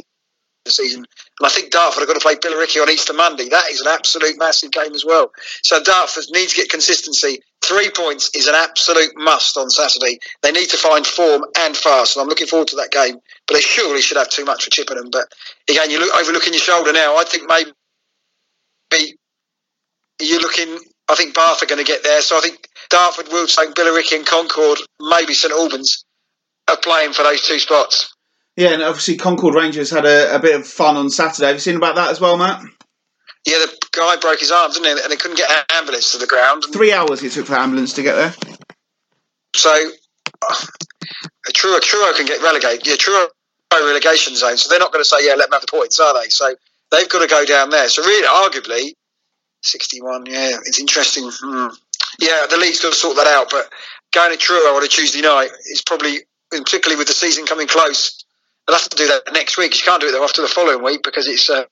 the 0.66 0.72
season 0.72 1.06
and 1.40 1.46
I 1.46 1.50
think 1.50 1.72
Dartford 1.72 2.04
are 2.04 2.06
going 2.06 2.20
to 2.20 2.24
play 2.24 2.36
Billericay 2.36 2.82
on 2.82 2.90
Easter 2.90 3.14
Monday. 3.14 3.50
That 3.50 3.70
is 3.70 3.82
an 3.82 3.88
absolute 3.88 4.38
massive 4.38 4.72
game 4.72 4.94
as 4.94 5.04
well. 5.04 5.32
So 5.64 5.84
Dartford 5.84 6.26
need 6.32 6.48
to 6.50 6.56
get 6.56 6.70
consistency. 6.70 7.42
Three 7.62 7.90
points 7.90 8.32
is 8.34 8.48
an 8.48 8.56
absolute 8.56 9.12
must 9.18 9.58
on 9.58 9.70
Saturday. 9.70 10.20
They 10.44 10.52
need 10.52 10.70
to 10.70 10.78
find 10.78 11.06
form 11.06 11.44
and 11.58 11.76
fast, 11.76 12.16
and 12.16 12.22
I'm 12.22 12.30
looking 12.30 12.48
forward 12.48 12.70
to 12.70 12.78
that 12.78 12.92
game. 12.92 13.18
But 13.48 13.56
they 13.56 13.62
surely 13.62 14.02
should 14.02 14.18
have 14.18 14.30
too 14.30 14.46
much 14.46 14.64
for 14.64 14.70
Chippenham. 14.70 15.10
But 15.12 15.26
again, 15.70 15.92
you're 15.92 16.04
overlooking 16.18 16.54
your 16.54 16.62
shoulder 16.62 16.94
now. 16.94 17.18
I 17.18 17.26
think 17.26 17.50
maybe 17.50 19.18
you're 20.22 20.42
looking. 20.42 20.80
I 21.10 21.16
think 21.16 21.36
Bath 21.36 21.62
are 21.62 21.68
going 21.68 21.84
to 21.84 21.92
get 21.92 22.04
there. 22.04 22.22
So 22.22 22.38
I 22.38 22.42
think 22.42 22.68
Dartford, 22.90 23.28
Wilton, 23.28 23.74
Billericay, 23.74 24.18
and 24.18 24.26
Concord, 24.26 24.80
maybe 25.02 25.34
St 25.34 25.54
Albans, 25.54 26.06
are 26.70 26.78
playing 26.78 27.12
for 27.14 27.24
those 27.24 27.42
two 27.46 27.60
spots. 27.60 28.15
Yeah, 28.56 28.70
and 28.70 28.84
obviously 28.84 29.18
Concord 29.18 29.54
Rangers 29.54 29.90
had 29.90 30.06
a, 30.06 30.36
a 30.36 30.40
bit 30.40 30.56
of 30.56 30.66
fun 30.66 30.96
on 30.96 31.10
Saturday. 31.10 31.48
Have 31.48 31.56
you 31.58 31.60
seen 31.60 31.76
about 31.76 31.96
that 31.96 32.10
as 32.10 32.22
well, 32.22 32.38
Matt? 32.38 32.62
Yeah, 33.46 33.58
the 33.58 33.78
guy 33.92 34.16
broke 34.16 34.40
his 34.40 34.52
arm, 34.52 34.72
didn't 34.72 34.86
he? 34.98 35.04
And 35.04 35.12
they 35.12 35.18
couldn't 35.18 35.38
get 35.38 35.52
an 35.52 35.66
ambulance 35.74 36.14
to 36.14 36.18
the 36.18 36.26
ground. 36.26 36.64
Three 36.72 36.94
hours 36.94 37.22
it 37.22 37.34
took 37.34 37.46
for 37.46 37.54
the 37.54 37.60
ambulance 37.60 37.94
to 37.94 38.04
get 38.04 38.16
there. 38.16 38.34
So, 39.56 39.92
uh, 40.50 40.56
Truro, 41.54 41.80
Truro 41.80 42.14
can 42.14 42.26
get 42.26 42.42
relegated. 42.42 42.88
Yeah, 42.88 42.96
Truro 42.96 43.28
relegation 43.74 44.36
zone, 44.36 44.58
so 44.58 44.70
they're 44.70 44.80
not 44.80 44.92
going 44.92 45.04
to 45.04 45.08
say, 45.08 45.18
yeah, 45.22 45.34
let 45.34 45.50
them 45.50 45.60
have 45.60 45.62
the 45.62 45.68
points, 45.68 46.00
are 46.00 46.14
they? 46.22 46.30
So 46.30 46.56
they've 46.92 47.10
got 47.10 47.22
to 47.22 47.28
go 47.28 47.46
down 47.46 47.70
there. 47.70 47.90
So 47.90 48.04
really, 48.04 48.26
arguably, 48.26 48.94
61, 49.64 50.28
yeah, 50.28 50.58
it's 50.64 50.80
interesting. 50.80 51.30
Hmm. 51.30 51.68
Yeah, 52.20 52.46
the 52.50 52.58
league's 52.58 52.82
got 52.82 52.94
to 52.94 52.96
sort 52.98 53.18
that 53.18 53.28
out, 53.28 53.50
but 53.52 53.70
going 54.14 54.32
to 54.32 54.38
Truro 54.38 54.76
on 54.76 54.84
a 54.84 54.88
Tuesday 54.88 55.22
night 55.22 55.50
is 55.66 55.82
probably, 55.82 56.20
particularly 56.52 56.98
with 56.98 57.08
the 57.08 57.14
season 57.14 57.46
coming 57.46 57.68
close, 57.68 58.25
they'll 58.66 58.76
have 58.76 58.90
to 58.90 58.98
do 58.98 59.08
that 59.08 59.34
next 59.34 59.58
week. 59.58 59.76
You 59.76 59.84
can't 59.86 60.02
do 60.02 60.08
it 60.08 60.22
after 60.22 60.42
the 60.42 60.48
following 60.48 60.84
week 60.84 61.04
because 61.04 61.28
it's 61.28 61.50
um, 61.50 61.66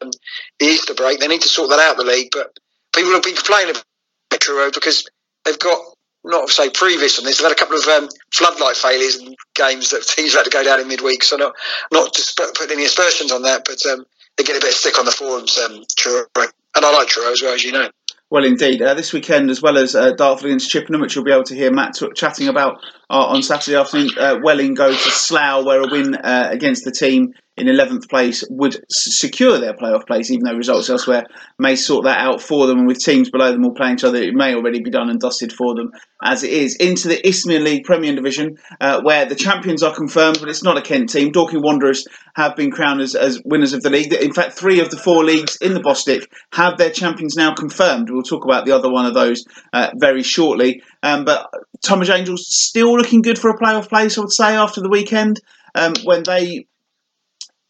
the 0.59 0.65
Easter 0.65 0.93
break. 0.93 1.19
They 1.19 1.27
need 1.27 1.41
to 1.41 1.49
sort 1.49 1.69
that 1.69 1.79
out, 1.79 1.97
the 1.97 2.03
league. 2.03 2.29
But 2.31 2.57
people 2.95 3.11
have 3.11 3.23
been 3.23 3.35
complaining 3.35 3.71
about 3.71 4.41
Truro 4.41 4.71
because 4.71 5.07
they've 5.45 5.59
got 5.59 5.79
not 6.23 6.47
to 6.47 6.53
say 6.53 6.69
previous 6.69 7.19
on 7.19 7.25
this. 7.25 7.37
They've 7.37 7.47
had 7.47 7.55
a 7.55 7.59
couple 7.59 7.77
of 7.77 7.87
um, 7.87 8.09
floodlight 8.31 8.77
failures 8.77 9.17
in 9.17 9.35
games 9.55 9.89
that 9.89 10.03
teams 10.07 10.33
had 10.33 10.43
to 10.43 10.49
go 10.49 10.63
down 10.63 10.79
in 10.79 10.87
midweek. 10.87 11.23
So 11.23 11.37
not 11.37 11.55
not 11.91 12.13
to 12.13 12.51
put 12.55 12.71
any 12.71 12.85
aspersions 12.85 13.31
on 13.31 13.43
that, 13.43 13.65
but 13.65 13.85
um, 13.85 14.05
they 14.37 14.43
get 14.43 14.57
a 14.57 14.61
bit 14.61 14.69
of 14.69 14.75
stick 14.75 14.99
on 14.99 15.05
the 15.05 15.11
forums. 15.11 15.57
Um, 15.57 15.83
Truro, 15.95 16.25
and 16.35 16.85
I 16.85 16.91
like 16.93 17.07
Truro 17.07 17.31
as 17.31 17.41
well 17.41 17.53
as 17.53 17.63
you 17.63 17.71
know. 17.71 17.89
Well, 18.29 18.45
indeed. 18.45 18.81
Uh, 18.81 18.95
this 18.95 19.13
weekend, 19.13 19.51
as 19.51 19.61
well 19.61 19.77
as 19.77 19.95
uh, 19.95 20.11
Dartford 20.13 20.47
against 20.47 20.71
Chippenham, 20.71 21.01
which 21.01 21.13
you'll 21.13 21.23
be 21.23 21.31
able 21.31 21.43
to 21.43 21.55
hear 21.55 21.71
Matt 21.71 21.93
t- 21.93 22.09
chatting 22.15 22.47
about 22.47 22.79
on 23.17 23.43
Saturday 23.43 23.77
afternoon, 23.77 24.09
uh, 24.17 24.39
Welling 24.41 24.73
go 24.73 24.91
to 24.91 25.11
Slough, 25.11 25.65
where 25.65 25.81
a 25.81 25.87
win 25.89 26.15
uh, 26.15 26.49
against 26.51 26.83
the 26.85 26.91
team 26.91 27.33
in 27.55 27.67
11th 27.67 28.09
place 28.09 28.43
would 28.49 28.83
secure 28.89 29.59
their 29.59 29.73
playoff 29.73 30.07
place, 30.07 30.31
even 30.31 30.43
though 30.43 30.55
results 30.55 30.89
elsewhere 30.89 31.23
may 31.59 31.75
sort 31.75 32.05
that 32.05 32.17
out 32.17 32.41
for 32.41 32.65
them. 32.65 32.79
And 32.79 32.87
with 32.87 32.99
teams 32.99 33.29
below 33.29 33.51
them 33.51 33.63
all 33.63 33.75
playing 33.75 33.95
each 33.95 34.03
other, 34.03 34.17
it 34.17 34.33
may 34.33 34.55
already 34.55 34.81
be 34.81 34.89
done 34.89 35.09
and 35.09 35.19
dusted 35.19 35.53
for 35.53 35.75
them 35.75 35.91
as 36.23 36.43
it 36.43 36.51
is. 36.51 36.75
Into 36.77 37.07
the 37.09 37.27
Isthmian 37.27 37.63
League 37.63 37.83
Premier 37.83 38.15
Division, 38.15 38.57
uh, 38.81 39.01
where 39.03 39.25
the 39.25 39.35
champions 39.35 39.83
are 39.83 39.93
confirmed, 39.93 40.37
but 40.39 40.49
it's 40.49 40.63
not 40.63 40.77
a 40.77 40.81
Kent 40.81 41.09
team. 41.09 41.31
Dorking 41.31 41.61
Wanderers 41.61 42.05
have 42.35 42.55
been 42.55 42.71
crowned 42.71 43.01
as, 43.01 43.13
as 43.13 43.39
winners 43.45 43.73
of 43.73 43.83
the 43.83 43.91
league. 43.91 44.11
In 44.11 44.33
fact, 44.33 44.53
three 44.53 44.79
of 44.79 44.89
the 44.89 44.97
four 44.97 45.23
leagues 45.23 45.55
in 45.57 45.75
the 45.75 45.79
Bostik 45.79 46.25
have 46.53 46.77
their 46.77 46.91
champions 46.91 47.35
now 47.35 47.53
confirmed. 47.53 48.09
We'll 48.09 48.23
talk 48.23 48.45
about 48.45 48.65
the 48.65 48.71
other 48.71 48.91
one 48.91 49.05
of 49.05 49.13
those 49.13 49.45
uh, 49.73 49.91
very 49.99 50.23
shortly. 50.23 50.81
Um, 51.03 51.23
but 51.23 51.47
Tonbridge 51.83 52.09
Angels 52.09 52.47
still 52.47 52.93
looking 52.93 53.21
good 53.21 53.37
for 53.37 53.51
a 53.51 53.57
playoff 53.57 53.89
place, 53.89 54.17
I 54.17 54.21
would 54.21 54.33
say, 54.33 54.55
after 54.55 54.81
the 54.81 54.89
weekend 54.89 55.39
um, 55.75 55.93
when 56.03 56.23
they 56.23 56.65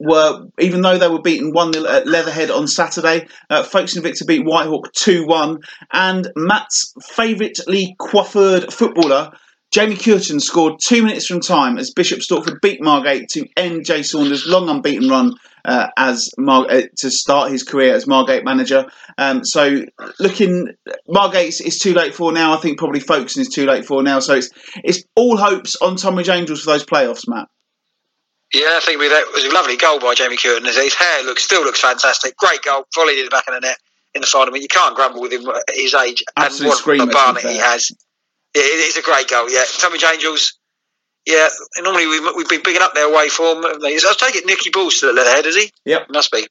were, 0.03 0.45
even 0.59 0.81
though 0.81 0.97
they 0.97 1.07
were 1.07 1.21
beaten 1.21 1.51
1 1.51 1.73
0 1.73 1.85
at 1.85 2.07
Leatherhead 2.07 2.51
on 2.51 2.67
Saturday, 2.67 3.27
uh, 3.49 3.63
Folkestone 3.63 4.03
Invicta 4.03 4.27
beat 4.27 4.45
Whitehawk 4.45 4.91
2 4.93 5.25
1. 5.25 5.59
And 5.91 6.27
Matt's 6.35 6.93
favouritely 7.01 7.95
coiffured 7.99 8.71
footballer, 8.71 9.31
Jamie 9.71 9.97
Curtin, 9.97 10.39
scored 10.39 10.75
two 10.83 11.03
minutes 11.03 11.25
from 11.25 11.39
time 11.39 11.79
as 11.79 11.91
Bishop 11.91 12.19
Stortford 12.19 12.61
beat 12.61 12.81
Margate 12.81 13.27
to 13.29 13.47
end 13.57 13.85
Jay 13.85 14.03
Saunders' 14.03 14.45
long 14.45 14.69
unbeaten 14.69 15.09
run 15.09 15.33
uh, 15.65 15.87
as 15.97 16.29
Mar- 16.37 16.69
uh, 16.69 16.83
to 16.97 17.09
start 17.09 17.51
his 17.51 17.63
career 17.63 17.95
as 17.95 18.05
Margate 18.05 18.45
manager. 18.45 18.85
Um, 19.17 19.43
so 19.43 19.83
looking, 20.19 20.67
Margate 21.07 21.59
is 21.59 21.79
too 21.79 21.93
late 21.93 22.13
for 22.13 22.31
now. 22.31 22.53
I 22.53 22.57
think 22.57 22.77
probably 22.77 22.99
Folkestone 22.99 23.41
is 23.41 23.49
too 23.49 23.65
late 23.65 23.85
for 23.85 24.03
now. 24.03 24.19
So 24.19 24.35
it's 24.35 24.49
it's 24.83 25.03
all 25.15 25.37
hopes 25.37 25.75
on 25.77 25.95
Tonbridge 25.95 26.29
Angels 26.29 26.61
for 26.63 26.71
those 26.71 26.85
playoffs, 26.85 27.27
Matt. 27.27 27.47
Yeah, 28.53 28.77
I 28.77 28.79
think 28.85 28.99
that 28.99 29.25
was 29.33 29.43
a 29.43 29.49
lovely 29.53 29.77
goal 29.77 29.99
by 29.99 30.13
Jamie 30.13 30.37
Curtin. 30.37 30.65
His 30.65 30.93
hair 30.93 31.23
looks 31.23 31.43
still 31.43 31.63
looks 31.63 31.81
fantastic. 31.81 32.37
Great 32.37 32.61
goal, 32.61 32.85
volleyed 32.95 33.17
in 33.17 33.25
the 33.25 33.31
back 33.31 33.47
of 33.47 33.55
the 33.55 33.61
net 33.61 33.77
in 34.13 34.21
the 34.21 34.27
final. 34.27 34.51
Mean, 34.51 34.61
you 34.61 34.67
can't 34.67 34.95
grumble 34.95 35.21
with 35.21 35.33
him 35.33 35.47
at 35.49 35.63
his 35.73 35.93
age 35.95 36.23
Absolute 36.37 36.69
and 36.87 36.99
what 36.99 37.09
a 37.09 37.11
barnet 37.11 37.43
he 37.43 37.57
has. 37.57 37.89
Yeah, 38.55 38.61
it 38.61 38.87
is 38.89 38.97
a 38.97 39.01
great 39.01 39.27
goal. 39.27 39.49
Yeah, 39.49 39.63
Tonbridge 39.79 40.03
Angels. 40.03 40.59
Yeah, 41.25 41.47
normally 41.79 42.05
we've, 42.05 42.35
we've 42.35 42.49
been 42.49 42.61
bigging 42.63 42.81
up 42.81 42.93
their 42.93 43.11
away 43.11 43.29
form. 43.29 43.63
haven't 43.63 43.81
they? 43.81 43.95
I 43.95 44.13
take 44.19 44.35
it 44.35 44.45
Nikki 44.45 44.69
Bull's 44.69 44.97
still 44.97 45.09
at 45.09 45.15
Leatherhead, 45.15 45.45
is 45.45 45.55
he? 45.55 45.71
Yep. 45.85 46.07
Must 46.11 46.31
be. 46.31 46.45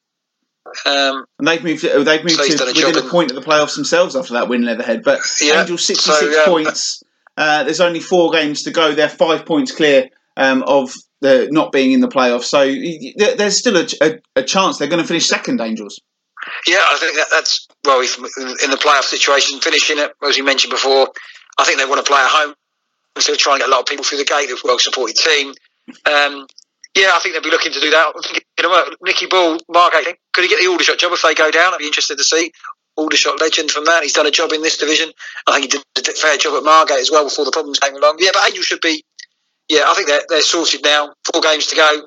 Um, 0.87 1.25
And 1.39 1.47
they've 1.47 1.63
moved. 1.63 1.83
They've 1.85 2.25
moved 2.25 2.31
So 2.31 2.47
to 2.57 2.65
a 2.65 2.67
within 2.69 2.97
a 2.97 3.05
in- 3.05 3.11
point 3.11 3.31
of 3.31 3.37
the 3.37 3.43
playoffs 3.49 3.77
themselves 3.77 4.17
after 4.17 4.33
that 4.35 4.49
win, 4.49 4.65
Leatherhead. 4.65 5.03
But 5.05 5.21
Yeah, 5.41 5.61
Angels 5.61 5.85
sixty-six 5.85 6.21
so, 6.21 6.27
yeah. 6.29 6.45
points. 6.47 7.03
Uh, 7.37 7.65
there's 7.65 7.81
only 7.81 8.01
four 8.01 8.31
games 8.33 8.63
to 8.63 8.71
go. 8.71 8.93
They're 8.95 9.09
five 9.09 9.45
points 9.47 9.73
clear 9.73 10.09
um, 10.37 10.63
of 10.67 10.93
the 11.23 11.49
not 11.51 11.73
being 11.73 11.93
in 11.93 12.01
the 12.01 12.09
playoffs. 12.09 12.45
So 12.45 12.61
there's 13.37 13.59
still 13.59 13.77
a, 13.77 13.87
a, 14.03 14.41
a 14.41 14.43
chance 14.43 14.79
they're 14.79 14.89
going 14.89 15.01
to 15.01 15.09
finish 15.09 15.27
second. 15.27 15.61
Angels. 15.61 16.01
Yeah, 16.67 16.79
I 16.91 16.97
think 16.99 17.15
that, 17.17 17.29
that's 17.31 17.69
well, 17.85 18.01
if, 18.01 18.19
in 18.19 18.71
the 18.71 18.77
playoff 18.77 19.05
situation, 19.05 19.61
finishing 19.61 19.99
it 19.99 20.13
as 20.27 20.37
you 20.37 20.45
mentioned 20.45 20.73
before, 20.73 21.09
I 21.57 21.65
think 21.65 21.79
they 21.79 21.87
want 21.87 22.05
to 22.05 22.11
play 22.11 22.21
at 22.21 22.29
home. 22.29 22.55
So 23.19 23.35
trying 23.37 23.59
to 23.59 23.61
get 23.61 23.69
a 23.69 23.73
lot 23.73 23.81
of 23.81 23.87
people 23.87 24.05
through 24.05 24.19
the 24.19 24.25
gate. 24.25 24.47
They're 24.47 24.57
a 24.57 24.61
well 24.65 24.79
supported 24.79 25.17
team. 25.17 25.55
Um, 26.05 26.47
yeah, 26.97 27.13
I 27.15 27.21
think 27.21 27.35
they'll 27.35 27.43
be 27.43 27.51
looking 27.51 27.73
to 27.73 27.81
do 27.81 27.91
that. 27.91 28.13
I 28.17 28.21
think, 28.21 28.45
you 28.59 28.69
know, 28.69 28.85
Nikki 29.03 29.27
Bull, 29.27 29.59
Margate, 29.69 30.17
could 30.33 30.43
he 30.43 30.49
get 30.49 30.61
the 30.61 30.69
Aldershot 30.69 30.99
job 30.99 31.13
if 31.13 31.23
they 31.23 31.35
go 31.35 31.51
down? 31.51 31.73
I'd 31.73 31.79
be 31.79 31.87
interested 31.87 32.19
to 32.19 32.25
see. 32.25 32.53
Aldershot 32.97 33.41
legend 33.41 33.71
from 33.71 33.87
that. 33.87 34.03
He's 34.03 34.13
done 34.13 34.27
a 34.27 34.31
job 34.31 34.53
in 34.53 34.61
this 34.61 34.77
division. 34.77 35.11
I 35.47 35.53
think 35.53 35.73
he 35.73 35.81
did 35.95 36.09
a 36.09 36.13
fair 36.13 36.37
job 36.37 36.55
at 36.55 36.65
Margate 36.65 36.99
as 36.99 37.11
well 37.11 37.25
before 37.25 37.47
the 37.47 37.51
problems 37.51 37.79
came 37.79 37.97
along. 37.97 38.17
Yeah, 38.19 38.31
but 38.35 38.47
Angel 38.47 38.63
should 38.63 38.83
be. 38.83 39.05
Yeah, 39.73 39.85
I 39.89 39.95
think 39.95 40.07
they're, 40.07 40.21
they're 40.29 40.43
sorted 40.43 40.83
now. 40.85 41.15
Four 41.33 41.41
games 41.41 41.67
to 41.69 41.77
go. 41.77 42.07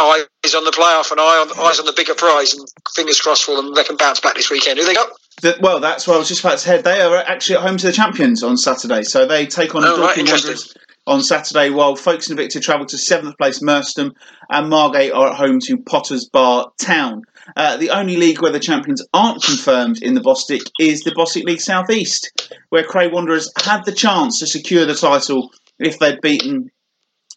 Eyes 0.00 0.54
on 0.54 0.64
the 0.64 0.70
playoff 0.70 1.10
and 1.10 1.18
eye 1.18 1.40
on, 1.40 1.66
eyes 1.66 1.80
on 1.80 1.86
the 1.86 1.92
bigger 1.96 2.14
prize, 2.14 2.54
and 2.54 2.64
fingers 2.94 3.20
crossed 3.20 3.42
for 3.42 3.56
them. 3.56 3.74
They 3.74 3.82
can 3.82 3.96
bounce 3.96 4.20
back 4.20 4.36
this 4.36 4.50
weekend. 4.50 4.78
Who 4.78 4.84
they 4.84 4.94
got? 4.94 5.10
That- 5.42 5.60
well, 5.60 5.80
that's 5.80 6.06
what 6.06 6.14
I 6.14 6.18
was 6.18 6.28
just 6.28 6.44
about 6.44 6.58
to 6.58 6.68
head. 6.68 6.84
They 6.84 7.00
are 7.00 7.16
actually 7.16 7.56
at 7.56 7.62
home 7.62 7.76
to 7.78 7.86
the 7.86 7.92
champions 7.92 8.44
on 8.44 8.56
Saturday, 8.56 9.02
so 9.02 9.26
they 9.26 9.46
take 9.46 9.74
on 9.74 9.82
Oh, 9.84 9.96
right, 9.96 9.96
Dorking 10.16 10.20
interesting. 10.20 10.50
Wanderers 10.50 10.74
on 11.06 11.22
Saturday, 11.22 11.70
while 11.70 11.96
Folkestone 11.96 12.36
Invicta 12.36 12.62
travel 12.62 12.86
to 12.86 12.98
seventh 12.98 13.36
place 13.36 13.60
Merstham, 13.60 14.12
and 14.48 14.70
Margate 14.70 15.12
are 15.12 15.30
at 15.30 15.34
home 15.34 15.58
to 15.60 15.76
Potters 15.78 16.28
Bar 16.32 16.70
Town. 16.80 17.22
Uh, 17.56 17.76
the 17.76 17.90
only 17.90 18.16
league 18.16 18.40
where 18.40 18.52
the 18.52 18.60
champions 18.60 19.04
aren't 19.12 19.42
confirmed 19.42 20.02
in 20.02 20.14
the 20.14 20.20
Bostik 20.20 20.62
is 20.78 21.02
the 21.02 21.10
Bostik 21.10 21.44
League 21.44 21.60
South 21.60 21.90
East, 21.90 22.54
where 22.70 22.84
Cray 22.84 23.08
Wanderers 23.08 23.50
had 23.64 23.84
the 23.84 23.92
chance 23.92 24.38
to 24.38 24.46
secure 24.46 24.86
the 24.86 24.94
title 24.94 25.50
if 25.78 25.98
they'd 25.98 26.20
beaten 26.20 26.70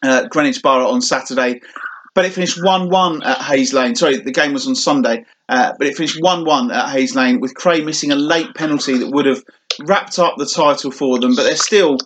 uh, 0.02 0.26
Greenwich 0.28 0.62
Borough 0.62 0.88
on 0.88 1.00
Saturday. 1.00 1.60
But 2.14 2.24
it 2.24 2.32
finished 2.32 2.62
1 2.62 2.90
1 2.90 3.22
at 3.22 3.42
Hayes 3.42 3.72
Lane. 3.72 3.94
Sorry, 3.94 4.16
the 4.16 4.32
game 4.32 4.52
was 4.52 4.66
on 4.66 4.74
Sunday. 4.74 5.24
Uh, 5.48 5.72
but 5.78 5.86
it 5.86 5.96
finished 5.96 6.20
1 6.20 6.44
1 6.44 6.70
at 6.70 6.90
Hayes 6.90 7.14
Lane 7.14 7.40
with 7.40 7.54
Cray 7.54 7.80
missing 7.80 8.10
a 8.10 8.16
late 8.16 8.54
penalty 8.54 8.98
that 8.98 9.10
would 9.12 9.26
have 9.26 9.42
wrapped 9.86 10.18
up 10.18 10.34
the 10.36 10.46
title 10.46 10.90
for 10.90 11.18
them. 11.18 11.34
But 11.34 11.44
they're 11.44 11.56
still 11.56 11.98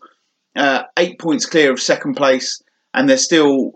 uh, 0.54 0.82
eight 0.98 1.18
points 1.18 1.46
clear 1.46 1.72
of 1.72 1.80
second 1.80 2.14
place, 2.14 2.60
and 2.94 3.08
they're 3.08 3.16
still. 3.16 3.72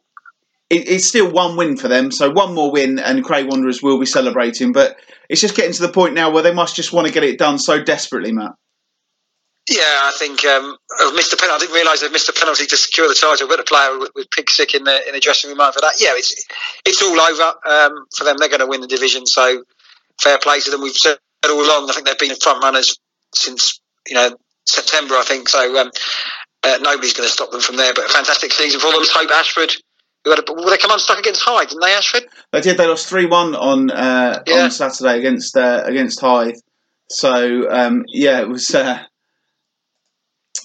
It, 0.68 0.88
it's 0.88 1.07
still 1.07 1.30
one 1.30 1.57
win 1.57 1.76
for 1.76 1.86
them, 1.86 2.11
so 2.11 2.28
one 2.28 2.52
more 2.52 2.72
win, 2.72 2.98
and 2.98 3.24
Cray 3.24 3.44
Wanderers 3.44 3.82
will 3.82 4.00
be 4.00 4.07
celebrating. 4.07 4.72
But 4.72 4.96
it's 5.28 5.40
just 5.40 5.57
getting 5.57 5.72
to 5.72 5.82
the 5.82 5.92
point 5.92 6.14
now 6.14 6.30
where 6.30 6.42
they 6.42 6.52
must 6.52 6.74
just 6.74 6.92
want 6.92 7.07
to 7.07 7.12
get 7.12 7.22
it 7.22 7.38
done 7.38 7.59
so 7.59 7.82
desperately, 7.82 8.32
Matt. 8.32 8.52
Yeah, 9.68 9.82
I 9.82 10.12
think 10.16 10.44
um, 10.44 10.76
I've 11.00 11.14
missed 11.14 11.32
a 11.32 11.36
penalty. 11.36 11.56
I 11.56 11.66
didn't 11.66 11.74
realise 11.74 12.00
they've 12.00 12.12
missed 12.12 12.28
a 12.28 12.32
penalty 12.32 12.66
to 12.66 12.76
secure 12.76 13.08
the 13.08 13.14
title. 13.14 13.48
But 13.48 13.58
a 13.58 13.64
player 13.64 13.98
with, 13.98 14.10
with 14.14 14.30
pig 14.30 14.48
sick 14.48 14.74
in 14.74 14.84
the 14.84 15.06
in 15.08 15.12
the 15.14 15.20
dressing 15.20 15.50
room 15.50 15.58
for 15.58 15.80
that. 15.80 15.94
Yeah, 15.98 16.12
it's 16.14 16.46
it's 16.84 17.02
all 17.02 17.18
over 17.20 17.52
um, 17.68 18.06
for 18.16 18.24
them. 18.24 18.36
They're 18.38 18.48
going 18.48 18.60
to 18.60 18.66
win 18.66 18.80
the 18.80 18.86
division. 18.86 19.26
So 19.26 19.64
fair 20.22 20.38
play 20.38 20.60
to 20.60 20.70
them. 20.70 20.82
We've 20.82 20.94
said 20.94 21.18
all 21.44 21.64
along. 21.64 21.90
I 21.90 21.94
think 21.94 22.06
they've 22.06 22.18
been 22.18 22.36
front 22.36 22.62
runners 22.62 22.96
since 23.34 23.80
you 24.08 24.14
know 24.14 24.36
September. 24.66 25.14
I 25.16 25.24
think 25.24 25.48
so. 25.48 25.80
Um, 25.80 25.90
uh, 26.62 26.78
nobody's 26.82 27.14
going 27.14 27.28
to 27.28 27.32
stop 27.32 27.50
them 27.50 27.60
from 27.60 27.76
there. 27.76 27.92
But 27.92 28.06
a 28.06 28.08
fantastic 28.08 28.52
season 28.52 28.78
for 28.78 28.92
them. 28.92 29.02
Hope 29.04 29.30
Ashford. 29.32 29.72
Who 30.24 30.30
had 30.30 30.40
a, 30.40 30.52
well, 30.52 30.70
they 30.70 30.78
come 30.78 30.90
unstuck 30.90 31.18
against 31.18 31.42
Hythe, 31.44 31.68
didn't 31.68 31.82
they, 31.82 31.92
Ashford? 31.92 32.24
They 32.52 32.60
did. 32.60 32.76
They 32.78 32.86
lost 32.86 33.08
three 33.08 33.26
one 33.26 33.56
on 33.56 33.90
uh, 33.90 34.42
Yeah. 34.46 34.64
on 34.64 34.70
Saturday 34.70 35.18
against 35.18 35.56
uh, 35.56 35.82
against 35.84 36.20
Hythe. 36.20 36.54
So 37.10 37.68
um, 37.68 38.04
yeah, 38.06 38.40
it 38.40 38.48
was. 38.48 38.72
Uh, 38.72 39.02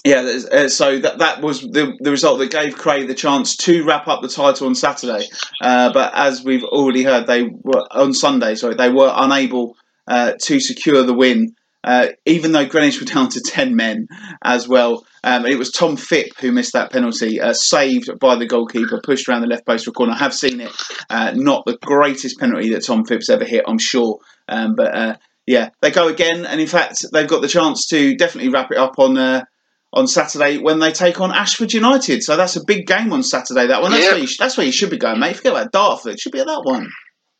yeah, 0.04 0.38
uh, 0.50 0.68
so 0.68 0.98
that 0.98 1.18
that 1.18 1.42
was 1.42 1.60
the 1.60 1.96
the 2.00 2.10
result 2.10 2.40
that 2.40 2.50
gave 2.50 2.76
Cray 2.76 3.06
the 3.06 3.14
chance 3.14 3.56
to 3.58 3.84
wrap 3.84 4.08
up 4.08 4.20
the 4.20 4.28
title 4.28 4.66
on 4.66 4.74
Saturday. 4.74 5.26
Uh, 5.60 5.92
but 5.92 6.12
as 6.14 6.42
we've 6.42 6.64
already 6.64 7.04
heard, 7.04 7.26
they 7.28 7.44
were 7.44 7.86
on 7.92 8.12
Sunday. 8.12 8.56
Sorry, 8.56 8.74
they 8.74 8.90
were 8.90 9.12
unable 9.14 9.76
uh, 10.08 10.32
to 10.42 10.58
secure 10.58 11.04
the 11.04 11.14
win. 11.14 11.54
Uh, 11.84 12.08
even 12.26 12.52
though 12.52 12.64
Greenwich 12.64 13.00
were 13.00 13.06
down 13.06 13.28
to 13.28 13.40
10 13.40 13.74
men 13.74 14.06
as 14.44 14.68
well. 14.68 15.04
Um, 15.24 15.46
it 15.46 15.58
was 15.58 15.72
Tom 15.72 15.96
Phipp 15.96 16.38
who 16.38 16.52
missed 16.52 16.74
that 16.74 16.92
penalty, 16.92 17.40
uh, 17.40 17.52
saved 17.52 18.08
by 18.20 18.36
the 18.36 18.46
goalkeeper, 18.46 19.00
pushed 19.02 19.28
around 19.28 19.40
the 19.40 19.48
left 19.48 19.66
post 19.66 19.84
for 19.84 19.90
a 19.90 19.92
corner. 19.92 20.12
I 20.12 20.18
have 20.18 20.32
seen 20.32 20.60
it. 20.60 20.70
Not 21.10 21.64
the 21.66 21.76
greatest 21.82 22.38
penalty 22.38 22.70
that 22.70 22.84
Tom 22.84 23.04
Phipp's 23.04 23.28
ever 23.28 23.44
hit, 23.44 23.64
I'm 23.66 23.78
sure. 23.78 24.20
Um, 24.48 24.76
but 24.76 25.18
yeah, 25.46 25.70
they 25.80 25.90
go 25.90 26.08
again. 26.08 26.46
And 26.46 26.60
in 26.60 26.68
fact, 26.68 27.04
they've 27.12 27.28
got 27.28 27.42
the 27.42 27.48
chance 27.48 27.86
to 27.88 28.14
definitely 28.16 28.50
wrap 28.50 28.70
it 28.70 28.78
up 28.78 28.98
on. 28.98 29.18
Uh, 29.18 29.44
on 29.92 30.06
Saturday 30.06 30.58
when 30.58 30.78
they 30.78 30.92
take 30.92 31.20
on 31.20 31.32
Ashford 31.32 31.72
United. 31.72 32.22
So 32.22 32.36
that's 32.36 32.56
a 32.56 32.64
big 32.64 32.86
game 32.86 33.12
on 33.12 33.22
Saturday. 33.22 33.66
That 33.66 33.82
one. 33.82 33.90
That's, 33.92 34.04
Yeah. 34.04 34.10
where, 34.12 34.20
you, 34.20 34.28
that's 34.38 34.56
where 34.56 34.66
you 34.66 34.72
should 34.72 34.90
be 34.90 34.98
going, 34.98 35.20
mate. 35.20 35.36
Forget 35.36 35.52
about 35.52 35.72
Dartford. 35.72 36.14
It 36.14 36.20
should 36.20 36.32
be 36.32 36.40
at 36.40 36.46
that 36.46 36.62
one. 36.64 36.88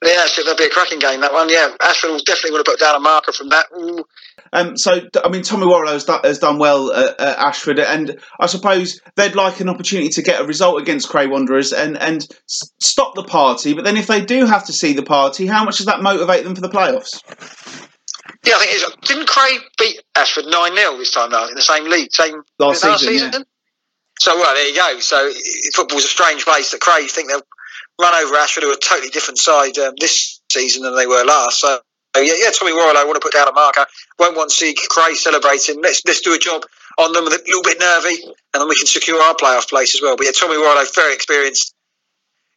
Yeah, 0.05 0.27
so 0.27 0.43
that'll 0.43 0.57
be 0.59 0.65
a 0.65 0.69
cracking 0.69 0.99
game. 0.99 1.21
That 1.21 1.33
one, 1.33 1.49
yeah. 1.49 1.77
Ashford 1.81 2.11
will 2.11 2.19
definitely 2.19 2.51
would 2.51 2.59
have 2.59 2.67
put 2.67 2.81
down 2.81 2.97
a 2.97 2.99
marker 2.99 3.31
from 3.31 3.51
that. 3.51 3.67
Ooh. 3.79 4.05
Um, 4.53 4.77
so, 4.77 5.01
I 5.25 5.29
mean, 5.29 5.43
Tommy 5.43 5.65
Warrilow 5.65 5.93
has, 5.93 6.05
do, 6.05 6.19
has 6.25 6.41
done 6.41 6.59
well 6.59 6.93
at, 6.93 7.21
at 7.21 7.39
Ashford, 7.39 7.79
and 7.79 8.19
I 8.41 8.47
suppose 8.47 9.01
they'd 9.15 9.37
like 9.37 9.61
an 9.61 9.69
opportunity 9.69 10.09
to 10.09 10.23
get 10.23 10.41
a 10.41 10.45
result 10.45 10.83
against 10.83 11.09
Cray 11.09 11.29
Wanderers 11.29 11.73
and, 11.73 11.97
and 11.97 12.21
s- 12.21 12.73
stop 12.83 13.15
the 13.15 13.23
party. 13.23 13.75
But 13.75 13.85
then, 13.85 13.97
if 13.97 14.09
they 14.09 14.25
do 14.25 14.45
have 14.45 14.67
to 14.67 14.73
see 14.73 14.93
the 14.93 15.05
party, 15.05 15.47
how 15.47 15.65
much 15.65 15.77
does 15.77 15.87
that 15.87 16.03
motivate 16.03 16.43
them 16.43 16.57
for 16.57 16.63
the 16.63 16.69
playoffs? 16.69 17.21
Yeah, 18.45 18.55
I 18.57 18.59
think 18.59 18.73
it 18.73 18.77
is. 18.77 19.09
Didn't 19.09 19.29
Cray 19.29 19.59
beat 19.79 20.03
Ashford 20.17 20.47
9 20.47 20.77
0 20.77 20.97
this 20.99 21.13
time 21.13 21.31
last 21.31 21.51
in 21.51 21.57
the 21.57 21.63
same 21.63 21.85
league? 21.89 22.13
Same 22.13 22.43
Last 22.59 22.83
season, 22.83 23.31
yeah. 23.33 23.39
So, 24.19 24.37
well, 24.37 24.55
there 24.55 24.69
you 24.69 24.77
go. 24.77 25.01
So, 25.01 25.31
football's 25.75 26.05
a 26.05 26.09
strange 26.09 26.45
place 26.45 26.71
that 26.73 26.81
Cray 26.81 27.07
think 27.07 27.29
they'll 27.29 27.43
run 28.01 28.15
over 28.25 28.37
Ashford, 28.37 28.65
who 28.65 28.71
are 28.71 28.75
a 28.75 28.77
totally 28.77 29.11
different 29.11 29.39
side 29.39 29.79
um, 29.79 29.95
this 29.99 30.41
season 30.51 30.83
than 30.83 30.97
they 30.97 31.07
were 31.07 31.25
last. 31.25 31.61
So, 31.61 31.79
yeah, 32.17 32.35
yeah, 32.37 32.51
Tommy 32.51 32.73
Warrilow, 32.73 32.97
I 32.97 33.05
want 33.05 33.15
to 33.17 33.21
put 33.21 33.33
down 33.33 33.49
a 33.49 33.53
marker. 33.53 33.87
Won't 34.19 34.37
want 34.37 34.51
to 34.51 34.57
see 34.57 34.75
Cray 34.75 35.15
celebrating. 35.15 35.81
Let's, 35.81 36.03
let's 36.07 36.21
do 36.21 36.35
a 36.35 36.39
job 36.39 36.65
on 36.99 37.13
them, 37.13 37.27
a 37.27 37.31
little 37.31 37.63
bit 37.63 37.81
nervy, 37.81 38.23
and 38.23 38.61
then 38.61 38.69
we 38.69 38.77
can 38.77 38.87
secure 38.87 39.21
our 39.23 39.35
playoff 39.35 39.69
place 39.69 39.95
as 39.95 40.03
well. 40.03 40.17
But 40.17 40.27
yeah, 40.27 40.33
Tommy 40.33 40.57
Warrilow, 40.57 40.95
very 40.95 41.15
experienced. 41.15 41.75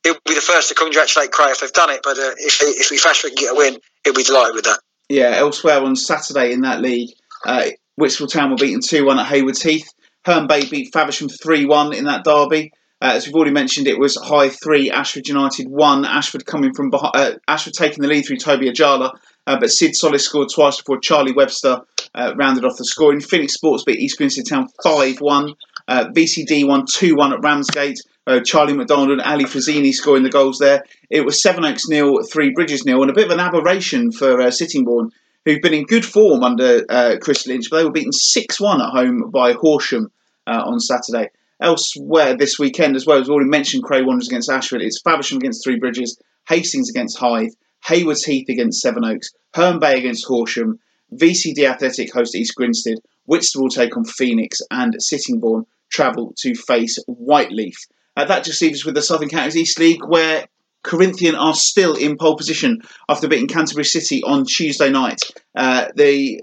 He'll 0.04 0.18
be 0.28 0.36
the 0.36 0.42
first 0.42 0.70
to 0.70 0.76
congratulate 0.76 1.32
Cray 1.32 1.52
if 1.52 1.62
they've 1.62 1.72
done 1.74 1.90
it. 1.90 2.02
But 2.04 2.18
uh, 2.18 2.34
if, 2.38 2.62
if 2.62 2.92
we 2.92 2.98
Ashford 2.98 3.32
can 3.32 3.36
get 3.36 3.54
a 3.54 3.56
win, 3.56 3.80
he'll 4.04 4.14
be 4.14 4.24
delighted 4.24 4.56
with 4.56 4.66
that. 4.66 4.80
Yeah, 5.10 5.36
elsewhere 5.36 5.82
on 5.82 5.96
Saturday 5.96 6.52
in 6.52 6.62
that 6.62 6.82
league, 6.82 7.12
uh, 7.46 7.68
Whitstable 7.96 8.28
Town 8.28 8.50
were 8.50 8.58
beaten 8.58 8.82
2 8.82 9.06
1 9.06 9.20
at 9.20 9.28
Haywards 9.28 9.62
Heath. 9.62 9.88
Herne 10.26 10.48
Bay 10.48 10.66
beat 10.66 10.92
Faversham 10.92 11.30
3 11.30 11.66
1 11.66 11.94
in 11.94 12.06
that 12.06 12.24
derby. 12.24 12.72
Uh, 13.02 13.12
as 13.14 13.28
we've 13.28 13.36
already 13.36 13.52
mentioned, 13.52 13.88
it 13.88 14.00
was 14.00 14.16
Hythe 14.16 14.56
3, 14.64 14.90
Ashford 14.90 15.28
United 15.28 15.68
1. 15.70 16.06
Ashford 16.06 16.46
coming 16.46 16.74
from 16.74 16.90
behind, 16.90 17.12
uh, 17.14 17.32
Ashford 17.48 17.74
taking 17.74 18.02
the 18.02 18.08
lead 18.08 18.24
through 18.24 18.38
Toby 18.38 18.72
Ajala, 18.72 19.12
uh, 19.46 19.60
but 19.60 19.70
Sid 19.70 19.96
Solis 19.96 20.26
scored 20.26 20.50
twice 20.54 20.78
before 20.78 21.00
Charlie 21.00 21.34
Webster 21.34 21.82
uh, 22.16 22.34
rounded 22.36 22.66
off 22.66 22.78
the 22.78 22.86
scoring. 22.86 23.20
Phoenix 23.20 23.54
Sports 23.54 23.84
beat 23.84 24.00
East 24.00 24.18
Grinstead 24.18 24.48
Town 24.48 24.68
5 24.84 25.22
1. 25.22 25.54
Uh, 25.88 26.06
VCD 26.16 26.68
won 26.68 26.86
2 26.92 27.16
1 27.16 27.34
at 27.34 27.44
Ramsgate. 27.44 28.00
Uh, 28.28 28.40
Charlie 28.40 28.74
McDonald 28.74 29.12
and 29.12 29.22
Ali 29.22 29.46
Frazzini 29.46 29.92
scoring 29.92 30.24
the 30.24 30.30
goals 30.30 30.58
there. 30.58 30.84
It 31.10 31.26
was 31.26 31.42
Sevenoaks 31.42 31.88
nil, 31.88 32.24
Three 32.24 32.52
Bridges 32.52 32.86
nil, 32.86 33.02
and 33.02 33.12
a 33.12 33.14
bit 33.14 33.26
of 33.26 33.32
an 33.32 33.40
aberration 33.40 34.12
for 34.12 34.42
uh, 34.42 34.50
Sittingbourne, 34.52 35.12
who've 35.46 35.62
been 35.62 35.74
in 35.74 35.86
good 35.86 36.06
form 36.06 36.44
under 36.44 36.84
uh, 36.90 37.18
Chris 37.22 37.46
Lynch, 37.46 37.68
but 37.70 37.78
they 37.78 37.86
were 37.86 37.92
beaten 37.92 38.12
6 38.12 38.60
1 38.60 38.82
at 38.82 38.90
home 38.90 39.30
by 39.32 39.54
Horsham 39.54 40.12
uh, 40.48 40.64
on 40.66 40.80
Saturday. 40.80 41.30
Elsewhere 41.62 42.36
this 42.36 42.60
weekend, 42.60 42.96
as 42.96 43.06
well 43.06 43.20
as 43.20 43.30
already 43.30 43.50
mentioned, 43.50 43.84
Cray 43.84 44.02
Wanderers 44.02 44.28
against 44.28 44.50
Ashford, 44.50 44.82
it's 44.82 45.02
Faversham 45.02 45.38
against 45.38 45.64
Three 45.64 45.80
Bridges, 45.80 46.20
Hastings 46.50 46.90
against 46.90 47.18
Hythe, 47.18 47.54
Haywards 47.86 48.26
Heath 48.26 48.50
against 48.50 48.82
Sevenoaks, 48.82 49.30
Herne 49.54 49.80
Bay 49.80 49.98
against 49.98 50.26
Horsham, 50.28 50.80
VCD 51.14 51.70
Athletic 51.70 52.12
host 52.12 52.36
East 52.36 52.56
Grinstead, 52.56 52.98
Whitstable 53.26 53.70
take 53.70 53.96
on 53.96 54.04
Phoenix, 54.04 54.60
and 54.72 54.96
Sittingbourne 55.00 55.66
travel 55.90 56.34
to 56.40 56.56
face 56.56 57.00
Whyteleafe. 57.08 57.88
Uh, 58.16 58.26
that 58.26 58.44
just 58.44 58.62
leaves 58.62 58.82
us 58.82 58.86
with 58.86 58.96
the 58.96 59.02
Southern 59.02 59.30
Counties 59.30 59.58
East 59.58 59.80
League, 59.80 60.04
where 60.08 60.46
Corinthian 60.84 61.36
are 61.36 61.56
still 61.56 61.96
in 61.96 62.18
pole 62.18 62.38
position 62.38 62.82
after 63.10 63.28
beating 63.28 63.48
Canterbury 63.48 63.86
City 63.86 64.24
on 64.24 64.46
Tuesday 64.46 64.90
night. 64.90 65.20
Uh, 65.56 65.88
the 65.96 66.42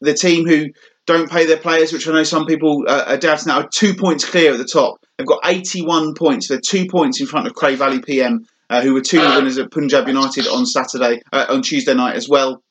the 0.00 0.14
team 0.14 0.46
who 0.46 0.66
don't 1.06 1.30
pay 1.30 1.46
their 1.46 1.56
players, 1.56 1.92
which 1.92 2.06
I 2.06 2.12
know 2.12 2.24
some 2.24 2.46
people 2.46 2.84
uh, 2.86 3.04
are 3.06 3.16
doubting 3.16 3.46
now, 3.46 3.60
are 3.60 3.68
two 3.72 3.94
points 3.94 4.28
clear 4.28 4.52
at 4.52 4.58
the 4.58 4.64
top. 4.64 4.96
They've 5.16 5.26
got 5.26 5.40
81 5.44 6.14
points. 6.14 6.48
They're 6.48 6.60
two 6.60 6.86
points 6.86 7.20
in 7.20 7.26
front 7.26 7.46
of 7.46 7.54
Cray 7.54 7.76
Valley 7.76 8.00
PM, 8.00 8.44
uh, 8.68 8.82
who 8.82 8.92
were 8.92 9.00
two 9.00 9.20
winners 9.20 9.56
at 9.58 9.70
Punjab 9.70 10.06
United 10.06 10.46
on 10.46 10.66
Saturday, 10.66 11.22
uh, 11.32 11.46
on 11.48 11.62
Tuesday 11.62 11.94
night 11.94 12.16
as 12.16 12.28
well. 12.28 12.62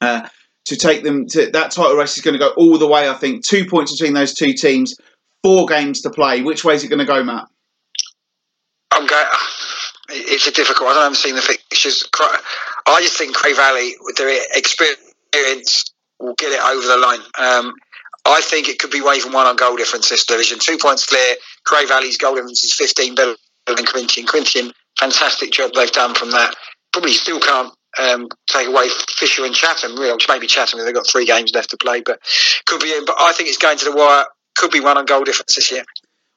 Uh, 0.00 0.26
to 0.66 0.76
take 0.76 1.02
them 1.02 1.26
to 1.26 1.50
that 1.52 1.70
title 1.70 1.96
race 1.96 2.16
is 2.16 2.22
going 2.22 2.34
to 2.34 2.38
go 2.38 2.52
all 2.56 2.78
the 2.78 2.86
way. 2.86 3.08
I 3.08 3.14
think 3.14 3.46
two 3.46 3.64
points 3.66 3.92
between 3.92 4.12
those 4.12 4.34
two 4.34 4.52
teams, 4.52 4.94
four 5.42 5.66
games 5.66 6.02
to 6.02 6.10
play. 6.10 6.42
Which 6.42 6.64
way 6.64 6.74
is 6.74 6.84
it 6.84 6.88
going 6.88 6.98
to 6.98 7.04
go, 7.06 7.22
Matt? 7.22 7.46
I'm 8.98 9.06
going. 9.06 9.26
It's 10.10 10.46
a 10.48 10.50
difficult. 10.50 10.90
I 10.90 10.94
don't 10.94 11.02
have 11.04 11.16
seen 11.16 11.36
the 11.36 11.42
fixtures. 11.42 12.04
I 12.86 13.00
just 13.00 13.16
think 13.16 13.34
Cray 13.34 13.52
Valley, 13.52 13.94
with 14.00 14.16
their 14.16 14.28
experience, 14.54 15.84
will 16.18 16.34
get 16.34 16.50
it 16.50 16.60
over 16.60 16.84
the 16.84 16.96
line. 16.96 17.20
Um, 17.38 17.74
I 18.24 18.40
think 18.40 18.68
it 18.68 18.80
could 18.80 18.90
be 18.90 19.00
waving 19.00 19.32
one 19.32 19.46
on 19.46 19.54
goal 19.54 19.76
difference 19.76 20.08
this 20.08 20.26
division. 20.26 20.58
Two 20.58 20.78
points 20.78 21.06
clear. 21.06 21.36
Cray 21.64 21.86
Valley's 21.86 22.18
goal 22.18 22.34
difference 22.34 22.64
is 22.64 22.74
15 22.74 23.14
better 23.14 23.36
than 23.68 23.86
Corinthian. 23.86 24.26
Corinthian, 24.26 24.72
fantastic 24.98 25.52
job 25.52 25.70
they've 25.74 25.92
done 25.92 26.14
from 26.14 26.32
that. 26.32 26.56
Probably 26.92 27.12
still 27.12 27.38
can't 27.38 27.72
um, 28.00 28.28
take 28.50 28.66
away 28.66 28.88
Fisher 29.16 29.44
and 29.44 29.54
Chatham. 29.54 29.94
Really, 29.96 30.18
maybe 30.28 30.48
Chatham. 30.48 30.84
They've 30.84 30.94
got 30.94 31.06
three 31.06 31.24
games 31.24 31.52
left 31.54 31.70
to 31.70 31.76
play, 31.76 32.02
but 32.04 32.18
could 32.66 32.80
be. 32.80 32.90
in. 32.90 33.04
But 33.04 33.16
I 33.20 33.32
think 33.32 33.48
it's 33.48 33.58
going 33.58 33.78
to 33.78 33.84
the 33.84 33.94
wire. 33.94 34.24
Could 34.56 34.72
be 34.72 34.80
one 34.80 34.98
on 34.98 35.04
goal 35.04 35.22
difference 35.22 35.54
this 35.54 35.70
year. 35.70 35.84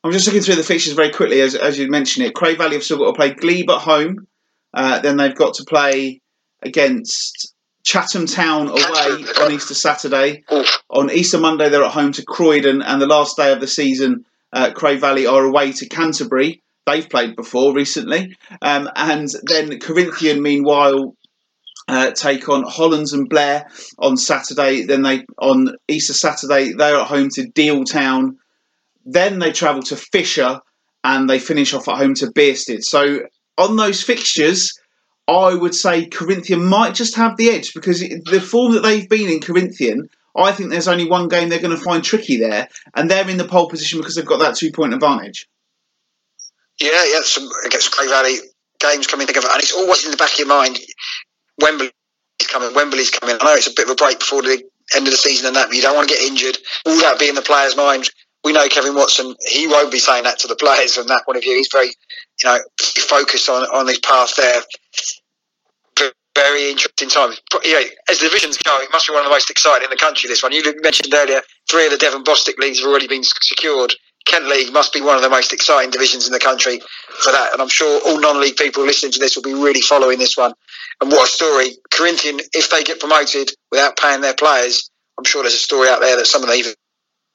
I'm 0.04 0.12
just 0.12 0.26
looking 0.26 0.42
through 0.42 0.56
the 0.56 0.64
fixtures 0.64 0.94
very 0.94 1.12
quickly 1.12 1.42
as, 1.42 1.54
as 1.56 1.78
you 1.78 1.90
mentioned 1.90 2.26
it. 2.26 2.34
Cray 2.34 2.56
Valley 2.56 2.74
have 2.74 2.84
still 2.84 2.98
got 2.98 3.12
to 3.12 3.14
play 3.14 3.34
Glebe 3.34 3.70
at 3.70 3.82
home. 3.82 4.28
Uh, 4.74 5.00
then 5.00 5.18
they've 5.18 5.36
got 5.36 5.54
to 5.56 5.64
play 5.64 6.22
against 6.64 7.54
Chatham 7.84 8.26
Town 8.26 8.68
away 8.68 9.26
on 9.42 9.52
Easter 9.52 9.76
Saturday. 9.76 10.44
On 10.90 11.12
Easter 11.12 11.40
Monday, 11.40 11.70
they're 11.70 11.84
at 11.84 11.92
home 11.92 12.12
to 12.14 12.26
Croydon. 12.26 12.82
And 12.82 13.02
the 13.02 13.08
last 13.08 13.38
day 13.38 13.52
of 13.52 13.60
the 13.60 13.68
season, 13.68 14.26
uh, 14.54 14.72
Cray 14.72 14.98
Valley 14.98 15.28
are 15.28 15.44
away 15.44 15.72
to 15.74 15.88
Canterbury. 15.88 16.62
They've 16.86 17.08
played 17.08 17.36
before 17.36 17.74
recently. 17.76 18.36
Um, 18.62 18.90
and 18.96 19.30
then 19.44 19.80
Corinthian, 19.80 20.42
meanwhile, 20.42 21.16
uh, 21.88 22.12
take 22.12 22.50
on 22.50 22.64
Hollands 22.64 23.14
and 23.14 23.30
Blair 23.30 23.68
on 24.00 24.18
Saturday. 24.18 24.84
Then 24.84 25.02
they 25.02 25.26
on 25.38 25.76
Easter 25.88 26.14
Saturday 26.14 26.74
they're 26.74 26.96
at 26.96 27.08
home 27.08 27.30
to 27.32 27.48
Deal 27.48 27.84
Town. 27.84 28.38
Then 29.06 29.40
they 29.40 29.52
travel 29.52 29.82
to 29.84 29.96
Fisher 29.96 30.60
and 31.04 31.30
they 31.30 31.40
finish 31.40 31.74
off 31.74 31.88
at 31.88 31.98
home 31.98 32.14
to 32.16 32.28
Bearsted. 32.28 32.84
So 32.84 33.22
on 33.58 33.76
those 33.76 34.04
fixtures, 34.04 34.78
I 35.28 35.56
would 35.56 35.76
say 35.76 36.06
Corinthian 36.06 36.66
might 36.66 36.94
just 36.94 37.16
have 37.16 37.38
the 37.38 37.50
edge 37.50 37.74
because 37.74 38.00
the 38.00 38.42
form 38.42 38.74
that 38.74 38.84
they've 38.84 39.08
been 39.08 39.30
in 39.30 39.40
Corinthian, 39.40 40.10
I 40.36 40.52
think 40.52 40.70
there's 40.70 40.88
only 40.88 41.08
one 41.08 41.28
game 41.28 41.50
they're 41.50 41.60
going 41.60 41.76
to 41.76 41.84
find 41.84 42.04
tricky 42.04 42.38
there, 42.38 42.68
and 42.96 43.10
they're 43.10 43.30
in 43.30 43.38
the 43.38 43.48
pole 43.48 43.70
position 43.70 44.00
because 44.00 44.16
they've 44.16 44.26
got 44.26 44.40
that 44.40 44.56
two 44.56 44.72
point 44.72 44.94
advantage. 44.94 45.48
Yeah, 46.80 47.06
yeah, 47.06 47.22
some 47.24 47.50
against 47.66 47.92
Cray 47.92 48.08
Valley 48.08 48.38
games 48.80 49.08
coming 49.08 49.28
together, 49.28 49.48
and 49.52 49.62
it's 49.62 49.74
always 49.74 50.06
in 50.06 50.12
the 50.12 50.18
back 50.18 50.34
of 50.34 50.40
your 50.40 50.48
mind. 50.48 50.80
Wembley's 51.62 51.92
coming. 52.48 52.74
Wembley's 52.74 53.12
coming. 53.12 53.38
I 53.40 53.46
know 53.46 53.54
it's 53.54 53.68
a 53.68 53.74
bit 53.76 53.86
of 53.86 53.92
a 53.92 53.96
break 53.96 54.20
before 54.20 54.42
the 54.42 54.64
end 54.96 55.08
of 55.08 55.12
the 55.12 55.18
season 55.18 55.48
and 55.48 55.56
that, 55.56 55.68
but 55.68 55.76
you 55.76 55.82
don't 55.82 55.96
want 55.96 56.10
to 56.10 56.16
get 56.16 56.24
injured. 56.24 56.58
All 56.86 57.00
that 57.02 57.20
be 57.20 57.30
in 57.30 57.36
the 57.36 57.42
players' 57.42 57.78
minds. 57.78 58.12
We 58.44 58.54
know 58.54 58.68
Kevin 58.68 58.96
Watson. 58.96 59.36
He 59.48 59.68
won't 59.68 59.92
be 59.92 60.00
saying 60.00 60.24
that 60.24 60.40
to 60.40 60.48
the 60.48 60.56
players 60.56 60.96
from 60.96 61.08
that 61.08 61.26
point 61.26 61.38
of 61.38 61.44
view. 61.44 61.56
He's 61.56 61.70
very, 61.72 61.88
you 61.88 62.46
know, 62.46 62.60
focused 62.80 63.50
on 63.50 63.64
on 63.64 63.88
his 63.88 64.00
path 64.00 64.36
there. 64.36 64.62
Very 66.34 66.72
interesting 66.72 67.10
time. 67.10 67.34
You 67.64 67.74
know, 67.74 67.84
as 68.10 68.20
the 68.20 68.28
divisions 68.28 68.58
go, 68.58 68.80
it 68.82 68.90
must 68.94 69.06
be 69.06 69.14
one 69.14 69.20
of 69.20 69.26
the 69.26 69.36
most 69.36 69.50
exciting 69.50 69.84
in 69.84 69.90
the 69.90 69.98
country. 69.98 70.30
This 70.30 70.42
one 70.42 70.54
you 70.54 70.64
mentioned 70.82 71.14
earlier. 71.14 71.42
Three 71.70 71.86
of 71.86 71.92
the 71.92 71.98
Devon 71.98 72.24
Bostik 72.24 72.58
leagues 72.58 72.80
have 72.80 72.88
already 72.88 73.08
been 73.08 73.24
secured. 73.24 73.94
Kent 74.26 74.48
League 74.48 74.72
must 74.72 74.94
be 74.94 75.02
one 75.02 75.18
of 75.18 75.24
the 75.24 75.30
most 75.30 75.52
exciting 75.52 75.92
divisions 75.92 76.28
in 76.28 76.34
the 76.34 76.40
country 76.40 76.80
for 76.80 77.32
that. 77.32 77.52
And 77.52 77.62
I'm 77.62 77.68
sure 77.68 78.02
all 78.06 78.20
non-league 78.20 78.56
people 78.56 78.86
listening 78.86 79.12
to 79.14 79.20
this 79.20 79.36
will 79.36 79.44
be 79.44 79.54
really 79.54 79.82
following 79.82 80.20
this 80.20 80.38
one. 80.38 80.54
And 81.02 81.12
what 81.12 81.28
a 81.28 81.32
story. 81.32 81.72
Corinthian, 81.92 82.40
if 82.54 82.70
they 82.70 82.84
get 82.84 83.00
promoted 83.00 83.52
without 83.72 83.98
paying 83.98 84.22
their 84.22 84.36
players, 84.36 84.90
I'm 85.18 85.26
sure 85.26 85.44
there's 85.44 85.56
a 85.56 85.58
story 85.58 85.90
out 85.90 86.00
there 86.00 86.16
that 86.18 86.28
some 86.28 86.44
of 86.44 86.50
the, 86.50 86.56
even 86.56 86.74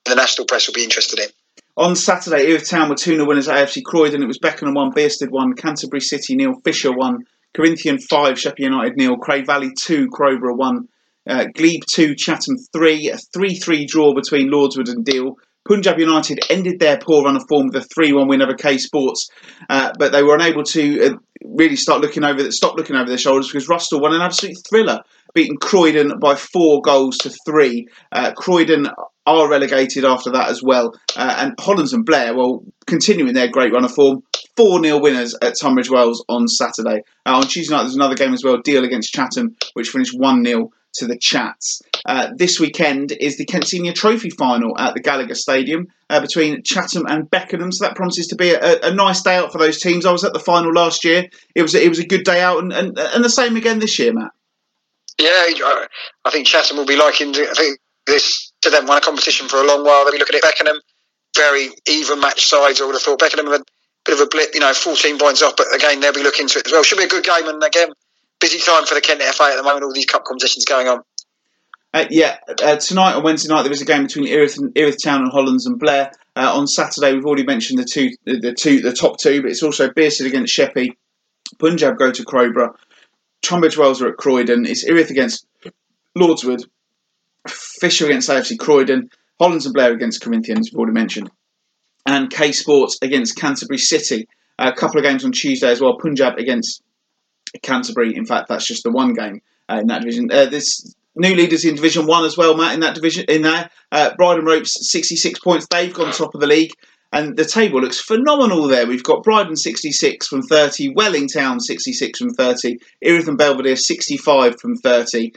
the 0.07 0.15
national 0.15 0.47
press 0.47 0.67
will 0.67 0.75
be 0.75 0.85
interested 0.85 1.19
in. 1.19 1.29
On 1.77 1.95
Saturday, 1.95 2.47
Erith 2.47 2.69
Town 2.69 2.89
were 2.89 2.95
2 2.95 3.17
0 3.17 3.27
winners 3.27 3.49
at 3.49 3.57
AFC 3.57 3.85
Croydon. 3.85 4.23
It 4.23 4.27
was 4.27 4.39
Beckenham 4.39 4.75
1, 4.75 4.93
Bearsted 4.93 5.31
1, 5.31 5.55
Canterbury 5.55 6.01
City 6.01 6.35
nil, 6.35 6.55
Fisher 6.65 6.91
1, 6.91 7.19
Corinthian 7.55 7.99
5, 7.99 8.39
Sheppey 8.39 8.63
United 8.63 8.97
nil, 8.97 9.17
Cray 9.17 9.43
Valley 9.43 9.71
2, 9.79 10.09
Crowborough 10.09 10.57
1, 10.57 10.89
uh, 11.29 11.45
Glebe 11.55 11.83
2, 11.91 12.15
Chatham 12.15 12.57
3, 12.73 13.11
a 13.11 13.19
3 13.19 13.55
3 13.57 13.87
draw 13.87 14.15
between 14.15 14.51
Lordswood 14.51 14.89
and 14.89 15.05
Deal. 15.05 15.37
Punjab 15.67 15.99
United 15.99 16.41
ended 16.49 16.79
their 16.79 16.99
poor 16.99 17.25
run 17.25 17.37
of 17.37 17.45
form 17.49 17.67
with 17.67 17.85
a 17.85 17.89
3-1 18.01 18.29
win 18.29 18.41
over 18.41 18.55
K 18.55 18.79
Sports, 18.79 19.29
uh, 19.69 19.93
but 19.99 20.13
they 20.13 20.23
were 20.23 20.37
unable 20.37 20.63
to 20.63 21.05
uh, 21.05 21.11
really 21.45 21.77
start 21.77 22.01
looking 22.01 22.25
over, 22.25 22.51
stop 22.53 22.77
looking 22.77 22.97
over 22.97 23.09
their 23.09 23.19
shoulders 23.19 23.49
because 23.49 23.69
Rusthall 23.69 24.01
won 24.01 24.15
an 24.15 24.23
absolute 24.23 24.57
thriller, 24.69 25.01
beating 25.35 25.57
Croydon 25.57 26.19
by 26.21 26.37
four 26.37 26.81
goals 26.83 27.19
to 27.19 27.31
three. 27.45 27.89
Uh, 28.13 28.33
Croydon 28.33 28.89
are 29.27 29.49
relegated 29.49 30.05
after 30.05 30.31
that 30.31 30.49
as 30.49 30.63
well, 30.63 30.95
uh, 31.17 31.37
and 31.39 31.55
Hollands 31.59 31.93
and 31.93 32.05
Blair, 32.05 32.37
well, 32.37 32.63
continuing 32.87 33.35
their 33.35 33.49
great 33.49 33.73
run 33.73 33.85
of 33.85 33.93
form. 33.93 34.23
4 34.57 34.83
0 34.83 34.99
winners 34.99 35.37
at 35.43 35.59
Tunbridge 35.61 35.91
Wells 35.91 36.25
on 36.29 36.49
Saturday. 36.49 37.03
Uh, 37.27 37.37
on 37.37 37.43
Tuesday 37.43 37.75
night, 37.75 37.83
there's 37.83 37.95
another 37.95 38.15
game 38.15 38.33
as 38.33 38.43
well, 38.43 38.57
Deal 38.63 38.85
against 38.85 39.13
Chatham, 39.13 39.55
which 39.75 39.91
finished 39.91 40.15
1 40.17 40.45
0 40.45 40.71
to 40.97 41.07
the 41.07 41.19
Chats. 41.19 41.83
uh, 42.07 42.29
this 42.37 42.59
weekend 42.59 43.13
is 43.13 43.37
the 43.37 43.45
Kent 43.45 43.67
Senior 43.67 43.93
Trophy 43.93 44.31
final 44.31 44.79
at 44.79 44.95
the 44.95 45.01
Gallagher 45.01 45.35
Stadium 45.35 45.89
uh, 46.09 46.21
between 46.21 46.63
Chatham 46.63 47.05
and 47.07 47.31
Beckenham. 47.31 47.73
So 47.73 47.85
that 47.85 47.97
promises 47.97 48.29
to 48.29 48.37
be 48.37 48.51
a, 48.51 48.81
a, 48.81 48.95
nice 48.95 49.23
day 49.23 49.37
out 49.37 49.53
for 49.53 49.59
those 49.59 49.81
teams. 49.81 50.07
I 50.07 50.13
was 50.13 50.25
at 50.25 50.33
the 50.33 50.39
final 50.39 50.73
last 50.73 51.05
year. 51.05 51.27
It 51.55 51.63
was 51.63 51.75
it 51.75 51.89
was 51.89 51.99
a 51.99 52.07
good 52.07 52.25
day 52.25 52.41
out, 52.41 52.63
and, 52.63 52.73
and, 52.73 52.99
and 52.99 53.25
the 53.25 53.29
same 53.29 53.57
again 53.57 53.79
this 53.79 53.99
year, 53.99 54.13
Matt. 54.13 54.33
Yeah, 55.19 55.31
I 56.25 56.31
think 56.31 56.47
Chatham 56.47 56.77
will 56.77 56.87
be 56.87 56.97
liking. 56.97 57.31
I 57.31 57.55
think 57.55 57.79
this 58.07 58.46
to 58.63 58.71
them 58.71 58.87
won 58.87 58.99
a 58.99 59.01
competition 59.01 59.49
for 59.49 59.57
a 59.57 59.67
long 59.67 59.85
while. 59.85 60.05
They'll 60.05 60.13
be 60.13 60.19
looking 60.19 60.37
at 60.37 60.43
Beckenham, 60.43 60.81
very 61.37 61.71
even 61.89 62.21
match 62.21 62.47
sides. 62.47 62.81
I 62.81 62.87
would 62.87 62.95
have 62.95 63.03
thought 63.03 63.19
Beckenham 63.19 63.47
have 63.47 63.61
a 63.61 63.65
bit 64.05 64.15
of 64.15 64.21
a 64.21 64.27
blip, 64.27 64.55
you 64.55 64.61
know, 64.61 64.73
14 64.73 65.19
points 65.19 65.43
off, 65.43 65.55
but 65.57 65.67
again 65.75 66.01
they'll 66.01 66.13
be 66.13 66.23
looking 66.23 66.47
to 66.49 66.59
it 66.59 66.67
as 66.67 66.73
well. 66.73 66.83
Should 66.83 66.99
be 66.99 67.05
a 67.05 67.09
good 67.09 67.25
game, 67.25 67.49
and 67.49 67.63
again, 67.63 67.91
busy 68.41 68.59
time 68.59 68.87
for 68.87 68.95
the 68.95 69.01
Kent 69.01 69.23
FA 69.23 69.45
at 69.45 69.57
the 69.57 69.63
moment. 69.63 69.85
All 69.85 69.93
these 69.93 70.07
cup 70.07 70.25
competitions 70.25 70.65
going 70.65 70.89
on. 70.89 71.03
Uh, 71.95 72.05
yeah, 72.11 72.37
uh, 72.63 72.77
tonight 72.77 73.15
on 73.15 73.23
Wednesday 73.23 73.53
night 73.53 73.63
there 73.63 73.73
is 73.73 73.81
a 73.81 73.87
game 73.87 74.03
between 74.03 74.27
Erith, 74.27 74.59
and, 74.59 74.77
Erith 74.77 75.03
Town 75.03 75.23
and 75.23 75.33
Hollands 75.33 75.67
and 75.67 75.79
Blair. 75.79 76.13
Uh, 76.35 76.53
on 76.55 76.67
Saturday 76.67 77.15
we've 77.15 77.25
already 77.25 77.45
mentioned 77.45 77.79
the 77.79 77.85
two, 77.85 78.11
the 78.25 78.53
two, 78.53 78.81
the 78.81 78.93
top 78.93 79.19
two, 79.19 79.41
but 79.41 79.51
it's 79.51 79.63
also 79.63 79.89
Bearsted 79.89 80.27
against 80.27 80.53
Sheppey, 80.53 80.99
Punjab 81.59 81.97
go 81.97 82.13
to 82.13 82.23
Crowborough, 82.23 82.75
Tunbridge 83.43 83.79
Wells 83.79 84.03
are 84.03 84.09
at 84.09 84.17
Croydon. 84.17 84.67
It's 84.67 84.85
Erith 84.85 85.11
against 85.11 85.47
Lordswood, 86.19 86.65
Fisher 87.49 88.07
against 88.07 88.29
AFC 88.29 88.59
Croydon, 88.59 89.11
Hollands 89.41 89.67
and 89.67 89.75
Blair 89.75 89.93
against 89.93 90.23
Corinthians. 90.23 90.71
We've 90.73 90.79
already 90.79 90.95
mentioned, 90.95 91.31
and 92.07 92.31
K 92.31 92.53
Sports 92.53 92.99
against 93.03 93.37
Canterbury 93.37 93.79
City. 93.79 94.27
a 94.59 94.73
couple 94.73 94.99
of 94.99 95.05
games 95.05 95.25
on 95.25 95.33
Tuesday 95.33 95.71
as 95.71 95.81
well. 95.81 95.99
Punjab 95.99 96.39
against 96.39 96.83
Canterbury. 97.63 98.15
In 98.17 98.25
fact, 98.25 98.49
that's 98.49 98.67
just 98.67 98.83
the 98.83 98.91
one 98.91 99.13
game 99.13 99.41
uh, 99.69 99.79
in 99.81 99.87
that 99.89 100.01
division. 100.01 100.31
Uh, 100.31 100.47
this 100.47 100.95
new 101.17 101.35
leaders 101.35 101.65
in 101.65 101.75
Division 101.75 102.07
One 102.07 102.25
as 102.25 102.37
well, 102.37 102.57
Matt. 102.57 102.75
In 102.75 102.81
that 102.81 102.95
division, 102.95 103.25
in 103.29 103.43
there, 103.43 103.71
uh, 103.93 104.11
Ropes 104.19 104.91
sixty 104.91 105.17
six 105.17 105.39
points. 105.41 105.67
They've 105.71 105.93
gone 105.93 106.13
top 106.13 106.35
of 106.35 106.41
the 106.41 106.47
league, 106.47 106.73
and 107.13 107.37
the 107.37 107.45
table 107.45 107.81
looks 107.81 108.01
phenomenal 108.01 108.69
there. 108.69 108.87
We've 108.87 109.03
got 109.03 109.25
Bridon 109.25 109.57
sixty 109.57 109.93
six 109.93 110.29
from 110.29 110.43
thirty, 110.43 110.93
Welling 110.95 111.29
Town 111.29 111.61
sixty 111.61 111.93
six 111.93 112.19
from 112.19 112.31
thirty, 112.31 112.79
Erith 113.03 113.29
and 113.29 113.39
Belvedere 113.39 113.77
sixty 113.77 114.17
five 114.17 114.61
from 114.61 114.77
thirty. 114.77 115.33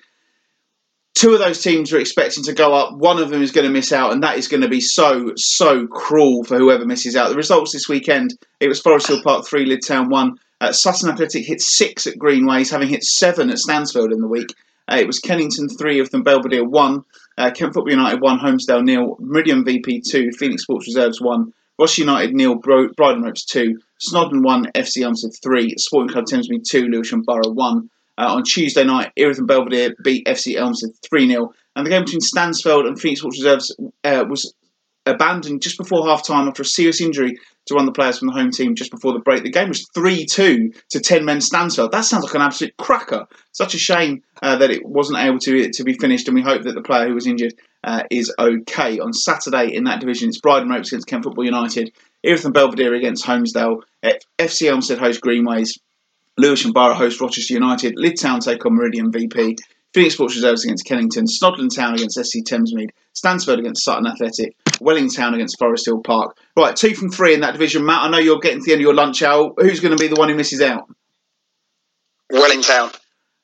Two 1.15 1.33
of 1.33 1.39
those 1.39 1.61
teams 1.61 1.91
are 1.91 1.99
expecting 1.99 2.43
to 2.43 2.53
go 2.53 2.73
up. 2.73 2.97
One 2.97 3.19
of 3.19 3.29
them 3.29 3.41
is 3.41 3.51
going 3.51 3.67
to 3.67 3.73
miss 3.73 3.91
out, 3.91 4.13
and 4.13 4.23
that 4.23 4.37
is 4.37 4.47
going 4.47 4.61
to 4.61 4.69
be 4.69 4.79
so, 4.79 5.33
so 5.35 5.85
cruel 5.87 6.43
for 6.43 6.57
whoever 6.57 6.85
misses 6.85 7.15
out. 7.15 7.29
The 7.29 7.35
results 7.35 7.73
this 7.73 7.89
weekend 7.89 8.35
it 8.59 8.67
was 8.67 8.79
Forest 8.79 9.07
Hill 9.07 9.21
Park 9.23 9.45
3, 9.45 9.65
Lydd 9.65 9.85
Town 9.85 10.09
1. 10.09 10.35
Uh, 10.61 10.71
Sutton 10.71 11.09
Athletic 11.09 11.45
hit 11.45 11.61
6 11.61 12.07
at 12.07 12.17
Greenways, 12.17 12.71
having 12.71 12.89
hit 12.89 13.03
7 13.03 13.49
at 13.49 13.57
Stansfeld 13.57 14.13
in 14.13 14.21
the 14.21 14.27
week. 14.27 14.53
Uh, 14.91 14.97
it 14.97 15.07
was 15.07 15.19
Kennington 15.19 15.69
3 15.69 15.99
of 15.99 16.09
them, 16.11 16.23
Belvedere 16.23 16.63
1. 16.63 17.03
Uh, 17.37 17.51
Kent 17.51 17.73
Football 17.73 17.91
United 17.91 18.21
1, 18.21 18.39
Holmesdale 18.39 18.83
nil, 18.83 19.15
Meridian 19.19 19.63
VP 19.63 20.01
2, 20.09 20.31
Phoenix 20.37 20.63
Sports 20.63 20.87
Reserves 20.87 21.21
1, 21.21 21.53
Ross 21.79 21.97
United 21.97 22.33
nil, 22.33 22.55
Bro- 22.55 22.89
Bridon 22.97 23.23
Ropes 23.23 23.45
2, 23.45 23.77
Snodland 24.05 24.43
1, 24.43 24.71
FC 24.75 25.03
Elmstead 25.03 25.31
3, 25.41 25.75
Sporting 25.77 26.11
Club 26.11 26.25
Thamesmead 26.25 26.63
2, 26.69 26.87
Lewisham 26.87 27.21
Borough 27.21 27.51
1. 27.51 27.89
Uh, 28.19 28.35
on 28.35 28.43
Tuesday 28.43 28.83
night, 28.83 29.11
Erith 29.15 29.37
and 29.37 29.47
Belvedere 29.47 29.95
beat 30.03 30.27
FC 30.27 30.55
Elmstead 30.55 30.89
3 31.09 31.27
0. 31.27 31.53
And 31.75 31.85
the 31.85 31.89
game 31.89 32.03
between 32.03 32.19
Stansfeld 32.19 32.85
and 32.85 32.99
Phoenix 32.99 33.21
Sports 33.21 33.39
Reserves 33.39 33.75
uh, 34.03 34.25
was 34.29 34.53
abandoned 35.05 35.61
just 35.61 35.77
before 35.77 36.05
half 36.05 36.25
time 36.25 36.47
after 36.47 36.61
a 36.61 36.65
serious 36.65 36.99
injury 36.99 37.37
to 37.65 37.73
one 37.73 37.87
of 37.87 37.93
the 37.93 37.97
players 37.97 38.19
from 38.19 38.27
the 38.27 38.33
home 38.33 38.51
team 38.51 38.75
just 38.75 38.91
before 38.91 39.13
the 39.13 39.19
break. 39.19 39.43
The 39.43 39.49
game 39.49 39.69
was 39.69 39.87
3 39.93 40.25
2 40.25 40.71
to 40.89 40.99
10 40.99 41.23
men 41.23 41.37
Stansfeld. 41.37 41.91
That 41.91 42.01
sounds 42.01 42.25
like 42.25 42.35
an 42.35 42.41
absolute 42.41 42.75
cracker. 42.77 43.25
Such 43.53 43.73
a 43.73 43.79
shame 43.79 44.21
uh, 44.43 44.57
that 44.57 44.69
it 44.69 44.85
wasn't 44.85 45.19
able 45.19 45.39
to, 45.39 45.69
to 45.69 45.83
be 45.85 45.93
finished, 45.93 46.27
and 46.27 46.35
we 46.35 46.41
hope 46.41 46.63
that 46.63 46.75
the 46.75 46.81
player 46.81 47.07
who 47.07 47.15
was 47.15 47.25
injured 47.27 47.53
uh, 47.85 48.03
is 48.11 48.33
okay. 48.37 48.99
On 48.99 49.13
Saturday 49.13 49.73
in 49.73 49.85
that 49.85 50.01
division, 50.01 50.27
it's 50.27 50.41
Bridon 50.41 50.69
Ropes 50.69 50.91
against 50.91 51.07
Kent 51.07 51.23
Football 51.23 51.45
United, 51.45 51.93
Erith 52.25 52.43
and 52.43 52.53
Belvedere 52.53 52.95
against 52.95 53.25
Holmesdale, 53.25 53.81
FC 54.03 54.69
Elmstead 54.69 54.97
host 54.97 55.21
Greenways, 55.21 55.77
Lewisham 56.39 56.71
Borough 56.71 56.93
host 56.93 57.19
Rochester 57.19 57.53
United, 57.53 57.95
Lydd 57.97 58.17
Town 58.17 58.39
take 58.39 58.65
on 58.65 58.73
Meridian 58.73 59.11
VP, 59.11 59.57
Phoenix 59.93 60.13
Sports 60.13 60.35
Reserves 60.35 60.63
against 60.63 60.85
Kennington, 60.85 61.25
Snodland 61.25 61.75
Town 61.75 61.95
against 61.95 62.17
SC 62.17 62.37
Thamesmead, 62.47 62.91
Stansfeld 63.13 63.59
against 63.59 63.83
Sutton 63.83 64.07
Athletic, 64.07 64.55
Welling 64.79 65.09
Town 65.09 65.33
against 65.33 65.59
Forest 65.59 65.87
Hill 65.87 66.01
Park. 66.01 66.37
Right, 66.55 66.73
two 66.73 66.95
from 66.95 67.09
three 67.09 67.33
in 67.33 67.41
that 67.41 67.51
division. 67.51 67.85
Matt, 67.85 68.03
I 68.03 68.09
know 68.09 68.19
you're 68.19 68.39
getting 68.39 68.59
to 68.59 68.65
the 68.65 68.71
end 68.71 68.79
of 68.79 68.83
your 68.83 68.93
lunch 68.93 69.21
hour. 69.21 69.51
Who's 69.57 69.81
going 69.81 69.97
to 69.97 70.01
be 70.01 70.07
the 70.07 70.15
one 70.15 70.29
who 70.29 70.35
misses 70.35 70.61
out? 70.61 70.89
Welling 72.31 72.61
Town. 72.61 72.91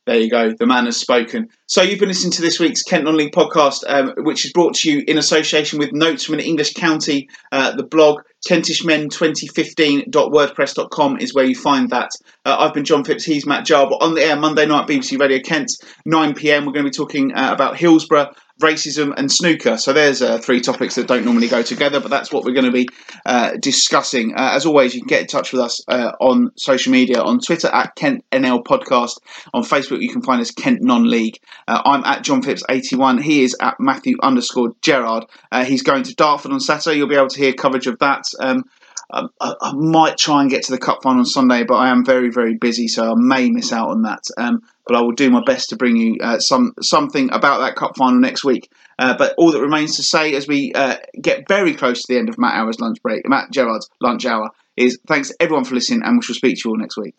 There 0.06 0.20
you 0.20 0.30
go. 0.30 0.53
The 0.53 0.68
man 0.68 0.86
has 0.86 0.97
spoken. 0.97 1.49
So 1.66 1.82
you've 1.82 1.99
been 1.99 2.10
listening 2.10 2.34
to 2.34 2.43
this 2.43 2.60
week's 2.60 2.84
Kent 2.84 3.06
Non-League 3.06 3.34
podcast, 3.34 3.84
um, 3.88 4.14
which 4.18 4.45
is 4.45 4.53
brought 4.53 4.76
to 4.76 4.91
you 4.91 5.03
in 5.08 5.18
association 5.18 5.80
with 5.80 5.93
notes 5.93 6.26
from 6.26 6.36
an 6.36 6.41
English 6.41 6.74
county. 6.74 7.28
Uh, 7.51 7.76
the 7.76 7.82
blog 7.82 8.22
kentishmen2015.wordpress.com 8.47 11.18
is 11.18 11.34
where 11.34 11.45
you 11.45 11.56
find 11.56 11.89
that. 11.89 12.12
Uh, 12.45 12.56
I've 12.60 12.76
been 12.76 12.86
John 12.86 13.03
Phipps. 13.03 13.24
He's 13.24 13.47
Matt 13.47 13.66
Jarb. 13.66 13.97
On 13.99 14.14
the 14.14 14.22
air 14.22 14.36
Monday 14.36 14.68
night, 14.68 14.88
BBC 14.88 15.20
Radio 15.20 15.39
Kent, 15.39 15.72
9 16.06 16.36
p.m. 16.36 16.68
We're 16.68 16.74
going 16.74 16.86
to 16.86 16.91
be 16.91 16.95
talking 16.95 17.34
uh, 17.34 17.49
about 17.51 17.78
Hillsborough 17.78 18.30
racism 18.62 19.14
and 19.18 19.32
snooker. 19.32 19.78
So 19.78 19.91
there's 19.91 20.22
uh, 20.22 20.38
three 20.38 20.62
topics 20.62 20.95
that 20.95 21.08
don't 21.08 21.26
normally 21.26 21.47
go 21.47 21.62
together, 21.62 21.99
but 21.99 22.10
that's 22.10 22.32
what 22.32 22.45
we're 22.45 22.53
going 22.53 22.66
to 22.66 22.72
be 22.72 22.88
uh, 23.26 23.51
discussing. 23.60 24.34
Uh, 24.34 24.51
as 24.53 24.66
always, 24.66 24.95
you 24.95 25.01
can 25.01 25.08
get 25.08 25.22
in 25.22 25.28
touch 25.28 25.51
with 25.51 25.62
us 25.62 25.82
uh, 25.88 26.14
on 26.20 26.51
social 26.58 26.91
media, 26.91 27.22
on 27.22 27.39
Twitter 27.39 27.68
at 27.68 27.95
Kent 27.95 28.24
NL 28.32 28.64
Podcast, 28.64 29.20
on 29.53 29.64
Facebook 29.64 30.01
you 30.01 30.10
can 30.10 30.22
find 30.22 30.41
us 30.41 30.51
Kent 30.51 30.82
Non 30.82 31.10
League. 31.10 31.39
Uh, 31.68 31.82
I'm 31.84 32.03
at 32.06 32.24
John 32.24 32.41
Phipps 32.41 32.64
81. 32.70 33.22
He 33.22 33.43
is 33.43 33.56
at 33.62 33.76
Matthew 33.80 34.16
underscore 34.22 34.74
Gerard. 34.82 35.26
Uh, 35.51 35.66
he's 35.66 35.84
going 35.84 36.03
to 36.03 36.16
Dartford 36.16 36.51
on 36.51 36.60
Saturday. 36.60 36.97
You'll 36.97 37.08
be 37.08 37.16
able 37.16 37.28
to 37.30 37.39
hear 37.39 37.53
coverage 37.53 37.88
of 37.88 37.99
that. 37.99 38.24
Um, 38.39 38.64
I, 39.12 39.28
I, 39.39 39.74
might 39.74 40.18
try 40.18 40.41
and 40.41 40.49
get 40.49 40.64
to 40.64 40.72
the 40.72 40.78
cup 40.78 41.03
final 41.03 41.20
on 41.20 41.26
Sunday, 41.26 41.64
but 41.64 41.76
I 41.76 41.89
am 41.89 42.03
very, 42.03 42.30
very 42.32 42.56
busy, 42.56 42.88
so 42.88 43.12
I 43.12 43.14
may 43.16 43.49
miss 43.49 43.72
out 43.72 43.89
on 43.89 44.01
that. 44.03 44.24
Um, 44.38 44.62
but 44.86 44.95
I 44.95 45.01
will 45.01 45.12
do 45.12 45.30
my 45.30 45.41
best 45.45 45.70
to 45.70 45.76
bring 45.76 45.95
you 45.95 46.18
uh, 46.22 46.39
some 46.39 46.74
something 46.82 47.32
about 47.32 47.60
that 47.60 47.76
cup 47.76 47.97
final 47.97 48.20
next 48.20 48.43
week. 48.43 48.72
Uh, 48.97 49.16
but 49.18 49.34
all 49.38 49.51
that 49.51 49.62
remains 49.62 49.95
to 49.97 50.03
say 50.03 50.34
as 50.36 50.47
we 50.47 50.74
uh, 50.74 50.97
get 51.22 51.47
very 51.47 51.74
close 51.74 52.01
to 52.01 52.14
the 52.14 52.20
end 52.20 52.30
of 52.30 52.38
Matt 52.38 52.56
Hour's 52.56 52.80
lunch 52.80 53.01
break, 53.01 53.28
Matt 53.28 53.51
Gerard's 53.51 53.89
lunch 54.01 54.26
hour, 54.26 54.49
is 54.78 54.99
thanks 55.08 55.32
everyone 55.39 55.66
for 55.66 55.76
listening, 55.76 56.01
and 56.03 56.18
we 56.18 56.24
shall 56.24 56.36
speak 56.36 56.56
to 56.58 56.62
you 56.66 56.72
all 56.72 56.78
next 56.78 56.97
week. 56.97 57.16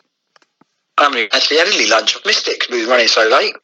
I 0.97 1.13
mean, 1.13 1.27
actually, 1.31 1.59
any 1.59 1.89
lunch. 1.89 2.17
I 2.17 2.19
missed 2.25 2.47
it 2.47 2.59
because 2.59 2.73
we 2.73 2.85
were 2.85 2.91
running 2.91 3.07
so 3.07 3.27
late. 3.27 3.55